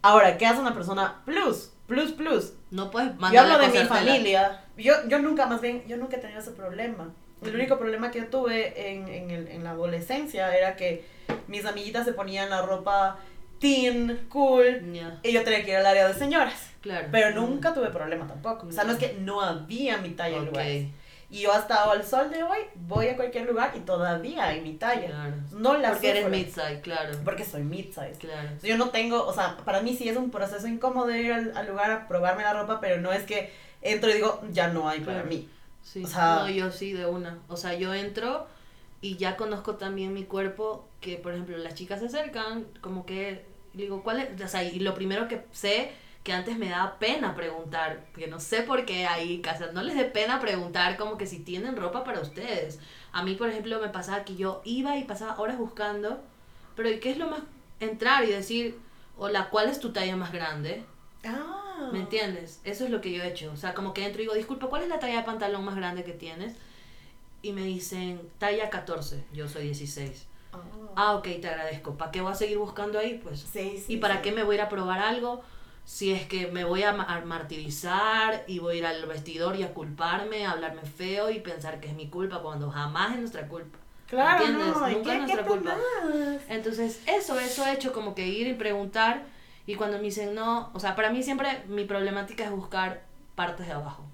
Ahora, 0.00 0.38
¿qué 0.38 0.46
hace 0.46 0.60
una 0.60 0.72
persona 0.72 1.20
plus? 1.26 1.72
Plus, 1.86 2.12
plus. 2.12 2.54
No 2.70 2.90
puedes 2.90 3.10
mandar 3.16 3.32
Yo 3.32 3.40
hablo 3.40 3.58
de 3.58 3.80
mi 3.80 3.86
familia. 3.86 4.64
Yo, 4.78 4.94
yo 5.08 5.18
nunca, 5.18 5.44
más 5.44 5.60
bien, 5.60 5.84
yo 5.86 5.98
nunca 5.98 6.16
he 6.16 6.20
tenido 6.20 6.40
ese 6.40 6.52
problema. 6.52 7.12
El 7.42 7.54
único 7.54 7.78
problema 7.78 8.10
que 8.10 8.20
yo 8.20 8.26
tuve 8.28 8.92
en, 8.92 9.08
en, 9.08 9.30
el, 9.30 9.48
en 9.48 9.62
la 9.62 9.70
adolescencia 9.70 10.56
era 10.56 10.74
que 10.74 11.04
mis 11.48 11.66
amiguitas 11.66 12.04
se 12.04 12.12
ponían 12.12 12.50
la 12.50 12.62
ropa 12.62 13.18
teen, 13.58 14.26
cool. 14.28 14.82
Y 15.22 15.32
yo 15.32 15.44
tenía 15.44 15.64
que 15.64 15.70
ir 15.70 15.76
al 15.76 15.86
área 15.86 16.08
de 16.08 16.14
señoras. 16.14 16.70
Claro. 16.80 17.08
Pero 17.10 17.40
nunca 17.40 17.74
tuve 17.74 17.88
problema 17.90 18.26
tampoco. 18.26 18.66
O 18.66 18.72
sea, 18.72 18.84
no 18.84 18.92
es 18.92 18.98
que 18.98 19.14
no 19.20 19.40
había 19.40 19.98
mi 19.98 20.10
talla 20.10 20.36
en 20.36 20.46
lugares. 20.46 20.86
Y 21.30 21.40
yo 21.40 21.52
hasta 21.52 21.92
el 21.92 22.04
sol 22.04 22.30
de 22.30 22.42
hoy 22.42 22.58
voy 22.74 23.08
a 23.08 23.16
cualquier 23.16 23.46
lugar 23.46 23.74
y 23.76 23.80
todavía 23.80 24.54
en 24.54 24.62
mi 24.62 24.74
talla. 24.74 25.08
Claro. 25.08 25.34
No 25.52 25.76
la 25.76 25.90
Porque 25.90 26.10
eres 26.10 26.30
mid-size, 26.30 26.80
claro. 26.80 27.18
Porque 27.22 27.44
soy 27.44 27.62
mid-size. 27.62 28.16
Claro. 28.18 28.48
Yo 28.62 28.78
no 28.78 28.88
tengo, 28.88 29.26
o 29.26 29.32
sea, 29.34 29.58
para 29.58 29.82
mí 29.82 29.94
sí 29.94 30.08
es 30.08 30.16
un 30.16 30.30
proceso 30.30 30.66
incómodo 30.66 31.14
ir 31.14 31.30
al, 31.32 31.66
lugar 31.66 31.90
a 31.90 32.08
probarme 32.08 32.44
la 32.44 32.54
ropa, 32.54 32.80
pero 32.80 32.98
no 33.02 33.12
es 33.12 33.24
que 33.24 33.52
entro 33.82 34.08
y 34.08 34.14
digo, 34.14 34.40
ya 34.50 34.68
no 34.68 34.88
hay 34.88 35.00
para 35.00 35.22
mí. 35.24 35.46
Sí, 35.82 36.02
o 36.02 36.06
sea, 36.06 36.36
no, 36.40 36.48
yo 36.48 36.70
sí 36.70 36.94
de 36.94 37.04
una. 37.04 37.38
O 37.48 37.58
sea, 37.58 37.74
yo 37.74 37.92
entro 37.92 38.46
y 39.02 39.16
ya 39.16 39.36
conozco 39.36 39.76
también 39.76 40.14
mi 40.14 40.24
cuerpo, 40.24 40.88
que 41.00 41.16
por 41.16 41.32
ejemplo 41.32 41.58
las 41.58 41.74
chicas 41.74 42.00
se 42.00 42.06
acercan, 42.06 42.64
como 42.80 43.04
que 43.04 43.44
digo, 43.72 44.02
¿cuál 44.02 44.20
es? 44.20 44.40
O 44.40 44.48
sea, 44.48 44.62
y 44.64 44.80
lo 44.80 44.94
primero 44.94 45.28
que 45.28 45.44
sé 45.52 45.92
que 46.28 46.32
antes 46.32 46.58
me 46.58 46.68
daba 46.68 46.98
pena 46.98 47.34
preguntar, 47.34 48.06
porque 48.12 48.26
no 48.26 48.38
sé 48.38 48.62
por 48.62 48.84
qué 48.84 49.06
ahí, 49.06 49.40
casa, 49.40 49.70
no 49.72 49.82
les 49.82 49.96
dé 49.96 50.04
pena 50.04 50.40
preguntar 50.40 50.96
como 50.98 51.16
que 51.16 51.26
si 51.26 51.38
tienen 51.38 51.76
ropa 51.76 52.04
para 52.04 52.20
ustedes. 52.20 52.80
A 53.12 53.22
mí, 53.22 53.34
por 53.34 53.48
ejemplo, 53.48 53.80
me 53.80 53.88
pasaba 53.88 54.24
que 54.24 54.36
yo 54.36 54.60
iba 54.64 54.96
y 54.98 55.04
pasaba 55.04 55.38
horas 55.38 55.56
buscando, 55.56 56.20
pero 56.76 56.90
¿qué 57.00 57.12
es 57.12 57.18
lo 57.18 57.28
más? 57.28 57.40
Entrar 57.80 58.24
y 58.24 58.32
decir, 58.32 58.78
hola, 59.16 59.48
¿cuál 59.50 59.68
es 59.68 59.80
tu 59.80 59.92
talla 59.92 60.16
más 60.16 60.32
grande? 60.32 60.84
Ah. 61.24 61.88
¿Me 61.92 62.00
entiendes? 62.00 62.60
Eso 62.64 62.84
es 62.84 62.90
lo 62.90 63.00
que 63.00 63.12
yo 63.12 63.22
he 63.22 63.28
hecho. 63.28 63.50
O 63.52 63.56
sea, 63.56 63.72
como 63.72 63.94
que 63.94 64.04
entro 64.04 64.20
y 64.20 64.24
digo, 64.24 64.34
disculpa, 64.34 64.66
¿cuál 64.66 64.82
es 64.82 64.88
la 64.88 64.98
talla 64.98 65.18
de 65.18 65.22
pantalón 65.22 65.64
más 65.64 65.76
grande 65.76 66.04
que 66.04 66.12
tienes? 66.12 66.56
Y 67.40 67.52
me 67.52 67.62
dicen, 67.62 68.20
talla 68.38 68.68
14, 68.68 69.24
yo 69.32 69.48
soy 69.48 69.64
16. 69.64 70.26
Ah, 70.96 71.14
ok, 71.14 71.28
te 71.40 71.48
agradezco. 71.48 71.96
¿Para 71.96 72.10
qué 72.10 72.20
voy 72.20 72.32
a 72.32 72.34
seguir 72.34 72.58
buscando 72.58 72.98
ahí? 72.98 73.20
Pues. 73.22 73.40
Sí, 73.40 73.82
sí, 73.84 73.94
¿Y 73.94 73.96
para 73.98 74.22
qué 74.22 74.32
me 74.32 74.42
voy 74.42 74.56
a 74.56 74.58
ir 74.58 74.62
a 74.62 74.68
probar 74.68 74.98
algo? 74.98 75.42
Si 75.84 76.12
es 76.12 76.26
que 76.26 76.48
me 76.48 76.64
voy 76.64 76.82
a 76.82 76.92
martirizar 76.92 78.44
y 78.46 78.58
voy 78.58 78.76
a 78.76 78.78
ir 78.78 78.86
al 78.86 79.06
vestidor 79.06 79.56
y 79.56 79.62
a 79.62 79.72
culparme, 79.72 80.44
a 80.44 80.50
hablarme 80.50 80.82
feo 80.82 81.30
y 81.30 81.40
pensar 81.40 81.80
que 81.80 81.88
es 81.88 81.94
mi 81.94 82.08
culpa 82.08 82.42
cuando 82.42 82.70
jamás 82.70 83.14
es 83.14 83.20
nuestra 83.20 83.48
culpa. 83.48 83.78
Claro, 84.06 84.44
¿Entiendes? 84.44 84.76
No, 84.76 84.88
Nunca 84.88 85.12
es 85.14 85.18
nuestra 85.20 85.44
culpa. 85.44 85.76
Entonces, 86.48 87.00
eso, 87.06 87.38
eso 87.38 87.66
he 87.66 87.72
hecho 87.72 87.92
como 87.92 88.14
que 88.14 88.26
ir 88.26 88.46
y 88.46 88.54
preguntar. 88.54 89.24
Y 89.66 89.74
cuando 89.74 89.98
me 89.98 90.04
dicen 90.04 90.34
no, 90.34 90.70
o 90.74 90.80
sea, 90.80 90.96
para 90.96 91.10
mí 91.10 91.22
siempre 91.22 91.62
mi 91.68 91.84
problemática 91.84 92.44
es 92.44 92.50
buscar 92.50 93.02
partes 93.34 93.66
de 93.66 93.72
abajo. 93.72 94.04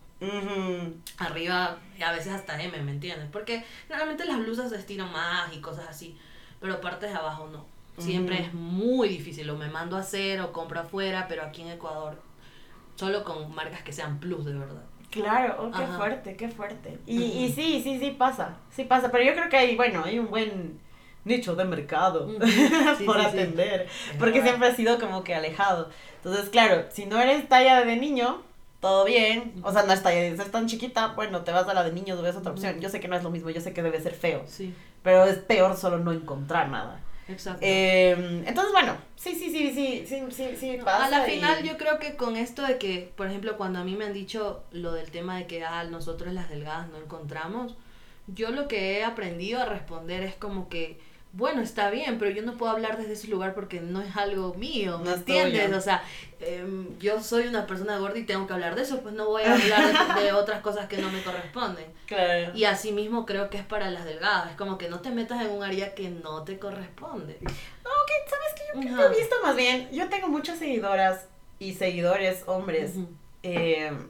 Arriba, 1.18 1.78
y 1.98 2.02
a 2.02 2.12
veces 2.12 2.33
hasta 2.33 2.61
M, 2.61 2.80
¿me 2.83 2.90
entiendes? 2.92 3.28
Porque 3.30 3.64
realmente 3.88 4.24
las 4.24 4.38
blusas 4.38 4.70
se 4.70 4.76
estiran 4.76 5.12
más 5.12 5.52
y 5.54 5.61
cosas 5.61 5.87
así, 5.88 6.18
pero 6.64 6.81
partes 6.81 7.11
de 7.11 7.16
abajo 7.18 7.46
no. 7.53 7.66
Siempre 8.03 8.40
es 8.40 8.55
muy 8.55 9.07
difícil, 9.07 9.50
o 9.50 9.55
me 9.55 9.68
mando 9.68 9.98
a 9.98 10.00
hacer 10.00 10.40
o 10.40 10.50
compro 10.50 10.81
afuera, 10.81 11.27
pero 11.29 11.42
aquí 11.42 11.61
en 11.61 11.68
Ecuador, 11.68 12.16
solo 12.94 13.22
con 13.22 13.55
marcas 13.55 13.83
que 13.83 13.92
sean 13.92 14.18
plus 14.18 14.46
de 14.46 14.55
verdad. 14.55 14.83
Claro, 15.11 15.57
oh, 15.59 15.70
qué 15.70 15.87
fuerte, 15.87 16.37
qué 16.37 16.48
fuerte. 16.48 16.98
Y, 17.07 17.22
y 17.22 17.53
sí, 17.53 17.83
sí, 17.85 17.98
sí 18.00 18.12
pasa, 18.12 18.57
sí 18.70 18.85
pasa, 18.85 19.11
pero 19.12 19.24
yo 19.24 19.35
creo 19.35 19.50
que 19.50 19.59
hay, 19.59 19.77
bueno, 19.77 20.05
hay 20.07 20.18
un 20.18 20.31
buen 20.31 20.81
nicho 21.27 21.55
de 21.55 21.66
mercado 21.66 22.31
por 23.05 23.20
atender, 23.20 23.87
porque 24.18 24.40
siempre 24.40 24.68
ha 24.68 24.74
sido 24.74 24.98
como 24.98 25.22
que 25.22 25.35
alejado. 25.35 25.90
Entonces, 26.16 26.48
claro, 26.48 26.87
si 26.88 27.05
no 27.05 27.20
eres 27.20 27.46
talla 27.46 27.85
de 27.85 27.96
niño, 27.96 28.42
todo 28.85 29.07
bien, 29.07 29.55
o 29.62 29.73
sea, 29.73 29.85
no 29.85 29.94
está 29.94 30.12
es 30.12 30.51
tan 30.51 30.66
chiquita, 30.66 31.14
bueno, 31.16 31.40
te 31.40 31.53
vas 31.53 31.66
a 31.66 31.73
la 31.73 31.85
de 31.85 31.90
niños, 31.90 32.20
ves 32.20 32.37
otra 32.37 32.53
opción. 32.53 32.81
Yo 32.81 32.90
sé 32.90 33.01
que 33.01 33.09
no 33.09 33.16
es 33.16 33.23
lo 33.23 33.31
mismo, 33.31 33.49
yo 33.49 33.62
sé 33.62 33.73
que 33.73 33.83
debe 33.83 33.99
ser 33.99 34.12
feo, 34.12 34.42
sí. 34.47 34.75
pero 35.03 35.25
es 35.25 35.38
peor 35.38 35.75
solo 35.75 36.01
no 36.01 36.12
encontrar 36.12 36.68
nada. 36.68 37.01
Exacto. 37.27 37.61
Eh, 37.62 38.42
entonces, 38.44 38.73
bueno, 38.73 38.99
sí, 39.16 39.35
sí, 39.37 39.51
sí, 39.51 39.73
sí, 39.73 40.05
sí, 40.07 40.23
sí, 40.31 40.57
sí 40.61 40.79
pasa. 40.85 41.07
A 41.07 41.09
la 41.09 41.23
final 41.23 41.62
yo 41.62 41.79
creo 41.79 41.99
que 41.99 42.14
con 42.16 42.37
esto 42.37 42.61
de 42.61 42.77
que, 42.77 43.11
por 43.16 43.27
ejemplo, 43.27 43.57
cuando 43.57 43.79
a 43.79 43.85
mí 43.85 43.97
me 43.97 44.05
han 44.05 44.12
dicho 44.12 44.64
lo 44.70 44.92
del 44.92 45.11
tema 45.11 45.38
de 45.38 45.47
que, 45.47 45.64
ah, 45.64 45.85
nosotros 45.85 46.35
las 46.35 46.51
delgadas 46.51 46.90
no 46.90 46.99
encontramos, 46.99 47.77
yo 48.27 48.51
lo 48.51 48.68
que 48.68 48.99
he 48.99 49.05
aprendido 49.05 49.62
a 49.62 49.64
responder 49.64 50.23
es 50.25 50.35
como 50.35 50.68
que 50.68 51.01
bueno, 51.37 51.62
está 51.62 51.90
bien, 51.90 52.16
pero 52.18 52.31
yo 52.31 52.42
no 52.42 52.57
puedo 52.57 52.70
hablar 52.70 52.97
desde 52.97 53.14
ese 53.14 53.27
lugar 53.27 53.55
porque 53.55 53.81
no 53.81 54.01
es 54.01 54.16
algo 54.16 54.55
mío, 54.55 55.01
¿me 55.01 55.12
entiendes? 55.12 55.73
O 55.73 55.81
sea, 55.81 56.05
em, 56.38 56.97
yo 57.01 57.20
soy 57.20 57.49
una 57.49 57.66
persona 57.66 57.99
gorda 57.99 58.18
y 58.18 58.25
tengo 58.25 58.47
que 58.47 58.53
hablar 58.53 58.77
de 58.77 58.83
eso, 58.83 59.01
pues 59.01 59.16
no 59.16 59.27
voy 59.27 59.42
a 59.42 59.55
hablar 59.55 60.23
de, 60.23 60.33
otras 60.33 60.61
cosas 60.61 60.87
que 60.87 60.99
no 60.99 61.11
me 61.11 61.23
corresponden. 61.23 61.87
Claro. 62.07 62.53
Y 62.55 62.64
así 62.64 62.92
mismo 62.92 63.27
creo 63.27 63.51
que 63.51 63.57
es 63.57 63.64
para 63.64 63.90
las 63.90 64.05
delgadas, 64.05 64.53
es 64.53 64.57
como 64.57 64.79
que 64.79 64.88
no 64.88 65.01
te 65.01 65.11
metas 65.11 65.42
en 65.42 65.51
un 65.51 65.64
área 65.64 65.94
que 65.97 66.09
no 66.09 66.44
te 66.44 66.57
corresponde. 66.61 67.38
No, 67.42 67.90
que 68.07 68.31
sabes 68.31 68.55
que 68.55 68.88
yo, 68.88 69.03
he 69.03 69.09
visto 69.09 69.35
más 69.42 69.57
bien, 69.57 69.90
yo 69.90 70.09
tengo 70.09 70.29
muchas 70.29 70.61
seguidoras 70.61 71.27
y 71.59 71.75
seguidores 71.75 72.44
hombres 72.47 72.92
em, 73.42 74.09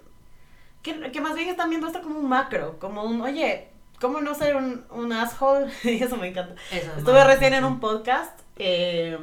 que, 0.83 1.11
que 1.11 1.21
más 1.23 1.35
bien 1.35 1.49
están 1.49 1.71
viendo 1.71 1.87
esto 1.87 2.03
como 2.03 2.19
un 2.19 2.29
macro, 2.29 2.79
como 2.79 3.05
un, 3.05 3.23
oye, 3.23 3.69
¿Cómo 4.05 4.21
no 4.21 4.35
ser 4.35 4.55
un, 4.55 4.85
un 4.91 5.15
asshole? 5.15 5.73
Eso 5.83 6.19
me 6.19 6.29
encanta. 6.29 6.55
Estuve 6.71 7.25
recién 7.25 7.55
en 7.55 7.65
un 7.65 7.81
podcast. 7.81 8.39
Eh, 8.59 9.17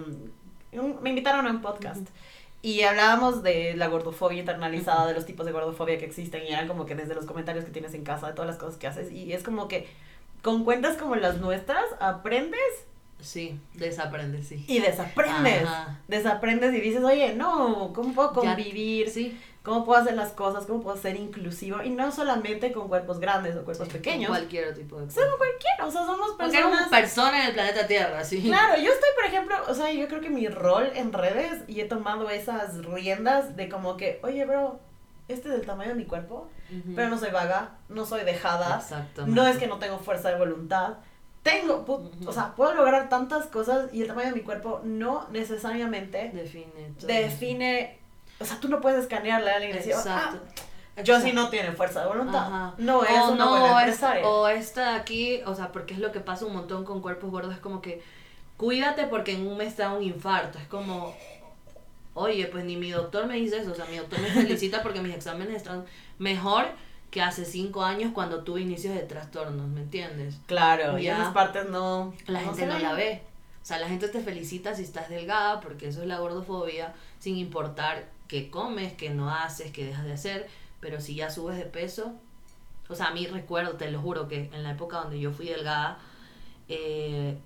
me 0.72 1.12
invitaron 1.12 1.46
a 1.46 1.52
un 1.52 1.62
podcast. 1.62 2.08
Y 2.64 2.82
hablábamos 2.82 3.44
de 3.44 3.76
la 3.76 3.90
gordofobia 3.90 4.40
internalizada, 4.40 5.06
de 5.06 5.14
los 5.14 5.28
tipos 5.28 5.46
de 5.46 5.52
gordofobia 5.52 6.00
que 6.00 6.06
existen. 6.06 6.42
Y 6.46 6.48
eran 6.48 6.68
como 6.68 6.88
que 6.88 6.96
desde 6.96 7.14
los 7.14 7.28
comentarios 7.28 7.64
que 7.64 7.70
tienes 7.70 7.94
en 7.94 8.04
casa, 8.04 8.26
de 8.26 8.34
todas 8.34 8.48
las 8.48 8.58
cosas 8.58 8.78
que 8.78 8.88
haces. 8.88 9.12
Y 9.12 9.34
es 9.34 9.44
como 9.44 9.68
que 9.68 9.88
con 10.42 10.64
cuentas 10.64 10.98
como 10.98 11.16
las 11.16 11.38
nuestras, 11.38 11.86
aprendes. 12.00 12.88
Sí, 13.20 13.60
desaprendes, 13.76 14.48
sí. 14.48 14.66
Y 14.68 14.80
desaprendes. 14.80 15.70
Desaprendes 16.08 16.74
y 16.74 16.82
dices, 16.82 17.04
oye, 17.04 17.36
no, 17.36 17.94
¿cómo 17.94 18.16
puedo 18.16 18.34
convivir? 18.34 19.12
sí 19.12 19.38
cómo 19.64 19.86
puedo 19.86 20.02
hacer 20.02 20.16
las 20.16 20.32
cosas, 20.32 20.66
cómo 20.66 20.82
puedo 20.82 20.98
ser 20.98 21.16
inclusivo 21.16 21.84
y 21.84 21.90
no 21.90 22.12
solamente 22.12 22.72
con 22.72 22.88
cuerpos 22.88 23.20
grandes 23.20 23.56
o 23.56 23.64
cuerpos 23.64 23.88
pequeños. 23.90 24.30
Con 24.30 24.38
cualquier 24.38 24.74
tipo 24.74 25.00
de 25.00 25.06
cosa. 25.06 25.22
cualquiera, 25.38 25.86
o 25.86 25.92
sea, 25.92 26.06
somos 26.06 26.32
personas. 26.32 26.68
Cualquier 26.68 26.90
persona 26.90 27.42
en 27.42 27.48
el 27.48 27.54
planeta 27.54 27.88
Tierra, 27.88 28.24
sí. 28.24 28.42
Claro, 28.42 28.82
yo 28.82 28.92
estoy, 28.92 29.10
por 29.16 29.26
ejemplo, 29.26 29.56
o 29.68 29.74
sea, 29.74 29.92
yo 29.92 30.08
creo 30.08 30.22
que 30.22 30.30
mi 30.30 30.48
rol 30.48 30.92
en 30.96 31.14
redes 31.14 31.64
y 31.68 31.82
he 31.82 31.86
tomado 31.86 32.30
esas 32.30 32.84
riendas 32.86 33.56
de 33.56 33.70
como 33.70 33.98
que, 33.98 34.20
oye, 34.24 34.46
bro, 34.46 34.80
este 35.28 35.50
es 35.50 35.56
el 35.56 35.66
tamaño 35.66 35.90
de 35.90 35.96
mi 35.96 36.06
cuerpo, 36.06 36.50
pero 36.96 37.10
no 37.10 37.18
soy 37.18 37.32
vaga, 37.32 37.78
no 37.90 38.06
soy 38.06 38.24
dejada, 38.24 38.84
no 39.28 39.46
es 39.48 39.58
que 39.58 39.68
no 39.68 39.78
tengo 39.78 40.00
fuerza 40.00 40.30
de 40.30 40.38
voluntad. 40.38 40.98
Tengo, 41.44 41.84
o 42.28 42.32
sea, 42.32 42.54
puedo 42.56 42.76
lograr 42.76 43.10
tantas 43.10 43.48
cosas 43.48 43.92
y 43.92 44.02
el 44.04 44.08
tamaño 44.08 44.30
de 44.30 44.36
mi 44.36 44.42
cuerpo 44.42 44.82
no 44.84 45.28
necesariamente 45.32 46.30
define, 46.34 46.94
define 47.00 48.01
o 48.42 48.46
sea, 48.46 48.60
tú 48.60 48.68
no 48.68 48.82
puedes 48.82 49.02
escanearle 49.02 49.52
a 49.52 49.56
alguien 49.56 49.72
y 49.72 49.78
decir, 49.78 49.94
ah, 50.08 50.36
yo 51.04 51.20
sí 51.22 51.32
no 51.32 51.50
tiene 51.50 51.72
fuerza 51.72 52.02
de 52.02 52.08
voluntad. 52.08 52.74
No 52.78 53.04
es 53.04 53.22
una 53.30 53.48
buena 53.48 53.80
empresaria. 53.80 54.28
O 54.28 54.48
esta 54.48 54.96
aquí, 54.96 55.42
o 55.46 55.56
sea, 55.56 55.72
porque 55.72 55.94
es 55.94 56.00
lo 56.00 56.12
que 56.12 56.20
pasa 56.20 56.46
un 56.46 56.54
montón 56.54 56.84
con 56.84 57.02
cuerpos 57.02 57.32
gordos, 57.32 57.54
es 57.54 57.60
como 57.60 57.82
que 57.82 58.02
cuídate 58.58 59.08
porque 59.08 59.34
en 59.34 59.48
un 59.48 59.58
mes 59.58 59.76
te 59.76 59.82
da 59.82 59.94
un 59.94 60.04
infarto. 60.04 60.60
Es 60.60 60.68
como, 60.68 61.16
oye, 62.14 62.46
pues 62.48 62.64
ni 62.66 62.76
mi 62.76 62.92
doctor 62.92 63.26
me 63.26 63.36
dice 63.36 63.58
eso. 63.58 63.72
O 63.72 63.76
sea, 63.76 63.86
mi 63.86 63.98
doctor 63.98 64.20
me 64.20 64.30
felicita 64.30 64.84
porque 64.84 65.02
mis 65.02 65.16
exámenes 65.16 65.56
están 65.56 65.86
mejor 66.20 66.66
que 67.10 67.22
hace 67.22 67.44
cinco 67.44 67.84
años 67.84 68.12
cuando 68.14 68.44
tuve 68.44 68.62
inicios 68.62 68.96
de 68.96 69.02
trastornos, 69.02 69.68
¿me 69.68 69.82
entiendes? 69.82 70.36
Claro, 70.46 70.98
y 70.98 71.08
esas 71.08 71.34
partes 71.34 71.70
no... 71.70 72.14
La 72.28 72.40
gente 72.40 72.66
no 72.66 72.80
la 72.80 72.94
ve. 72.94 73.22
O 73.62 73.66
sea, 73.66 73.78
la 73.80 73.88
gente 73.88 74.08
te 74.08 74.22
felicita 74.22 74.74
si 74.74 74.84
estás 74.84 75.10
delgada, 75.10 75.60
porque 75.60 75.90
eso 75.90 76.02
es 76.02 76.08
la 76.08 76.20
gordofobia, 76.20 76.94
sin 77.20 77.38
importar 77.38 78.06
qué 78.32 78.50
comes, 78.50 78.94
qué 78.94 79.10
no 79.10 79.30
haces, 79.30 79.74
qué 79.74 79.86
dejas 79.86 80.06
de 80.06 80.14
hacer, 80.14 80.48
pero 80.80 81.02
si 81.02 81.16
ya 81.16 81.30
subes 81.30 81.58
de 81.58 81.66
peso, 81.66 82.14
o 82.88 82.96
sea, 82.96 83.08
a 83.08 83.14
mí 83.14 83.28
recuerdo, 83.28 83.74
te 83.74 83.92
lo 83.92 84.00
juro, 84.00 84.30
que 84.30 84.50
en 84.54 84.64
la 84.64 84.72
época 84.72 85.02
donde 85.02 85.20
yo 85.20 85.34
fui 85.34 85.48
delgada, 85.48 86.00
eh, 86.70 87.38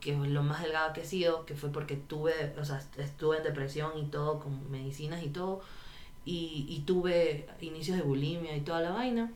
que 0.00 0.16
lo 0.16 0.42
más 0.42 0.62
delgada 0.62 0.94
que 0.94 1.02
he 1.02 1.04
sido, 1.04 1.44
que 1.44 1.54
fue 1.54 1.70
porque 1.70 1.96
tuve, 1.96 2.54
o 2.58 2.64
sea, 2.64 2.82
estuve 2.96 3.36
en 3.36 3.42
depresión 3.42 3.98
y 3.98 4.06
todo, 4.06 4.40
con 4.40 4.70
medicinas 4.70 5.22
y 5.22 5.28
todo, 5.28 5.60
y, 6.24 6.64
y 6.70 6.84
tuve 6.86 7.46
inicios 7.60 7.98
de 7.98 8.02
bulimia 8.02 8.56
y 8.56 8.62
toda 8.62 8.80
la 8.80 8.92
vaina, 8.92 9.30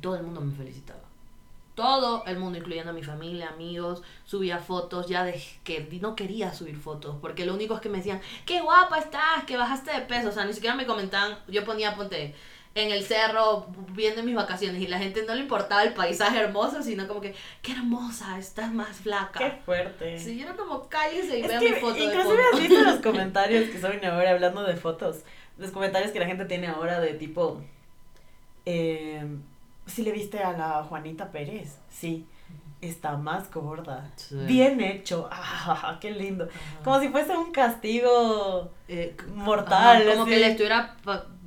todo 0.00 0.16
el 0.16 0.24
mundo 0.24 0.40
me 0.40 0.52
felicitaba 0.56 1.03
todo 1.74 2.24
el 2.26 2.38
mundo, 2.38 2.58
incluyendo 2.58 2.90
a 2.90 2.94
mi 2.94 3.02
familia, 3.02 3.48
amigos, 3.48 4.02
subía 4.24 4.58
fotos 4.58 5.08
ya 5.08 5.24
de 5.24 5.42
que 5.64 5.88
no 6.00 6.14
quería 6.14 6.52
subir 6.52 6.76
fotos, 6.76 7.16
porque 7.20 7.44
lo 7.44 7.54
único 7.54 7.74
es 7.74 7.80
que 7.80 7.88
me 7.88 7.98
decían, 7.98 8.20
qué 8.46 8.60
guapa 8.60 8.98
estás, 8.98 9.44
que 9.46 9.56
bajaste 9.56 9.92
de 9.92 10.00
peso, 10.02 10.28
o 10.28 10.32
sea, 10.32 10.44
ni 10.44 10.52
siquiera 10.52 10.76
me 10.76 10.86
comentaban, 10.86 11.38
yo 11.48 11.64
ponía, 11.64 11.96
ponte, 11.96 12.34
en 12.74 12.90
el 12.90 13.04
cerro 13.04 13.66
viendo 13.92 14.22
mis 14.22 14.34
vacaciones 14.34 14.82
y 14.82 14.88
la 14.88 14.98
gente 14.98 15.24
no 15.26 15.34
le 15.34 15.42
importaba 15.42 15.82
el 15.82 15.94
paisaje 15.94 16.38
hermoso, 16.40 16.82
sino 16.82 17.06
como 17.06 17.20
que, 17.20 17.34
qué 17.62 17.72
hermosa, 17.72 18.38
estás 18.38 18.72
más 18.72 18.98
flaca. 18.98 19.38
Qué 19.38 19.62
fuerte. 19.64 20.18
Sí, 20.18 20.36
yo 20.36 20.46
era 20.46 20.56
como, 20.56 20.88
cállese 20.88 21.38
y 21.38 21.42
vea 21.42 21.60
mi 21.60 21.72
foto. 21.72 21.96
Inclusive 21.96 22.42
has 22.52 22.60
visto 22.60 22.82
los 22.82 23.00
comentarios 23.02 23.70
que 23.70 23.80
son 23.80 24.04
ahora 24.04 24.30
hablando 24.30 24.64
de 24.64 24.76
fotos, 24.76 25.22
los 25.56 25.70
comentarios 25.70 26.10
que 26.10 26.18
la 26.20 26.26
gente 26.26 26.44
tiene 26.44 26.68
ahora 26.68 27.00
de 27.00 27.14
tipo... 27.14 27.62
Eh, 28.66 29.24
¿Sí 29.86 30.02
le 30.02 30.12
viste 30.12 30.38
a 30.38 30.52
la 30.52 30.84
Juanita 30.84 31.30
Pérez? 31.30 31.78
Sí. 31.88 32.26
Está 32.80 33.16
más 33.16 33.50
gorda. 33.50 34.10
Bien 34.46 34.80
hecho. 34.80 35.28
¡Ah, 35.32 35.96
qué 36.00 36.10
lindo! 36.10 36.48
Como 36.82 37.00
si 37.00 37.08
fuese 37.08 37.36
un 37.36 37.50
castigo 37.50 38.70
eh, 38.88 39.16
mortal. 39.34 40.04
como 40.12 40.26
que 40.26 40.38
le 40.38 40.48
estuviera 40.48 40.96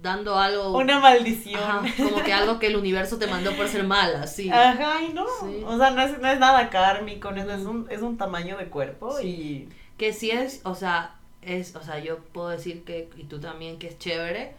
dando 0.01 0.37
algo. 0.39 0.75
Una 0.75 0.99
maldición. 0.99 1.61
como 1.97 2.23
que 2.23 2.33
algo 2.33 2.57
que 2.57 2.67
el 2.67 2.75
universo 2.75 3.19
te 3.19 3.27
mandó 3.27 3.55
por 3.55 3.67
ser 3.67 3.83
mala, 3.83 4.25
sí. 4.25 4.49
Ajá, 4.49 5.01
y 5.01 5.13
no. 5.13 5.25
O 5.65 5.77
sea, 5.77 5.91
no 5.91 6.01
es, 6.01 6.19
no 6.19 6.27
es 6.27 6.39
nada 6.39 6.69
kármico, 6.69 7.29
es, 7.29 7.65
un, 7.65 7.87
es 7.89 8.01
un 8.01 8.17
tamaño 8.17 8.57
de 8.57 8.67
cuerpo 8.67 9.19
y. 9.21 9.69
Que 9.97 10.13
sí 10.13 10.29
es, 10.29 10.61
o 10.63 10.75
sea, 10.75 11.15
es, 11.41 11.75
o 11.75 11.81
sea, 11.81 11.99
yo 11.99 12.19
puedo 12.19 12.49
decir 12.49 12.83
que, 12.83 13.09
y 13.15 13.23
tú 13.23 13.39
también, 13.39 13.79
que 13.79 13.87
es 13.87 13.97
chévere 13.97 14.55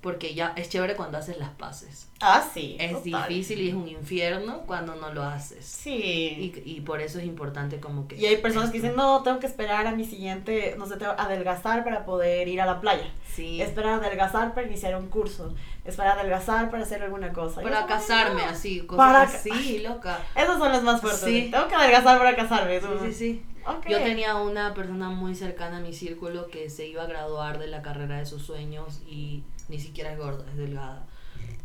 porque 0.00 0.34
ya 0.34 0.54
es 0.56 0.68
chévere 0.70 0.96
cuando 0.96 1.18
haces 1.18 1.38
las 1.38 1.50
paces. 1.50 2.08
Ah, 2.20 2.42
sí. 2.54 2.76
Es 2.80 3.02
difícil 3.02 3.60
y 3.60 3.68
es 3.68 3.74
un 3.74 3.88
infierno 3.88 4.62
cuando 4.66 4.94
no 4.94 5.12
lo 5.12 5.22
haces. 5.22 5.64
Sí. 5.64 5.92
Y, 5.94 6.62
y, 6.64 6.80
por 6.80 7.00
eso 7.00 7.18
es 7.18 7.24
importante 7.24 7.80
como 7.80 8.08
que... 8.08 8.16
Y 8.16 8.26
hay 8.26 8.36
personas 8.38 8.70
que 8.70 8.78
dicen, 8.78 8.96
no, 8.96 9.22
tengo 9.22 9.38
que 9.40 9.46
esperar 9.46 9.86
a 9.86 9.92
mi 9.92 10.04
siguiente, 10.04 10.74
no 10.78 10.86
sé, 10.86 10.96
tengo 10.96 11.12
adelgazar 11.12 11.84
para 11.84 12.04
poder 12.04 12.48
ir 12.48 12.60
a 12.60 12.66
la 12.66 12.80
playa. 12.80 13.12
Sí. 13.34 13.60
Esperar 13.60 13.94
a 13.94 13.96
adelgazar 14.06 14.54
para 14.54 14.66
iniciar 14.66 14.96
un 14.96 15.08
curso. 15.08 15.54
Esperar 15.84 16.18
adelgazar 16.18 16.70
para 16.70 16.82
hacer 16.82 17.02
alguna 17.02 17.32
cosa. 17.32 17.60
Para 17.60 17.86
casarme, 17.86 18.42
así, 18.42 18.80
cosas 18.80 19.06
para... 19.06 19.22
así, 19.22 19.80
loca. 19.80 20.18
Esos 20.34 20.58
son 20.58 20.72
los 20.72 20.82
más 20.82 21.00
fuertes. 21.00 21.22
Sí. 21.22 21.48
Tengo 21.50 21.68
que 21.68 21.74
adelgazar 21.74 22.18
para 22.18 22.36
casarme. 22.36 22.80
Sí, 22.80 22.86
sí, 23.02 23.12
sí. 23.12 23.44
Yo 23.88 23.98
tenía 23.98 24.36
una 24.36 24.74
persona 24.74 25.10
muy 25.10 25.34
cercana 25.34 25.78
a 25.78 25.80
mi 25.80 25.92
círculo 25.92 26.48
que 26.48 26.70
se 26.70 26.86
iba 26.86 27.02
a 27.02 27.06
graduar 27.06 27.58
de 27.58 27.66
la 27.66 27.82
carrera 27.82 28.18
de 28.18 28.26
sus 28.26 28.42
sueños 28.42 29.00
y 29.06 29.44
ni 29.70 29.78
siquiera 29.78 30.12
es 30.12 30.18
gorda, 30.18 30.44
es 30.50 30.56
delgada. 30.56 31.06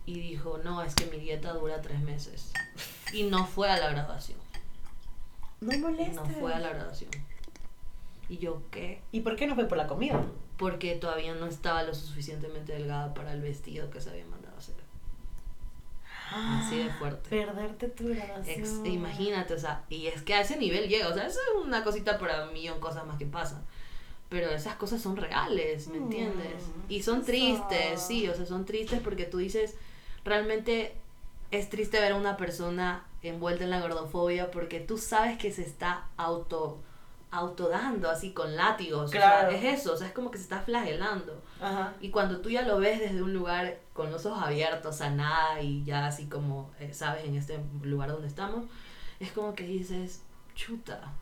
Y 0.05 0.19
dijo, 0.19 0.59
no, 0.63 0.81
es 0.83 0.93
que 0.93 1.07
mi 1.07 1.17
dieta 1.17 1.53
dura 1.53 1.81
tres 1.81 1.99
meses. 1.99 2.53
Y 3.11 3.23
no 3.23 3.45
fue 3.45 3.69
a 3.69 3.77
la 3.77 3.89
graduación. 3.89 4.37
No 5.59 5.77
molesta. 5.79 6.21
No 6.21 6.29
fue 6.29 6.53
a 6.53 6.59
la 6.59 6.69
graduación. 6.69 7.09
Y 8.29 8.37
yo, 8.37 8.61
¿qué? 8.71 9.01
¿Y 9.11 9.21
por 9.21 9.35
qué 9.35 9.47
no 9.47 9.55
fue 9.55 9.65
por 9.65 9.77
la 9.77 9.87
comida? 9.87 10.23
Porque 10.57 10.95
todavía 10.95 11.33
no 11.33 11.47
estaba 11.47 11.83
lo 11.83 11.93
suficientemente 11.93 12.73
delgada 12.73 13.13
para 13.13 13.33
el 13.33 13.41
vestido 13.41 13.89
que 13.89 13.99
se 13.99 14.11
había 14.11 14.25
mandado 14.25 14.55
a 14.55 14.59
hacer. 14.59 14.75
Así 16.31 16.77
de 16.77 16.89
fuerte. 16.91 17.29
Perderte 17.29 17.87
tu 17.89 18.07
graduación. 18.09 18.85
imagínate, 18.85 19.53
o 19.53 19.59
sea, 19.59 19.83
y 19.89 20.07
es 20.07 20.21
que 20.21 20.33
a 20.35 20.41
ese 20.41 20.57
nivel 20.57 20.87
llega, 20.87 21.07
o 21.09 21.13
sea, 21.13 21.25
eso 21.25 21.39
es 21.39 21.65
una 21.65 21.83
cosita 21.83 22.17
para 22.17 22.45
un 22.45 22.53
millón 22.53 22.79
cosas 22.79 23.05
más 23.05 23.17
que 23.17 23.25
pasan 23.25 23.63
pero 24.35 24.51
esas 24.51 24.75
cosas 24.75 25.01
son 25.01 25.15
reales, 25.15 25.87
¿me 25.87 25.95
entiendes? 25.95 26.61
Mm, 26.67 26.91
y 26.91 27.01
son 27.03 27.23
tristes, 27.23 28.01
sí, 28.01 28.27
o 28.27 28.35
sea, 28.35 28.45
son 28.45 28.65
tristes 28.65 28.99
porque 28.99 29.23
tú 29.23 29.37
dices, 29.37 29.75
realmente 30.25 30.93
es 31.51 31.69
triste 31.69 32.01
ver 32.01 32.11
a 32.11 32.15
una 32.17 32.35
persona 32.35 33.05
envuelta 33.21 33.63
en 33.63 33.69
la 33.69 33.79
gordofobia 33.79 34.51
porque 34.51 34.81
tú 34.81 34.97
sabes 34.97 35.37
que 35.37 35.53
se 35.53 35.61
está 35.61 36.09
auto 36.17 36.81
autodando 37.31 38.09
así 38.09 38.33
con 38.33 38.57
látigos, 38.57 39.11
claro. 39.11 39.51
es 39.51 39.79
eso, 39.79 39.93
o 39.93 39.97
sea, 39.97 40.07
es 40.07 40.13
como 40.13 40.31
que 40.31 40.37
se 40.37 40.43
está 40.43 40.59
flagelando. 40.59 41.41
Y 42.01 42.09
cuando 42.09 42.41
tú 42.41 42.49
ya 42.49 42.63
lo 42.63 42.77
ves 42.77 42.99
desde 42.99 43.23
un 43.23 43.33
lugar 43.33 43.79
con 43.93 44.11
los 44.11 44.25
ojos 44.25 44.43
abiertos 44.43 44.99
a 44.99 45.11
nada 45.11 45.61
y 45.61 45.81
ya 45.85 46.07
así 46.07 46.25
como, 46.25 46.71
eh, 46.81 46.93
sabes, 46.93 47.23
en 47.23 47.35
este 47.35 47.57
lugar 47.83 48.11
donde 48.11 48.27
estamos, 48.27 48.65
es 49.21 49.31
como 49.31 49.55
que 49.55 49.63
dices, 49.63 50.23
chuta, 50.55 51.13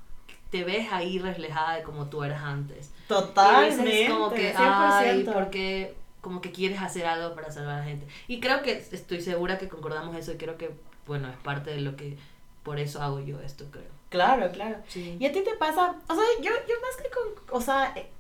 te 0.53 0.63
ves 0.63 0.87
ahí 0.91 1.17
reflejada 1.17 1.77
de 1.77 1.81
como 1.81 2.09
tú 2.09 2.23
eras 2.23 2.43
antes. 2.43 2.91
Totalmente. 3.07 4.03
Y 4.03 4.07
como 4.07 4.29
que, 4.29 4.53
100%. 4.53 4.55
ay, 4.55 5.23
porque 5.33 5.95
como 6.21 6.41
que 6.41 6.51
quieres 6.51 6.79
hacer 6.79 7.07
algo 7.07 7.33
para 7.33 7.51
salvar 7.51 7.73
a 7.73 7.79
la 7.79 7.85
gente. 7.85 8.05
Y 8.27 8.39
creo 8.39 8.61
que 8.61 8.77
estoy 8.91 9.19
segura 9.21 9.57
que 9.57 9.67
concordamos 9.67 10.15
eso 10.15 10.31
y 10.31 10.37
creo 10.37 10.55
que, 10.59 10.69
bueno, 11.07 11.27
es 11.27 11.37
parte 11.37 11.71
de 11.71 11.81
lo 11.81 11.95
que, 11.95 12.19
por 12.61 12.77
eso 12.77 13.01
hago 13.01 13.19
yo 13.19 13.39
esto, 13.39 13.65
creo. 13.71 13.89
Claro, 14.09 14.51
claro. 14.51 14.77
Y 14.93 15.25
a 15.25 15.31
ti 15.31 15.41
te 15.41 15.55
pasa, 15.55 15.95
o 16.07 16.13
sea, 16.13 16.23
yo, 16.39 16.51
yo 16.69 16.75
más 16.81 17.01
que 17.01 17.09
con, 17.09 17.57
o 17.57 17.59
sea, 17.59 17.91
eh, 17.95 18.11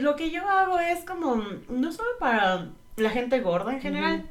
lo 0.00 0.14
que 0.14 0.30
yo 0.30 0.48
hago 0.48 0.78
es 0.78 1.04
como, 1.04 1.34
no 1.68 1.90
solo 1.90 2.10
para 2.20 2.68
la 2.94 3.10
gente 3.10 3.40
gorda 3.40 3.72
en 3.72 3.80
general, 3.80 4.24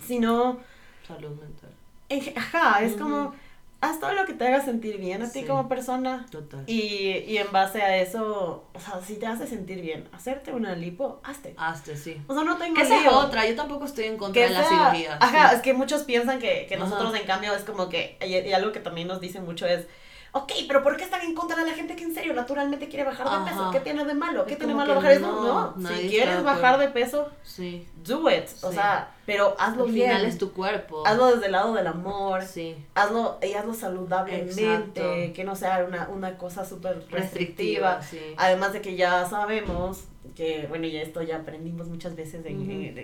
sino... 0.00 0.60
Salud 1.04 1.30
mental. 1.30 2.36
ajá, 2.36 2.84
es 2.84 2.94
como 2.94 3.34
haz 3.80 4.00
todo 4.00 4.12
lo 4.12 4.26
que 4.26 4.32
te 4.32 4.46
haga 4.46 4.64
sentir 4.64 4.98
bien 4.98 5.22
a 5.22 5.30
ti 5.30 5.44
como 5.44 5.68
persona. 5.68 6.26
Total. 6.30 6.64
Y, 6.66 7.24
y 7.26 7.38
en 7.38 7.50
base 7.52 7.80
a 7.80 7.96
eso, 7.98 8.64
o 8.74 8.80
sea, 8.80 9.00
si 9.00 9.16
te 9.16 9.26
hace 9.26 9.46
sentir 9.46 9.80
bien, 9.80 10.08
hacerte 10.12 10.52
una 10.52 10.74
lipo, 10.74 11.20
hazte. 11.22 11.54
Hazte, 11.56 11.96
sí. 11.96 12.20
O 12.26 12.34
sea, 12.34 12.44
no 12.44 12.56
tengo 12.56 12.74
que 12.74 12.82
esa 12.82 13.16
otra, 13.16 13.46
yo 13.46 13.54
tampoco 13.54 13.84
estoy 13.84 14.04
en 14.04 14.16
contra 14.16 14.42
de 14.42 14.50
la 14.50 14.64
cirugía. 14.64 15.18
Ajá, 15.20 15.52
es 15.52 15.60
que 15.60 15.74
muchos 15.74 16.02
piensan 16.02 16.38
que, 16.38 16.66
que 16.68 16.76
nosotros 16.76 17.14
en 17.14 17.26
cambio 17.26 17.54
es 17.54 17.62
como 17.62 17.88
que, 17.88 18.18
y, 18.26 18.52
algo 18.52 18.72
que 18.72 18.80
también 18.80 19.06
nos 19.06 19.20
dicen 19.20 19.44
mucho 19.44 19.66
es, 19.66 19.86
ok, 20.32 20.52
pero 20.66 20.82
¿por 20.82 20.96
qué 20.96 21.04
están 21.04 21.22
en 21.22 21.34
contra 21.34 21.56
de 21.56 21.70
la 21.70 21.76
gente 21.76 21.96
que 21.96 22.04
en 22.04 22.14
serio 22.14 22.34
naturalmente 22.34 22.88
quiere 22.88 23.04
bajar 23.04 23.28
de 23.28 23.50
peso? 23.50 23.70
¿Qué 23.70 23.80
tiene 23.80 24.04
de 24.04 24.14
malo? 24.14 24.46
¿Qué 24.46 24.56
tiene 24.56 24.72
de 24.72 24.78
malo 24.78 24.94
bajar 24.96 25.10
de 25.12 25.18
peso? 25.18 25.74
No, 25.76 25.88
si 25.88 26.08
quieres 26.08 26.44
bajar 26.44 26.78
de 26.78 26.88
peso, 26.88 27.30
sí. 27.42 27.88
do 28.04 28.30
it. 28.30 28.48
O 28.62 28.72
sea, 28.72 29.14
pero 29.26 29.56
hazlo 29.58 29.84
Al 29.84 29.90
bien. 29.92 30.08
final 30.08 30.24
es 30.24 30.38
tu 30.38 30.52
cuerpo. 30.52 31.06
Hazlo 31.06 31.34
desde 31.34 31.46
el 31.46 31.52
lado 31.52 31.74
del 31.74 31.86
amor. 31.86 32.42
Sí. 32.42 32.76
Hazlo, 32.94 33.38
y 33.42 33.52
hazlo 33.54 33.74
saludablemente, 33.74 35.32
que 35.34 35.44
no 35.44 35.56
sea 35.56 35.84
una, 35.86 36.08
una 36.08 36.36
cosa 36.38 36.64
súper 36.64 37.04
restrictiva. 37.10 38.00
Además 38.36 38.72
de 38.72 38.80
que 38.80 38.96
ya 38.96 39.26
sabemos 39.26 40.04
que, 40.38 40.66
bueno, 40.68 40.86
ya 40.86 41.02
esto 41.02 41.20
ya 41.20 41.38
aprendimos 41.38 41.88
muchas 41.88 42.14
veces 42.14 42.46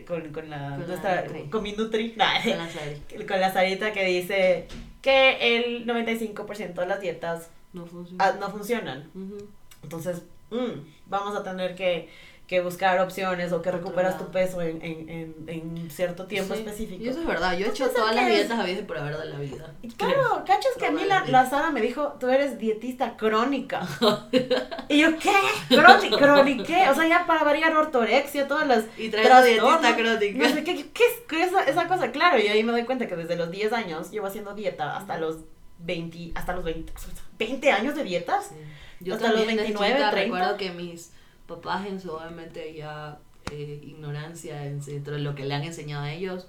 con, 0.07 0.33
con, 0.33 0.49
la, 0.49 0.77
con 0.77 0.87
nuestra, 0.87 1.25
con 1.51 1.65
mi 1.65 1.73
Nutri, 1.73 2.11
con 2.13 2.19
la, 2.19 3.27
con 3.27 3.41
la 3.41 3.53
Sarita 3.53 3.93
que 3.93 4.05
dice 4.05 4.69
que 5.03 5.57
el 5.57 5.85
95% 5.85 6.75
de 6.75 6.87
las 6.87 7.01
dietas 7.01 7.51
no, 7.73 7.87
no 8.39 8.51
funcionan. 8.51 9.11
Entonces, 9.83 10.23
mm, 10.51 10.87
vamos 11.07 11.35
a 11.37 11.43
tener 11.43 11.75
que 11.75 12.09
que 12.47 12.61
buscar 12.61 13.01
opciones 13.01 13.53
o 13.53 13.63
que 13.63 13.71
recuperas 13.71 14.19
tu 14.19 14.31
peso 14.31 14.61
en, 14.61 14.83
en, 14.83 15.35
en, 15.47 15.91
cierto 15.91 16.27
tiempo 16.27 16.53
específico. 16.53 17.03
Y 17.03 17.09
eso 17.09 17.21
es 17.21 17.27
verdad, 17.27 17.57
yo 17.57 17.65
he 17.65 17.71
hecho 17.71 17.89
todas 17.89 18.15
las 18.15 18.27
dietas 18.27 18.59
a 18.59 18.63
veces 18.63 18.85
por 18.85 18.99
haber 18.99 19.17
de 19.17 19.25
la 19.25 19.39
vida. 19.39 19.73
Claro, 19.97 20.45
cachas 20.47 20.73
que 20.79 20.87
a 20.87 20.91
mí 20.91 21.05
la, 21.07 21.25
la, 21.25 21.49
Sara 21.49 21.71
me 21.71 21.81
dijo, 21.81 22.17
tú 22.21 22.29
eres 22.29 22.59
dietista 22.59 23.17
crónica. 23.17 23.81
y 24.91 25.01
yo, 25.01 25.19
¿qué? 25.19 25.33
¿Crónica? 25.75 26.91
O 26.91 26.95
sea, 26.95 27.09
ya 27.09 27.27
para 27.27 27.45
variar 27.45 27.75
ortorexia, 27.75 28.47
todas 28.47 28.69
las... 28.69 28.85
Y 28.99 29.09
traigo 29.09 29.43
dietista 29.43 29.97
crónica. 29.97 30.49
No 30.49 30.55
sé, 30.55 30.65
¿qué, 30.65 30.91
qué, 30.93 31.05
es 31.41 31.49
esa, 31.49 31.65
esa 31.65 31.89
cosa? 31.89 32.13
Claro, 32.13 32.39
y 32.39 32.49
ahí 32.49 32.63
me 32.63 32.73
doy 32.73 32.85
cuenta 32.85 33.07
que 33.07 33.17
desde 33.17 33.37
los 33.37 33.51
10 33.51 33.73
años 33.73 34.11
llevo 34.11 34.27
haciendo 34.27 34.55
dieta 34.55 34.99
hasta 34.99 35.17
los 35.17 35.39
20, 35.79 36.33
hasta 36.35 36.53
los 36.53 36.65
20, 36.65 36.93
20 37.39 37.73
años 37.73 37.95
de 37.95 38.05
dietas. 38.05 38.51
Yo 39.01 39.15
hasta 39.15 39.33
los 39.33 39.47
29, 39.47 39.95
30. 39.95 40.11
recuerdo 40.11 40.57
que 40.59 40.71
mis 40.71 41.13
papás 41.47 41.87
en 41.87 42.01
su 42.01 42.11
obviamente 42.13 42.75
ya 42.75 43.19
eh, 43.51 43.81
ignorancia 43.83 44.61
dentro 44.61 45.15
de 45.15 45.21
lo 45.21 45.35
que 45.35 45.45
le 45.45 45.55
han 45.55 45.65
enseñado 45.65 46.05
a 46.05 46.13
ellos, 46.13 46.47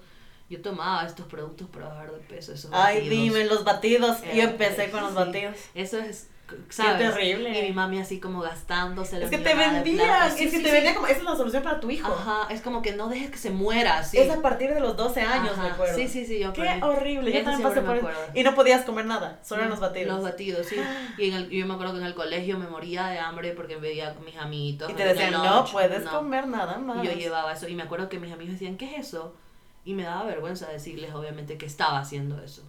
yo 0.50 0.62
tomaba 0.62 1.06
estos 1.06 1.26
productos 1.28 1.68
para 1.70 1.88
bajar 1.88 2.12
de 2.12 2.20
peso. 2.20 2.54
Esos 2.54 2.72
Ay, 2.74 3.10
dime, 3.10 3.46
los 3.46 3.64
batidos. 3.64 4.18
yo 4.34 4.44
empecé 4.44 4.92
con 4.92 5.02
los 5.02 5.14
batidos. 5.14 5.56
Eso 5.74 5.98
es 6.00 6.30
¿sabes? 6.70 6.98
Qué 6.98 7.04
terrible. 7.06 7.60
Y 7.60 7.68
mi 7.70 7.74
mami 7.74 8.00
así 8.00 8.20
como 8.20 8.42
gastándose 8.42 9.24
Es 9.24 9.30
que 9.30 9.38
te 9.38 9.56
vendía, 9.56 10.28
es 10.28 10.36
que 10.36 10.60
te 10.60 10.72
vendía 10.72 10.94
como, 10.94 11.08
esa 11.08 11.18
es 11.18 11.24
la 11.24 11.36
solución 11.36 11.64
para 11.64 11.80
tu 11.80 11.90
hijo. 11.90 12.12
Ajá, 12.12 12.54
es 12.54 12.62
como 12.62 12.82
que 12.82 12.94
no 12.94 13.08
dejes 13.08 13.32
que 13.32 13.38
se 13.38 13.50
muera, 13.50 14.04
sí. 14.04 14.18
Es 14.18 14.30
a 14.30 14.42
partir 14.42 14.74
de 14.74 14.80
los 14.80 14.96
12 14.96 15.22
años, 15.22 15.58
me 15.58 15.70
acuerdo. 15.70 15.96
Sí, 15.96 16.08
sí, 16.08 16.26
sí, 16.26 16.40
yo 16.40 16.54
Qué 16.54 16.80
horrible, 16.82 17.32
yo 17.32 17.44
también 17.44 17.62
pasé 17.68 17.82
por 17.82 17.98
eso. 17.98 18.10
Y 18.34 18.44
no 18.44 18.56
podías 18.56 18.84
comer 18.84 19.06
nada, 19.06 19.40
solo 19.44 19.64
en 19.64 19.70
los 19.70 19.80
batidos. 19.80 20.16
Los 20.16 20.24
batidos, 20.24 20.68
sí. 20.68 20.76
Y 21.18 21.30
en 21.30 21.34
el, 21.36 21.50
yo 21.50 21.66
me 21.66 21.74
acuerdo 21.74 21.94
que 21.94 22.00
en 22.00 22.06
el 22.06 22.14
colegio 22.14 22.58
me 22.58 22.68
moría 22.68 23.08
de 23.08 23.20
hambre 23.20 23.52
porque 23.52 23.78
veía 23.78 24.14
con 24.14 24.26
mis 24.26 24.38
amiguitos. 24.38 24.90
Y 24.90 24.94
te 24.94 25.06
decían, 25.06 25.32
no 25.32 25.66
puedes 25.66 26.04
comer 26.08 26.48
nada 26.48 26.78
más. 26.78 27.04
Y 27.04 27.08
yo 27.08 27.14
llevaba 27.14 27.54
eso, 27.54 27.68
y 27.68 27.76
me 27.76 27.84
acuerdo 27.84 28.10
que 28.10 28.20
mis 28.20 28.32
amigos 28.32 28.54
decían, 28.54 28.78
¿qué 28.78 28.96
es 28.96 29.08
eso? 29.08 29.36
Y 29.84 29.94
me 29.94 30.04
daba 30.04 30.24
vergüenza 30.26 30.68
decirles, 30.68 31.14
obviamente, 31.14 31.58
que 31.58 31.66
estaba 31.66 32.00
haciendo 32.00 32.42
eso. 32.42 32.64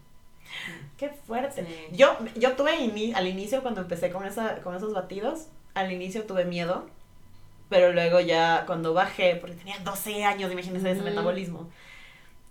Qué 0.98 1.10
fuerte. 1.10 1.66
Yo, 1.92 2.16
yo 2.36 2.52
tuve 2.54 2.72
al 3.14 3.26
inicio, 3.26 3.62
cuando 3.62 3.82
empecé 3.82 4.10
con, 4.10 4.24
esa, 4.24 4.60
con 4.62 4.74
esos 4.74 4.92
batidos, 4.92 5.48
al 5.74 5.92
inicio 5.92 6.24
tuve 6.24 6.44
miedo, 6.44 6.86
pero 7.68 7.92
luego 7.92 8.20
ya 8.20 8.64
cuando 8.66 8.94
bajé, 8.94 9.36
porque 9.36 9.56
tenía 9.56 9.78
12 9.78 10.24
años, 10.24 10.52
imagínense 10.52 10.90
ese 10.90 11.02
metabolismo, 11.02 11.68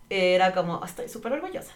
era 0.09 0.53
como, 0.53 0.83
estoy 0.83 1.09
súper 1.09 1.33
orgullosa. 1.33 1.73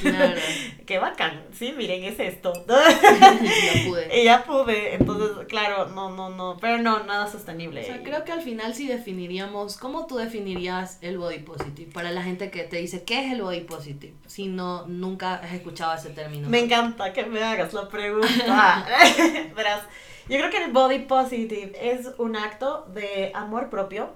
Claro. 0.00 0.40
Qué 0.86 0.98
bacán. 0.98 1.44
Sí, 1.52 1.74
miren, 1.76 2.04
es 2.04 2.18
esto. 2.20 2.52
ya 2.66 3.88
pude. 3.88 4.20
Y 4.20 4.24
ya 4.24 4.44
pude. 4.44 4.94
Entonces, 4.94 5.46
claro, 5.48 5.88
no, 5.88 6.10
no, 6.10 6.30
no. 6.30 6.56
Pero 6.60 6.78
no, 6.78 7.04
nada 7.04 7.26
sostenible. 7.26 7.82
O 7.82 7.84
sea, 7.84 8.02
creo 8.02 8.24
que 8.24 8.32
al 8.32 8.42
final 8.42 8.74
sí 8.74 8.86
definiríamos, 8.86 9.76
¿cómo 9.76 10.06
tú 10.06 10.16
definirías 10.16 10.98
el 11.02 11.18
body 11.18 11.40
positive? 11.40 11.90
Para 11.92 12.12
la 12.12 12.22
gente 12.22 12.50
que 12.50 12.62
te 12.64 12.76
dice, 12.76 13.04
¿qué 13.04 13.26
es 13.26 13.32
el 13.32 13.42
body 13.42 13.60
positive? 13.60 14.14
Si 14.26 14.46
no, 14.46 14.86
nunca 14.86 15.34
has 15.34 15.52
escuchado 15.52 15.94
ese 15.94 16.10
término. 16.10 16.48
Me 16.48 16.60
encanta 16.60 17.12
que 17.12 17.26
me 17.26 17.42
hagas 17.42 17.72
la 17.72 17.88
pregunta. 17.88 18.86
Verás, 19.56 19.82
yo 20.28 20.38
creo 20.38 20.50
que 20.50 20.64
el 20.64 20.72
body 20.72 21.00
positive 21.00 21.72
es 21.80 22.08
un 22.18 22.36
acto 22.36 22.86
de 22.94 23.32
amor 23.34 23.68
propio 23.68 24.14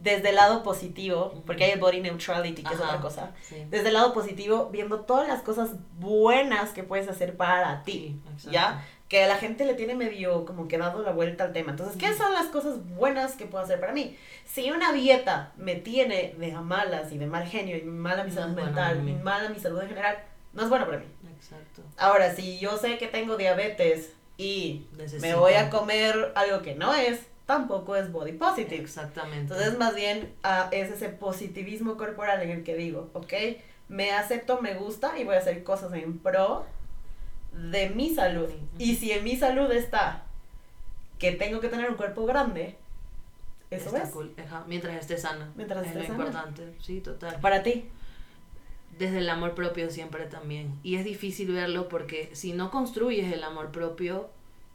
desde 0.00 0.30
el 0.30 0.36
lado 0.36 0.62
positivo, 0.62 1.42
porque 1.46 1.64
hay 1.64 1.70
el 1.72 1.80
body 1.80 2.00
neutrality, 2.00 2.62
que 2.62 2.74
es 2.74 2.80
otra 2.80 3.00
cosa, 3.00 3.32
desde 3.68 3.88
el 3.88 3.94
lado 3.94 4.12
positivo, 4.12 4.70
viendo 4.72 5.00
todas 5.00 5.28
las 5.28 5.42
cosas 5.42 5.70
buenas 5.98 6.70
que 6.70 6.82
puedes 6.82 7.08
hacer 7.08 7.36
para 7.36 7.82
ti, 7.82 8.20
¿ya? 8.50 8.84
que 9.10 9.26
la 9.26 9.36
gente 9.36 9.64
le 9.64 9.74
tiene 9.74 9.96
medio 9.96 10.44
como 10.46 10.68
que 10.68 10.78
dado 10.78 11.02
la 11.02 11.10
vuelta 11.10 11.42
al 11.42 11.52
tema. 11.52 11.72
Entonces, 11.72 11.96
¿qué 11.96 12.14
son 12.14 12.32
las 12.32 12.46
cosas 12.46 12.76
buenas 12.94 13.34
que 13.34 13.44
puedo 13.44 13.64
hacer 13.64 13.80
para 13.80 13.92
mí? 13.92 14.16
Si 14.44 14.70
una 14.70 14.92
dieta 14.92 15.52
me 15.56 15.74
tiene 15.74 16.36
de 16.38 16.52
malas 16.52 17.10
y 17.10 17.18
de 17.18 17.26
mal 17.26 17.44
genio 17.44 17.76
y 17.76 17.82
mala 17.82 18.22
mi 18.22 18.30
salud 18.30 18.54
mental 18.54 19.06
y 19.06 19.12
mala 19.14 19.48
mi 19.48 19.58
salud 19.58 19.82
en 19.82 19.88
general, 19.88 20.18
no 20.52 20.62
es 20.62 20.68
bueno 20.68 20.86
para 20.86 20.98
mí. 20.98 21.06
Exacto. 21.34 21.82
Ahora, 21.96 22.36
si 22.36 22.60
yo 22.60 22.78
sé 22.78 22.98
que 22.98 23.08
tengo 23.08 23.36
diabetes 23.36 24.12
y 24.36 24.86
me 25.20 25.34
voy 25.34 25.54
a 25.54 25.70
comer 25.70 26.30
algo 26.36 26.62
que 26.62 26.76
no 26.76 26.94
es, 26.94 27.26
tampoco 27.50 27.96
es 27.96 28.12
body 28.12 28.34
positive. 28.34 28.76
Exactamente. 28.76 29.52
Entonces, 29.52 29.76
más 29.76 29.96
bien 29.96 30.32
uh, 30.44 30.68
es 30.70 30.88
ese 30.92 31.08
positivismo 31.08 31.96
corporal 31.96 32.40
en 32.42 32.50
el 32.50 32.62
que 32.62 32.76
digo, 32.76 33.10
ok, 33.12 33.32
me 33.88 34.12
acepto, 34.12 34.62
me 34.62 34.74
gusta 34.74 35.18
y 35.18 35.24
voy 35.24 35.34
a 35.34 35.38
hacer 35.38 35.64
cosas 35.64 35.92
en 35.94 36.18
pro 36.20 36.64
de 37.52 37.90
mi 37.90 38.14
salud. 38.14 38.48
Y 38.78 38.94
si 38.94 39.10
en 39.10 39.24
mi 39.24 39.36
salud 39.36 39.68
está 39.72 40.22
que 41.18 41.32
tengo 41.32 41.58
que 41.58 41.68
tener 41.68 41.90
un 41.90 41.96
cuerpo 41.96 42.24
grande, 42.24 42.76
eso 43.68 43.96
es. 43.96 44.14
Mientras 44.68 44.94
esté 44.94 45.18
sana. 45.18 45.50
Mientras 45.56 45.84
esté 45.84 46.02
es 46.02 46.08
lo 46.08 46.14
importante, 46.14 46.72
sí, 46.80 47.00
total. 47.00 47.40
Para 47.40 47.64
ti. 47.64 47.88
Desde 48.96 49.18
el 49.18 49.28
amor 49.28 49.56
propio 49.56 49.90
siempre 49.90 50.26
también. 50.26 50.78
Y 50.84 50.96
es 50.96 51.04
difícil 51.04 51.52
verlo 51.52 51.88
porque 51.88 52.30
si 52.32 52.52
no 52.52 52.70
construyes 52.70 53.32
el 53.32 53.42
amor 53.42 53.72
propio 53.72 54.30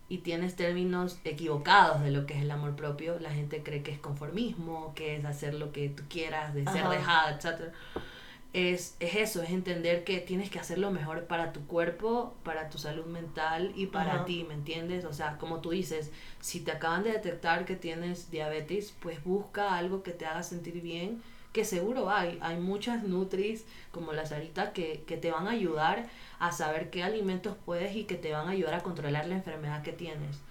y 0.08 0.20
tienes 0.20 0.56
términos 0.56 1.20
equivocados 1.24 2.02
de 2.02 2.12
lo 2.12 2.26
que 2.26 2.36
es 2.36 2.42
el 2.42 2.52
amor 2.52 2.76
propio, 2.76 3.20
la 3.20 3.32
gente 3.32 3.64
cree 3.64 3.84
que 3.84 3.92
es 3.92 4.00
conformismo, 4.00 4.94
que 4.96 5.16
es 5.16 5.26
hacer 5.26 5.54
lo 5.56 5.72
que 5.72 5.90
tú 5.90 6.04
quieras, 6.10 6.54
de 6.54 6.64
ser 6.66 6.88
dejada, 6.88 7.32
etc 7.32 7.74
es, 8.56 8.96
es, 9.02 9.16
eso, 9.16 9.44
es 9.44 9.50
entender 9.50 10.06
que 10.06 10.22
tienes 10.22 10.50
que 10.50 10.60
hacer 10.60 10.78
lo 10.78 10.90
mejor 10.90 11.26
para 11.26 11.52
tu 11.52 11.68
cuerpo, 11.68 12.34
para 12.44 12.70
tu 12.70 12.78
salud 12.78 13.06
mental 13.06 13.74
y 13.76 13.88
para 13.88 14.24
ti, 14.24 14.46
¿me 14.48 14.54
entiendes? 14.54 15.04
O 15.04 15.12
sea, 15.12 15.38
como 15.38 15.60
tú 15.60 15.72
dices, 15.72 16.10
si 16.40 16.62
te 16.62 16.72
acaban 16.72 17.04
de 17.04 17.12
detectar 17.12 17.66
que 17.66 17.76
tienes 17.76 18.32
diabetes, 18.32 18.96
pues 19.02 19.22
busca 19.26 19.76
algo 19.76 20.04
que 20.04 20.12
te 20.12 20.26
haga 20.26 20.42
sentir 20.42 20.82
bien, 20.82 21.22
que 21.56 21.64
seguro 21.64 22.10
hay. 22.10 22.38
Hay 22.42 22.58
muchas 22.58 23.04
Nutris, 23.04 23.66
como 23.92 24.12
la 24.12 24.26
Sarita, 24.26 24.74
que, 24.74 25.06
que 25.08 25.16
te 25.16 25.32
van 25.32 25.48
a 25.48 25.52
ayudar 25.52 26.06
a 26.38 26.52
saber 26.52 26.90
qué 26.90 27.02
alimentos 27.02 27.56
puedes 27.64 27.96
y 27.96 28.04
que 28.04 28.16
te 28.16 28.34
van 28.34 28.50
a 28.50 28.52
ayudar 28.52 28.74
a 28.74 28.84
controlar 28.84 29.26
la 29.26 29.36
enfermedad 29.36 29.82
que 29.82 29.94
tienes. 29.94 30.42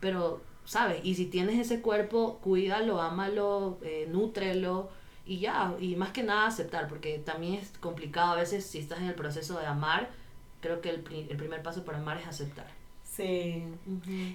Pero, 0.00 0.40
¿sabes? 0.64 1.04
Y 1.04 1.16
si 1.16 1.26
tienes 1.26 1.58
ese 1.58 1.82
cuerpo, 1.82 2.38
cuídalo, 2.42 3.02
ámalo, 3.02 3.78
eh, 3.82 4.08
nútrelo 4.10 4.88
y 5.26 5.40
ya, 5.40 5.74
y 5.78 5.96
más 5.96 6.12
que 6.12 6.22
nada 6.22 6.46
aceptar, 6.46 6.88
porque 6.88 7.18
también 7.18 7.56
es 7.56 7.68
complicado 7.78 8.32
a 8.32 8.36
veces 8.36 8.64
si 8.64 8.78
estás 8.78 9.00
en 9.00 9.08
el 9.08 9.14
proceso 9.14 9.58
de 9.58 9.66
amar, 9.66 10.08
creo 10.62 10.80
que 10.80 10.88
el, 10.88 11.04
el 11.28 11.36
primer 11.36 11.62
paso 11.62 11.84
para 11.84 11.98
amar 11.98 12.16
es 12.16 12.26
aceptar. 12.26 12.68
Sí. 13.04 13.62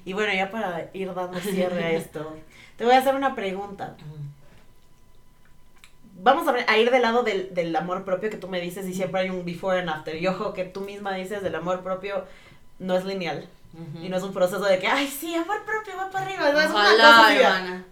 Y 0.05 0.13
bueno, 0.13 0.31
ya 0.31 0.51
para 0.51 0.91
ir 0.93 1.11
dando 1.11 1.39
cierre 1.39 1.83
a 1.83 1.91
esto, 1.93 2.37
te 2.77 2.85
voy 2.85 2.93
a 2.93 2.99
hacer 2.99 3.15
una 3.15 3.33
pregunta. 3.33 3.97
Vamos 6.21 6.47
a, 6.47 6.77
ir 6.77 6.91
del 6.91 7.01
lado 7.01 7.23
del, 7.23 7.53
del, 7.53 7.75
amor 7.75 8.03
propio 8.03 8.29
que 8.29 8.37
tú 8.37 8.47
me 8.47 8.59
dices 8.59 8.87
y 8.87 8.93
siempre 8.93 9.21
hay 9.21 9.29
un 9.29 9.45
before 9.45 9.79
and 9.79 9.89
after. 9.89 10.15
Y 10.15 10.27
ojo 10.27 10.53
que 10.53 10.65
tú 10.65 10.81
misma 10.81 11.13
dices 11.13 11.41
del 11.41 11.55
amor 11.55 11.81
propio 11.81 12.25
no 12.79 12.97
es 12.97 13.05
lineal. 13.05 13.47
Y 14.01 14.09
no 14.09 14.17
es 14.17 14.23
un 14.23 14.33
proceso 14.33 14.61
de 14.61 14.79
que, 14.79 14.87
ay, 14.87 15.07
sí, 15.07 15.35
amor 15.35 15.63
propio, 15.63 15.95
va 15.95 16.09
para 16.09 16.25
arriba. 16.25 16.51
No, 16.51 16.59
es 16.59 16.69
una 16.71 17.85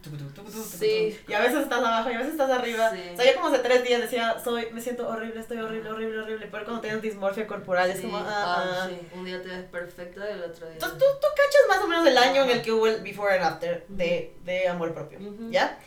cosa 0.43 0.67
Sí. 0.79 1.17
Y 1.27 1.33
a 1.33 1.39
veces 1.39 1.61
estás 1.61 1.79
abajo 1.79 2.09
y 2.09 2.13
a 2.15 2.17
veces 2.17 2.31
estás 2.31 2.49
arriba. 2.49 2.91
O 3.13 3.15
sea, 3.15 3.25
yo 3.25 3.35
como 3.35 3.53
hace 3.53 3.59
tres 3.59 3.83
días 3.83 4.01
decía, 4.01 4.39
soy, 4.43 4.69
me 4.71 4.81
siento 4.81 5.07
horrible, 5.07 5.39
estoy 5.39 5.59
horrible, 5.59 5.89
horrible, 5.91 6.19
horrible. 6.19 6.47
Pero 6.51 6.65
cuando 6.65 6.81
tienes 6.81 7.01
dismorfia 7.03 7.45
corporal 7.45 7.91
es 7.91 8.01
como, 8.01 8.17
ah, 8.17 8.25
ah, 8.27 8.65
ah. 8.83 8.89
Sí. 8.89 9.07
Un 9.13 9.25
día 9.25 9.41
te 9.41 9.49
ves 9.49 9.65
perfecta 9.65 10.27
y 10.27 10.33
el 10.33 10.43
otro 10.43 10.65
día. 10.65 10.73
Entonces 10.73 10.97
tú, 10.97 11.05
tú 11.21 11.27
cachas 11.35 11.61
más 11.69 11.85
o 11.85 11.87
menos 11.87 12.07
el 12.07 12.17
año 12.17 12.43
en 12.43 12.49
el 12.49 12.61
que 12.63 12.71
hubo 12.71 12.87
el 12.87 13.01
before 13.03 13.35
and 13.35 13.43
after 13.43 13.85
de, 13.87 14.35
de 14.45 14.67
amor 14.67 14.95
propio. 14.95 15.19
¿Ya? 15.51 15.77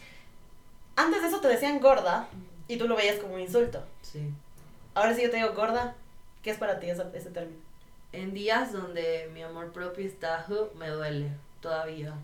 Antes 0.96 1.22
de 1.22 1.28
eso 1.28 1.40
te 1.40 1.48
decían 1.48 1.80
gorda 1.80 2.28
y 2.68 2.76
tú 2.76 2.86
lo 2.86 2.96
veías 2.96 3.18
como 3.18 3.34
un 3.34 3.40
insulto. 3.40 3.82
Sí. 4.02 4.32
Ahora 4.94 5.14
sí 5.14 5.22
yo 5.22 5.30
te 5.30 5.36
digo 5.36 5.54
gorda, 5.54 5.94
¿qué 6.42 6.50
es 6.50 6.58
para 6.58 6.78
ti 6.80 6.90
ese, 6.90 7.04
ese 7.14 7.30
término? 7.30 7.70
en 8.12 8.34
días 8.34 8.72
donde 8.72 9.30
mi 9.32 9.42
amor 9.42 9.72
propio 9.72 10.06
está, 10.06 10.46
me 10.76 10.88
duele 10.88 11.30
todavía. 11.60 12.14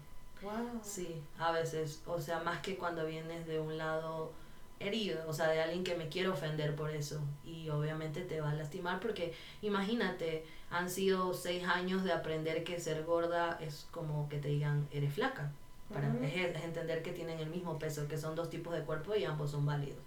Wow. 0.43 0.81
Sí, 0.83 1.23
a 1.39 1.53
veces. 1.53 2.03
O 2.07 2.21
sea, 2.21 2.41
más 2.41 2.61
que 2.61 2.77
cuando 2.77 3.07
vienes 3.07 3.47
de 3.47 3.59
un 3.59 3.79
lado 3.79 4.33
herido, 4.79 5.25
o 5.27 5.33
sea, 5.33 5.49
de 5.49 5.63
alguien 5.63 5.85
que 5.85 5.95
me 5.95 6.09
quiere 6.09 6.29
ofender 6.29 6.75
por 6.75 6.91
eso. 6.91 7.21
Y 7.45 7.69
obviamente 7.71 8.23
te 8.23 8.41
va 8.41 8.51
a 8.51 8.55
lastimar 8.55 9.01
porque 9.01 9.33
imagínate, 9.63 10.45
han 10.71 10.91
sido 10.91 11.33
seis 11.33 11.65
años 11.65 12.05
de 12.05 12.13
aprender 12.13 12.65
que 12.65 12.79
ser 12.81 13.05
gorda 13.05 13.59
es 13.61 13.87
como 13.91 14.29
que 14.29 14.39
te 14.39 14.49
digan, 14.49 14.89
eres 14.93 15.15
flaca. 15.15 15.53
Para, 15.93 16.13
es, 16.27 16.65
entender 16.65 17.03
que 17.03 17.13
tienen 17.13 17.39
el 17.39 17.49
mismo 17.49 17.79
peso, 17.79 18.09
que 18.09 18.19
son 18.19 18.35
dos 18.35 18.51
tipos 18.51 18.75
de 18.75 18.81
cuerpo 18.81 19.15
y 19.15 19.25
ambos 19.25 19.53
son 19.53 19.65
válidos 19.65 19.99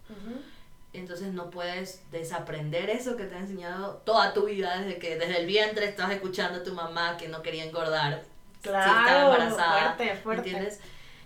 entonces 0.93 1.33
no 1.33 1.49
puedes 1.49 2.01
desaprender 2.11 2.89
eso 2.89 3.15
que 3.15 3.25
te 3.25 3.35
ha 3.35 3.39
enseñado 3.39 4.01
toda 4.05 4.33
tu 4.33 4.45
vida 4.45 4.79
desde 4.79 4.97
que 4.97 5.17
desde 5.17 5.39
el 5.39 5.45
vientre 5.45 5.85
estás 5.85 6.11
escuchando 6.11 6.59
a 6.59 6.63
tu 6.63 6.73
mamá 6.73 7.17
que 7.17 7.27
no 7.27 7.43
quería 7.43 7.65
engordar 7.65 8.23
claro, 8.61 8.91
si 8.91 8.99
estaba 8.99 9.23
embarazada 9.25 9.95
fuerte, 9.95 10.15
fuerte. 10.15 10.49
¿entiendes? 10.49 10.79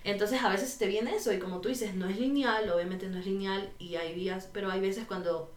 entonces 0.03 0.43
a 0.43 0.49
veces 0.49 0.77
te 0.77 0.87
viene 0.87 1.15
eso 1.15 1.31
y 1.31 1.39
como 1.39 1.61
tú 1.61 1.69
dices 1.69 1.95
no 1.95 2.09
es 2.09 2.19
lineal 2.19 2.69
obviamente 2.69 3.07
no 3.07 3.19
es 3.19 3.25
lineal 3.25 3.71
y 3.79 3.95
hay 3.95 4.13
días 4.13 4.49
pero 4.51 4.69
hay 4.69 4.81
veces 4.81 5.05
cuando 5.07 5.49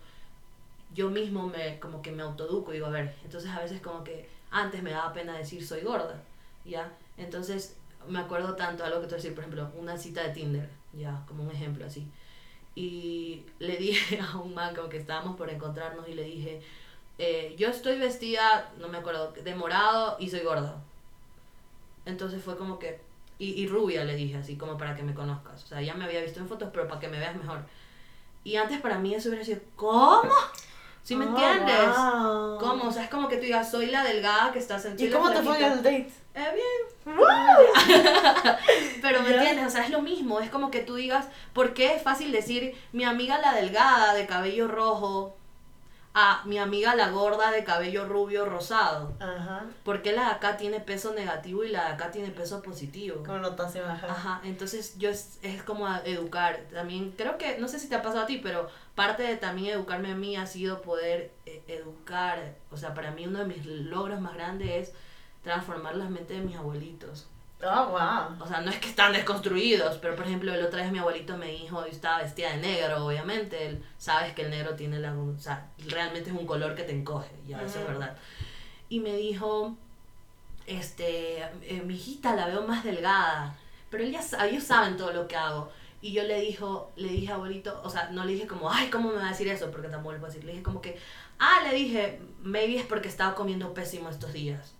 yo 0.94 1.10
mismo 1.10 1.48
me 1.48 1.80
como 1.80 2.00
que 2.00 2.12
me 2.12 2.22
autoduco 2.22 2.70
y 2.70 2.74
digo 2.74 2.86
a 2.86 2.90
ver 2.90 3.16
entonces 3.24 3.50
a 3.50 3.60
veces 3.60 3.80
como 3.80 4.04
que 4.04 4.28
antes 4.52 4.84
me 4.84 4.92
daba 4.92 5.12
pena 5.12 5.36
decir 5.36 5.66
soy 5.66 5.80
gorda 5.80 6.22
ya 6.64 6.92
entonces 7.16 7.75
me 8.08 8.20
acuerdo 8.20 8.54
tanto 8.54 8.84
algo 8.84 9.00
que 9.00 9.06
tú 9.06 9.14
decir 9.14 9.34
por 9.34 9.44
ejemplo 9.44 9.70
una 9.78 9.96
cita 9.96 10.22
de 10.22 10.30
Tinder 10.30 10.68
ya 10.92 11.22
como 11.26 11.42
un 11.42 11.50
ejemplo 11.50 11.86
así 11.86 12.06
y 12.76 13.42
le 13.58 13.78
dije 13.78 14.20
a 14.32 14.36
un 14.36 14.54
man 14.54 14.76
como 14.76 14.88
que 14.88 14.98
estábamos 14.98 15.34
por 15.36 15.50
encontrarnos 15.50 16.06
y 16.08 16.14
le 16.14 16.22
dije, 16.22 16.60
eh, 17.18 17.56
yo 17.58 17.68
estoy 17.68 17.98
vestida, 17.98 18.70
no 18.78 18.86
me 18.88 18.98
acuerdo, 18.98 19.32
de 19.32 19.54
morado 19.56 20.16
y 20.20 20.30
soy 20.30 20.40
gorda. 20.40 20.76
Entonces 22.04 22.44
fue 22.44 22.56
como 22.56 22.78
que, 22.78 23.00
y, 23.38 23.62
y 23.62 23.66
rubia 23.66 24.04
le 24.04 24.14
dije 24.14 24.36
así 24.36 24.56
como 24.56 24.76
para 24.76 24.94
que 24.94 25.02
me 25.02 25.14
conozcas. 25.14 25.64
O 25.64 25.66
sea, 25.66 25.80
ya 25.80 25.94
me 25.94 26.04
había 26.04 26.22
visto 26.22 26.38
en 26.38 26.48
fotos, 26.48 26.68
pero 26.72 26.86
para 26.86 27.00
que 27.00 27.08
me 27.08 27.18
veas 27.18 27.34
mejor. 27.34 27.64
Y 28.44 28.56
antes 28.56 28.80
para 28.80 28.98
mí 28.98 29.14
eso 29.14 29.30
hubiera 29.30 29.44
sido, 29.44 29.60
¿cómo? 29.74 30.30
¿Sí 31.06 31.14
me 31.14 31.24
oh, 31.24 31.28
entiendes? 31.28 31.94
¿Cómo? 32.58 32.88
O 32.88 32.92
sea, 32.92 33.04
es 33.04 33.10
como 33.10 33.28
que 33.28 33.36
tú 33.36 33.42
digas, 33.42 33.70
soy 33.70 33.86
la 33.86 34.02
delgada 34.02 34.50
que 34.50 34.58
estás 34.58 34.84
en 34.86 34.96
Chile. 34.96 35.10
¿Y 35.10 35.12
cómo 35.12 35.30
te 35.30 35.40
fue 35.40 35.56
el 35.64 35.80
date? 35.80 36.10
Eh, 36.34 36.52
bien. 36.52 37.16
Pero 39.02 39.22
me 39.22 39.36
entiendes, 39.36 39.66
o 39.68 39.70
sea, 39.70 39.84
es 39.84 39.90
lo 39.90 40.02
mismo. 40.02 40.40
Es 40.40 40.50
como 40.50 40.72
que 40.72 40.80
tú 40.80 40.96
digas, 40.96 41.28
¿por 41.52 41.74
qué 41.74 41.94
es 41.94 42.02
fácil 42.02 42.32
decir 42.32 42.74
mi 42.90 43.04
amiga 43.04 43.38
la 43.38 43.52
delgada 43.52 44.14
de 44.14 44.26
cabello 44.26 44.66
rojo 44.66 45.35
a 46.18 46.40
mi 46.46 46.56
amiga 46.56 46.94
la 46.94 47.10
gorda 47.10 47.50
de 47.50 47.62
cabello 47.62 48.06
rubio 48.06 48.46
rosado? 48.46 49.12
Ajá. 49.20 49.66
¿Por 49.84 50.00
qué 50.00 50.12
la 50.12 50.24
de 50.24 50.30
acá 50.30 50.56
tiene 50.56 50.80
peso 50.80 51.12
negativo 51.12 51.62
y 51.62 51.68
la 51.68 51.84
de 51.84 51.92
acá 51.92 52.10
tiene 52.10 52.30
peso 52.30 52.62
positivo? 52.62 53.22
Connotación, 53.22 53.90
ajá. 53.90 54.06
Ajá, 54.06 54.40
entonces 54.42 54.96
yo 54.96 55.10
es, 55.10 55.38
es 55.42 55.62
como 55.62 55.86
educar. 56.06 56.68
También 56.72 57.12
creo 57.18 57.36
que, 57.36 57.58
no 57.58 57.68
sé 57.68 57.78
si 57.78 57.90
te 57.90 57.96
ha 57.96 58.02
pasado 58.02 58.22
a 58.22 58.26
ti, 58.26 58.40
pero 58.42 58.70
parte 58.94 59.24
de 59.24 59.36
también 59.36 59.74
educarme 59.74 60.12
a 60.12 60.16
mí 60.16 60.36
ha 60.36 60.46
sido 60.46 60.80
poder 60.80 61.32
eh, 61.44 61.62
educar. 61.68 62.54
O 62.70 62.78
sea, 62.78 62.94
para 62.94 63.10
mí 63.10 63.26
uno 63.26 63.40
de 63.40 63.44
mis 63.44 63.66
logros 63.66 64.18
más 64.18 64.32
grandes 64.32 64.88
es 64.88 64.94
transformar 65.42 65.96
las 65.96 66.08
mentes 66.08 66.38
de 66.38 66.42
mis 66.42 66.56
abuelitos. 66.56 67.26
Oh, 67.68 67.90
wow. 67.90 68.40
O 68.40 68.46
sea, 68.46 68.60
no 68.60 68.70
es 68.70 68.78
que 68.78 68.88
están 68.88 69.12
desconstruidos, 69.12 69.98
pero 69.98 70.14
por 70.14 70.26
ejemplo, 70.26 70.54
el 70.54 70.64
otra 70.64 70.82
vez 70.82 70.92
mi 70.92 70.98
abuelito 70.98 71.36
me 71.36 71.50
dijo, 71.50 71.84
yo 71.84 71.90
estaba 71.90 72.22
vestida 72.22 72.50
de 72.50 72.58
negro, 72.58 73.06
obviamente, 73.06 73.66
él, 73.66 73.84
sabes 73.98 74.32
que 74.34 74.42
el 74.42 74.50
negro 74.50 74.76
tiene 74.76 75.00
la, 75.00 75.14
o 75.14 75.38
sea, 75.38 75.70
realmente 75.88 76.30
es 76.30 76.36
un 76.36 76.46
color 76.46 76.74
que 76.74 76.84
te 76.84 76.92
encoge, 76.92 77.30
ya, 77.46 77.60
eso 77.62 77.80
es 77.80 77.88
verdad. 77.88 78.16
Y 78.88 79.00
me 79.00 79.16
dijo, 79.16 79.76
este, 80.66 81.42
eh, 81.62 81.82
mi 81.84 81.94
hijita 81.94 82.36
la 82.36 82.46
veo 82.46 82.62
más 82.62 82.84
delgada, 82.84 83.58
pero 83.90 84.04
él 84.04 84.12
ya 84.12 84.20
ellos 84.46 84.64
saben 84.64 84.96
todo 84.96 85.12
lo 85.12 85.26
que 85.26 85.36
hago. 85.36 85.70
Y 86.02 86.12
yo 86.12 86.22
le 86.22 86.40
dijo, 86.40 86.92
le 86.94 87.08
dije 87.08 87.32
abuelito, 87.32 87.80
o 87.82 87.90
sea, 87.90 88.10
no 88.10 88.24
le 88.24 88.34
dije 88.34 88.46
como, 88.46 88.70
ay, 88.70 88.90
¿cómo 88.90 89.10
me 89.10 89.16
va 89.16 89.26
a 89.26 89.30
decir 89.30 89.48
eso? 89.48 89.70
Porque 89.72 89.88
tampoco 89.88 90.12
le 90.12 90.18
puedo 90.20 90.32
decir. 90.32 90.44
Le 90.44 90.52
dije 90.52 90.62
como 90.62 90.80
que, 90.80 90.98
ah, 91.38 91.62
le 91.64 91.74
dije, 91.74 92.20
maybe 92.42 92.76
es 92.76 92.86
porque 92.86 93.08
estaba 93.08 93.34
comiendo 93.34 93.74
pésimo 93.74 94.08
estos 94.08 94.32
días 94.32 94.75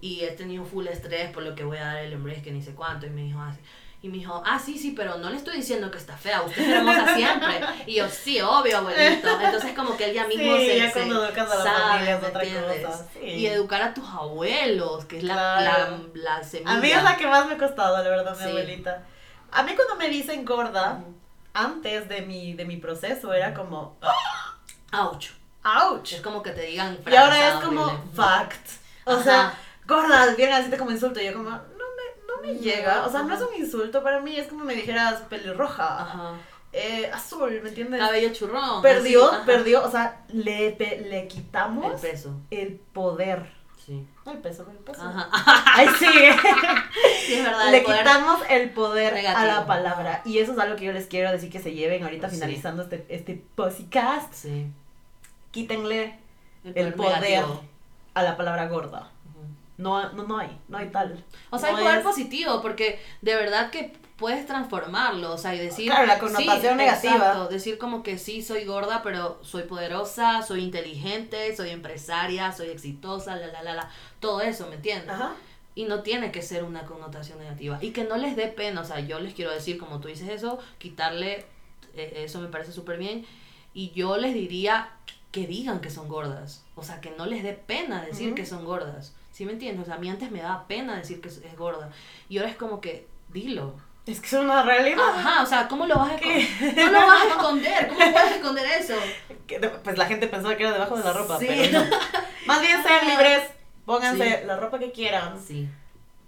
y 0.00 0.24
he 0.24 0.30
tenido 0.32 0.64
full 0.64 0.86
estrés 0.86 1.30
por 1.30 1.42
lo 1.42 1.54
que 1.54 1.64
voy 1.64 1.78
a 1.78 1.84
dar 1.84 2.04
el 2.04 2.12
embrace 2.12 2.42
que 2.42 2.52
ni 2.52 2.62
sé 2.62 2.72
cuánto 2.72 3.06
y 3.06 3.10
me 3.10 3.22
dijo 3.22 3.40
así 3.40 3.60
y 4.02 4.08
me 4.08 4.16
dijo, 4.16 4.42
ah, 4.46 4.58
sí, 4.58 4.78
sí, 4.78 4.94
pero 4.96 5.18
no 5.18 5.28
le 5.28 5.36
estoy 5.36 5.58
diciendo 5.58 5.90
que 5.90 5.98
está 5.98 6.16
fea, 6.16 6.40
usted 6.40 6.62
es 6.62 6.68
hermosa 6.68 7.14
siempre. 7.16 7.60
Y 7.84 7.96
yo, 7.96 8.08
sí, 8.08 8.40
obvio, 8.40 8.78
abuelito. 8.78 9.28
Entonces, 9.28 9.74
como 9.74 9.94
que 9.94 10.06
él 10.06 10.14
ya 10.14 10.26
mismo 10.26 10.56
se, 10.56 10.78
ya 10.78 10.90
cuando 10.90 11.26
educas 11.26 11.52
a 11.52 11.62
sabe, 11.62 12.14
otra 12.14 12.30
cosa. 12.30 13.06
Y 13.22 13.44
educar 13.44 13.82
a 13.82 13.92
tus 13.92 14.08
abuelos, 14.08 15.04
que 15.04 15.18
es 15.18 15.22
la, 15.22 15.60
la, 15.60 15.98
la, 16.14 16.42
semilla. 16.42 16.72
A 16.72 16.76
mí 16.78 16.90
es 16.90 17.02
la 17.02 17.16
que 17.16 17.26
más 17.26 17.46
me 17.46 17.54
ha 17.54 17.58
costado, 17.58 18.02
la 18.02 18.08
verdad, 18.08 18.34
mi 18.38 18.44
abuelita. 18.44 19.04
A 19.52 19.62
mí 19.64 19.72
cuando 19.76 19.96
me 19.96 20.08
dicen 20.08 20.46
gorda, 20.46 21.04
antes 21.52 22.08
de 22.08 22.22
mi, 22.22 22.54
de 22.54 22.64
mi 22.64 22.78
proceso, 22.78 23.34
era 23.34 23.52
como... 23.52 23.98
¡Auch! 24.92 25.26
¡Auch! 25.62 26.10
Es 26.10 26.22
como 26.22 26.42
que 26.42 26.52
te 26.52 26.62
digan... 26.62 26.98
Y 27.06 27.14
ahora 27.14 27.48
es 27.48 27.54
como 27.56 28.02
fact. 28.14 28.66
O 29.04 29.22
sea 29.22 29.52
gorda, 29.90 30.34
bien 30.34 30.52
así 30.52 30.70
como 30.76 30.90
insulto. 30.90 31.20
Y 31.20 31.26
yo 31.26 31.34
como, 31.34 31.50
no 31.50 31.58
me, 31.58 32.26
no 32.26 32.40
me 32.42 32.54
llega. 32.54 33.04
O 33.04 33.10
sea, 33.10 33.22
no 33.24 33.34
es 33.34 33.42
un 33.42 33.54
insulto 33.62 34.02
para 34.02 34.20
mí, 34.20 34.36
es 34.36 34.48
como 34.48 34.64
me 34.64 34.74
dijeras 34.74 35.20
pelirroja. 35.28 36.02
Ajá. 36.02 36.34
Eh, 36.72 37.10
azul, 37.12 37.60
¿me 37.62 37.68
entiendes? 37.68 38.00
Cabello 38.00 38.32
churrón. 38.32 38.80
Perdió, 38.80 39.28
perdió, 39.44 39.84
o 39.84 39.90
sea, 39.90 40.24
le, 40.28 40.76
le 40.78 41.26
quitamos 41.26 41.94
el 41.94 42.10
peso. 42.10 42.40
El 42.50 42.80
poder. 42.92 43.52
Sí. 43.84 44.06
No 44.24 44.32
el 44.32 44.38
peso, 44.38 44.64
el 44.70 44.76
peso. 44.78 45.02
Ajá. 45.02 45.28
Ahí 45.74 45.88
sigue. 45.98 46.32
sí, 47.26 47.34
es 47.34 47.44
verdad. 47.44 47.72
Le 47.72 47.82
quitamos 47.82 48.40
el 48.48 48.70
poder 48.70 49.26
a 49.26 49.44
la 49.44 49.66
palabra. 49.66 50.22
Y 50.24 50.38
eso 50.38 50.52
es 50.52 50.58
algo 50.58 50.76
que 50.76 50.84
yo 50.84 50.92
les 50.92 51.08
quiero 51.08 51.32
decir 51.32 51.50
que 51.50 51.58
se 51.60 51.72
lleven 51.72 52.04
ahorita 52.04 52.28
finalizando 52.28 52.84
este, 52.84 53.04
este 53.08 53.42
podcast. 53.56 54.32
Sí. 54.32 54.70
Quítenle 55.50 56.20
el 56.62 56.94
poder, 56.94 57.44
a 58.14 58.22
la 58.22 58.36
palabra 58.36 58.68
gorda. 58.68 59.10
No, 59.80 60.12
no, 60.12 60.24
no 60.24 60.38
hay, 60.38 60.58
no 60.68 60.78
hay 60.78 60.90
tal. 60.90 61.24
O 61.50 61.58
sea, 61.58 61.70
hay 61.70 61.82
poder 61.82 62.02
positivo, 62.02 62.60
porque 62.60 63.00
de 63.22 63.34
verdad 63.34 63.70
que 63.70 63.92
puedes 64.20 64.46
transformarlo, 64.46 65.32
o 65.32 65.38
sea, 65.38 65.54
y 65.54 65.58
decir... 65.58 65.86
Claro, 65.86 66.06
la 66.06 66.18
connotación 66.18 66.76
negativa. 66.76 67.48
decir 67.48 67.78
como 67.78 68.02
que 68.02 68.18
sí, 68.18 68.42
soy 68.42 68.66
gorda, 68.66 69.02
pero 69.02 69.42
soy 69.42 69.62
poderosa, 69.62 70.42
soy 70.42 70.62
inteligente, 70.62 71.56
soy 71.56 71.70
empresaria, 71.70 72.52
soy 72.52 72.68
exitosa, 72.68 73.36
la, 73.36 73.46
la, 73.46 73.62
la, 73.62 73.74
la, 73.74 73.90
todo 74.20 74.42
eso, 74.42 74.66
¿me 74.66 74.74
entiendes? 74.74 75.10
Ajá. 75.10 75.32
Y 75.74 75.84
no 75.84 76.02
tiene 76.02 76.30
que 76.30 76.42
ser 76.42 76.64
una 76.64 76.84
connotación 76.84 77.38
negativa. 77.38 77.78
Y 77.80 77.92
que 77.92 78.04
no 78.04 78.18
les 78.18 78.36
dé 78.36 78.48
pena, 78.48 78.82
o 78.82 78.84
sea, 78.84 79.00
yo 79.00 79.18
les 79.20 79.32
quiero 79.32 79.52
decir, 79.52 79.78
como 79.78 80.00
tú 80.00 80.08
dices 80.08 80.28
eso, 80.28 80.58
quitarle, 80.78 81.46
eh, 81.94 82.24
eso 82.24 82.40
me 82.40 82.48
parece 82.48 82.72
súper 82.72 82.98
bien. 82.98 83.24
Y 83.72 83.90
yo 83.92 84.18
les 84.18 84.34
diría 84.34 84.90
que 85.32 85.46
digan 85.46 85.80
que 85.80 85.88
son 85.88 86.08
gordas, 86.08 86.64
o 86.74 86.82
sea, 86.82 87.00
que 87.00 87.10
no 87.12 87.24
les 87.24 87.42
dé 87.42 87.54
pena 87.54 88.04
decir 88.04 88.34
que 88.34 88.44
son 88.44 88.64
gordas. 88.66 89.14
¿Sí 89.40 89.46
me 89.46 89.52
entiendes? 89.52 89.84
O 89.84 89.86
sea, 89.86 89.94
a 89.94 89.98
mí 89.98 90.10
antes 90.10 90.30
me 90.30 90.42
daba 90.42 90.66
pena 90.66 90.98
decir 90.98 91.22
que 91.22 91.28
es, 91.28 91.56
gorda. 91.56 91.88
Y 92.28 92.36
ahora 92.36 92.50
es 92.50 92.56
como 92.58 92.78
que, 92.78 93.06
dilo. 93.30 93.74
Es 94.04 94.20
que 94.20 94.26
es 94.26 94.34
una 94.34 94.62
realidad. 94.62 95.02
Ajá, 95.16 95.42
o 95.42 95.46
sea, 95.46 95.66
¿cómo 95.66 95.86
lo 95.86 95.96
vas 95.96 96.10
a 96.10 96.14
esconder? 96.16 96.76
No 96.76 96.92
lo 96.92 97.06
vas 97.06 97.22
a 97.22 97.28
esconder, 97.28 97.88
¿cómo 97.88 98.12
puedes 98.12 98.32
esconder 98.32 98.66
eso? 98.78 98.96
Pues 99.82 99.96
la 99.96 100.04
gente 100.04 100.26
pensaba 100.26 100.54
que 100.58 100.64
era 100.64 100.74
debajo 100.74 100.94
de 100.98 101.04
la 101.04 101.14
ropa, 101.14 101.38
pero 101.38 101.72
no. 101.72 101.90
Más 102.44 102.60
bien 102.60 102.82
sean 102.82 103.06
libres, 103.06 103.44
pónganse 103.86 104.44
la 104.44 104.58
ropa 104.58 104.78
que 104.78 104.92
quieran. 104.92 105.40
Sí. 105.42 105.70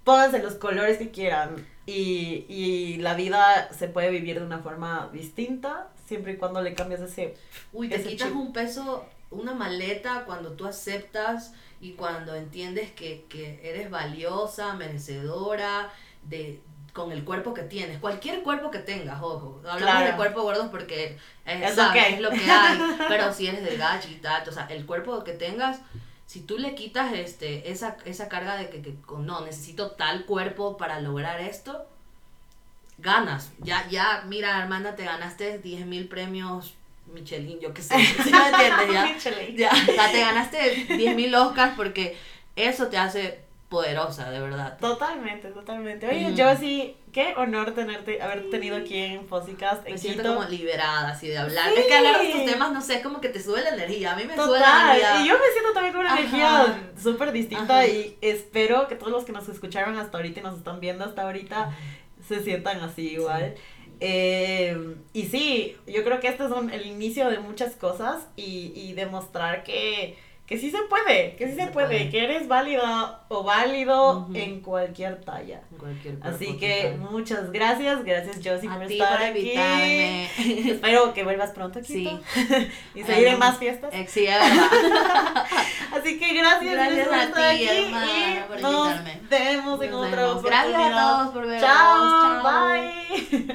Pónganse 0.05 0.43
los 0.43 0.55
colores 0.55 0.97
que 0.97 1.11
quieran. 1.11 1.67
Y, 1.87 2.47
y 2.49 2.97
la 2.99 3.15
vida 3.15 3.73
se 3.73 3.89
puede 3.89 4.11
vivir 4.11 4.39
de 4.39 4.47
una 4.47 4.61
forma 4.61 5.11
distinta, 5.13 5.89
siempre 6.07 6.35
y 6.35 6.37
cuando 6.37 6.63
le 6.63 6.75
cambias 6.75 7.01
ese. 7.01 7.35
Uy, 7.73 7.89
te 7.89 8.03
quitas 8.03 8.31
un 8.31 8.53
peso, 8.53 9.05
una 9.31 9.55
maleta 9.55 10.25
cuando 10.25 10.53
tú 10.53 10.67
aceptas 10.67 11.53
y 11.81 11.93
cuando 11.93 12.35
entiendes 12.37 12.93
que, 12.93 13.27
que 13.29 13.61
eres 13.65 13.91
valiosa, 13.91 14.75
merecedora, 14.75 15.91
de, 16.23 16.61
con 16.93 17.11
el 17.11 17.25
cuerpo 17.25 17.55
que 17.55 17.63
tienes, 17.63 17.99
cualquier 17.99 18.43
cuerpo 18.43 18.71
que 18.71 18.79
tengas, 18.79 19.21
ojo, 19.23 19.63
hablamos 19.67 20.05
de 20.05 20.13
cuerpo 20.17 20.43
gordo 20.43 20.71
porque 20.71 21.17
es, 21.47 21.77
lo 21.77 21.93
que, 21.93 22.09
es 22.11 22.21
lo 22.21 22.31
que 22.31 22.51
hay, 22.51 22.79
pero 23.09 23.33
si 23.35 23.47
eres 23.47 23.65
delgada, 23.65 24.01
tal, 24.21 24.49
o 24.49 24.53
sea, 24.53 24.67
el 24.67 24.85
cuerpo 24.85 25.25
que 25.25 25.33
tengas, 25.33 25.81
si 26.27 26.41
tú 26.41 26.59
le 26.59 26.75
quitas 26.75 27.13
este, 27.13 27.71
esa, 27.71 27.97
esa 28.05 28.29
carga 28.29 28.57
de 28.57 28.69
que, 28.71 28.83
que 28.83 28.95
no, 29.19 29.41
necesito 29.43 29.93
tal 29.93 30.25
cuerpo 30.25 30.77
para 30.77 31.01
lograr 31.01 31.41
esto, 31.41 31.87
ganas, 32.99 33.53
ya, 33.59 33.89
ya, 33.89 34.25
mira 34.27 34.59
hermana, 34.61 34.95
te 34.95 35.05
ganaste 35.05 35.59
10 35.59 35.87
mil 35.87 36.09
premios 36.09 36.75
Michelin, 37.07 37.61
yo 37.61 37.75
qué 37.75 37.83
sé, 37.83 37.97
¿sí 37.97 38.31
me 38.31 38.49
entiendes? 38.49 39.25
Ya, 39.57 39.71
ya, 39.75 40.11
te 40.11 40.21
ganaste 40.21 40.87
10 40.97 41.17
mil 41.17 41.35
Oscars 41.35 41.75
porque 41.77 42.17
eso 42.57 42.89
te 42.89 42.99
hace 42.99 43.41
poderosa, 43.69 44.31
de 44.31 44.41
verdad. 44.41 44.79
Totalmente, 44.79 45.49
totalmente. 45.49 46.07
Oye, 46.07 46.35
yo 46.35 46.55
sí, 46.57 46.97
qué 47.13 47.35
honor 47.37 47.73
tenerte, 47.75 48.21
haber 48.23 48.49
tenido 48.51 48.77
aquí 48.77 48.97
en 48.97 49.27
Fosicast. 49.27 49.87
Me 49.87 49.99
siento 49.99 50.35
como 50.35 50.49
liberada 50.49 51.11
así 51.11 51.29
de 51.29 51.39
hablar. 51.39 51.73
Es 51.77 51.87
que 51.87 51.95
hablar 51.95 52.21
de 52.21 52.29
estos 52.29 52.45
temas, 52.47 52.73
no 52.73 52.81
sé, 52.81 52.97
es 52.97 53.03
como 53.03 53.21
que 53.21 53.29
te 53.29 53.43
sube 53.43 53.61
la 53.63 53.71
energía. 53.71 54.13
A 54.13 54.17
mí 54.17 54.25
me 54.25 54.35
sube 54.35 54.59
la 54.59 54.97
energía. 54.97 55.23
Y 55.23 55.29
yo 55.29 55.35
me 55.35 55.53
siento 55.53 55.73
también 55.75 55.95
con 55.95 56.07
una 56.07 56.19
energía 56.19 56.91
súper 57.01 57.33
distinta 57.33 57.87
y 57.87 58.17
espero 58.21 58.89
que 58.89 58.97
todos 58.97 59.13
los 59.13 59.25
que 59.25 59.33
nos 59.33 59.49
escucharon 59.49 59.97
hasta 59.99 60.17
ahorita 60.17 60.41
y 60.41 60.43
nos 60.43 60.59
están 60.59 60.81
viendo 60.81 61.05
hasta 61.05 61.23
ahorita 61.23 61.77
se 62.27 62.43
sientan 62.43 62.81
así 62.81 63.11
igual. 63.11 63.55
Eh, 64.01 64.97
y 65.13 65.27
sí, 65.27 65.77
yo 65.87 66.03
creo 66.03 66.19
que 66.19 66.29
este 66.29 66.45
es 66.45 66.51
el 66.73 66.87
inicio 66.87 67.31
de 67.31 67.39
muchas 67.39 67.77
cosas 67.77 68.27
y, 68.37 68.73
y 68.75 68.95
demostrar 68.95 69.63
que, 69.63 70.17
que 70.47 70.59
sí 70.59 70.71
se 70.71 70.79
puede, 70.83 71.37
que 71.37 71.49
sí 71.49 71.55
se, 71.55 71.69
puede, 71.69 72.11
que 72.11 72.25
eres 72.25 72.49
válida 72.49 73.21
o 73.29 73.45
válido 73.45 74.29
en 74.35 74.61
cualquier 74.61 75.21
talla. 75.21 75.63
Así 76.21 76.57
que 76.59 76.97
muchas 76.99 77.53
gracias, 77.53 78.05
gracias 78.05 78.37
Josie 78.37 78.69
por 78.69 78.83
estar 78.83 79.23
aquí. 79.23 79.53
Espero 80.69 81.15
que 81.15 81.23
vuelvas 81.23 81.53
pronto, 81.53 81.79
aquí 81.79 82.09
y 82.95 83.03
seguir 83.03 83.29
en 83.29 83.39
más 83.39 83.59
fiestas. 83.59 83.95
Eh, 83.95 84.07
sí. 84.09 84.27
Así 85.93 86.19
que 86.19 86.35
gracias, 86.35 86.75
gracias 86.75 87.09
a 87.09 87.33
ti, 87.33 87.41
aquí 87.41 87.85
hermana, 87.85 88.47
por 88.49 88.61
invitarme. 88.61 89.15
Nos 89.15 89.29
vemos 89.31 89.83
en 89.83 89.95
otra 89.95 90.33
oportunidad. 90.33 90.69
Gracias 90.69 90.93
a 90.93 91.19
todos 91.19 91.29
por 91.31 91.47
vernos. 91.47 91.71
Chao, 91.71 92.43
bye. 92.43 93.39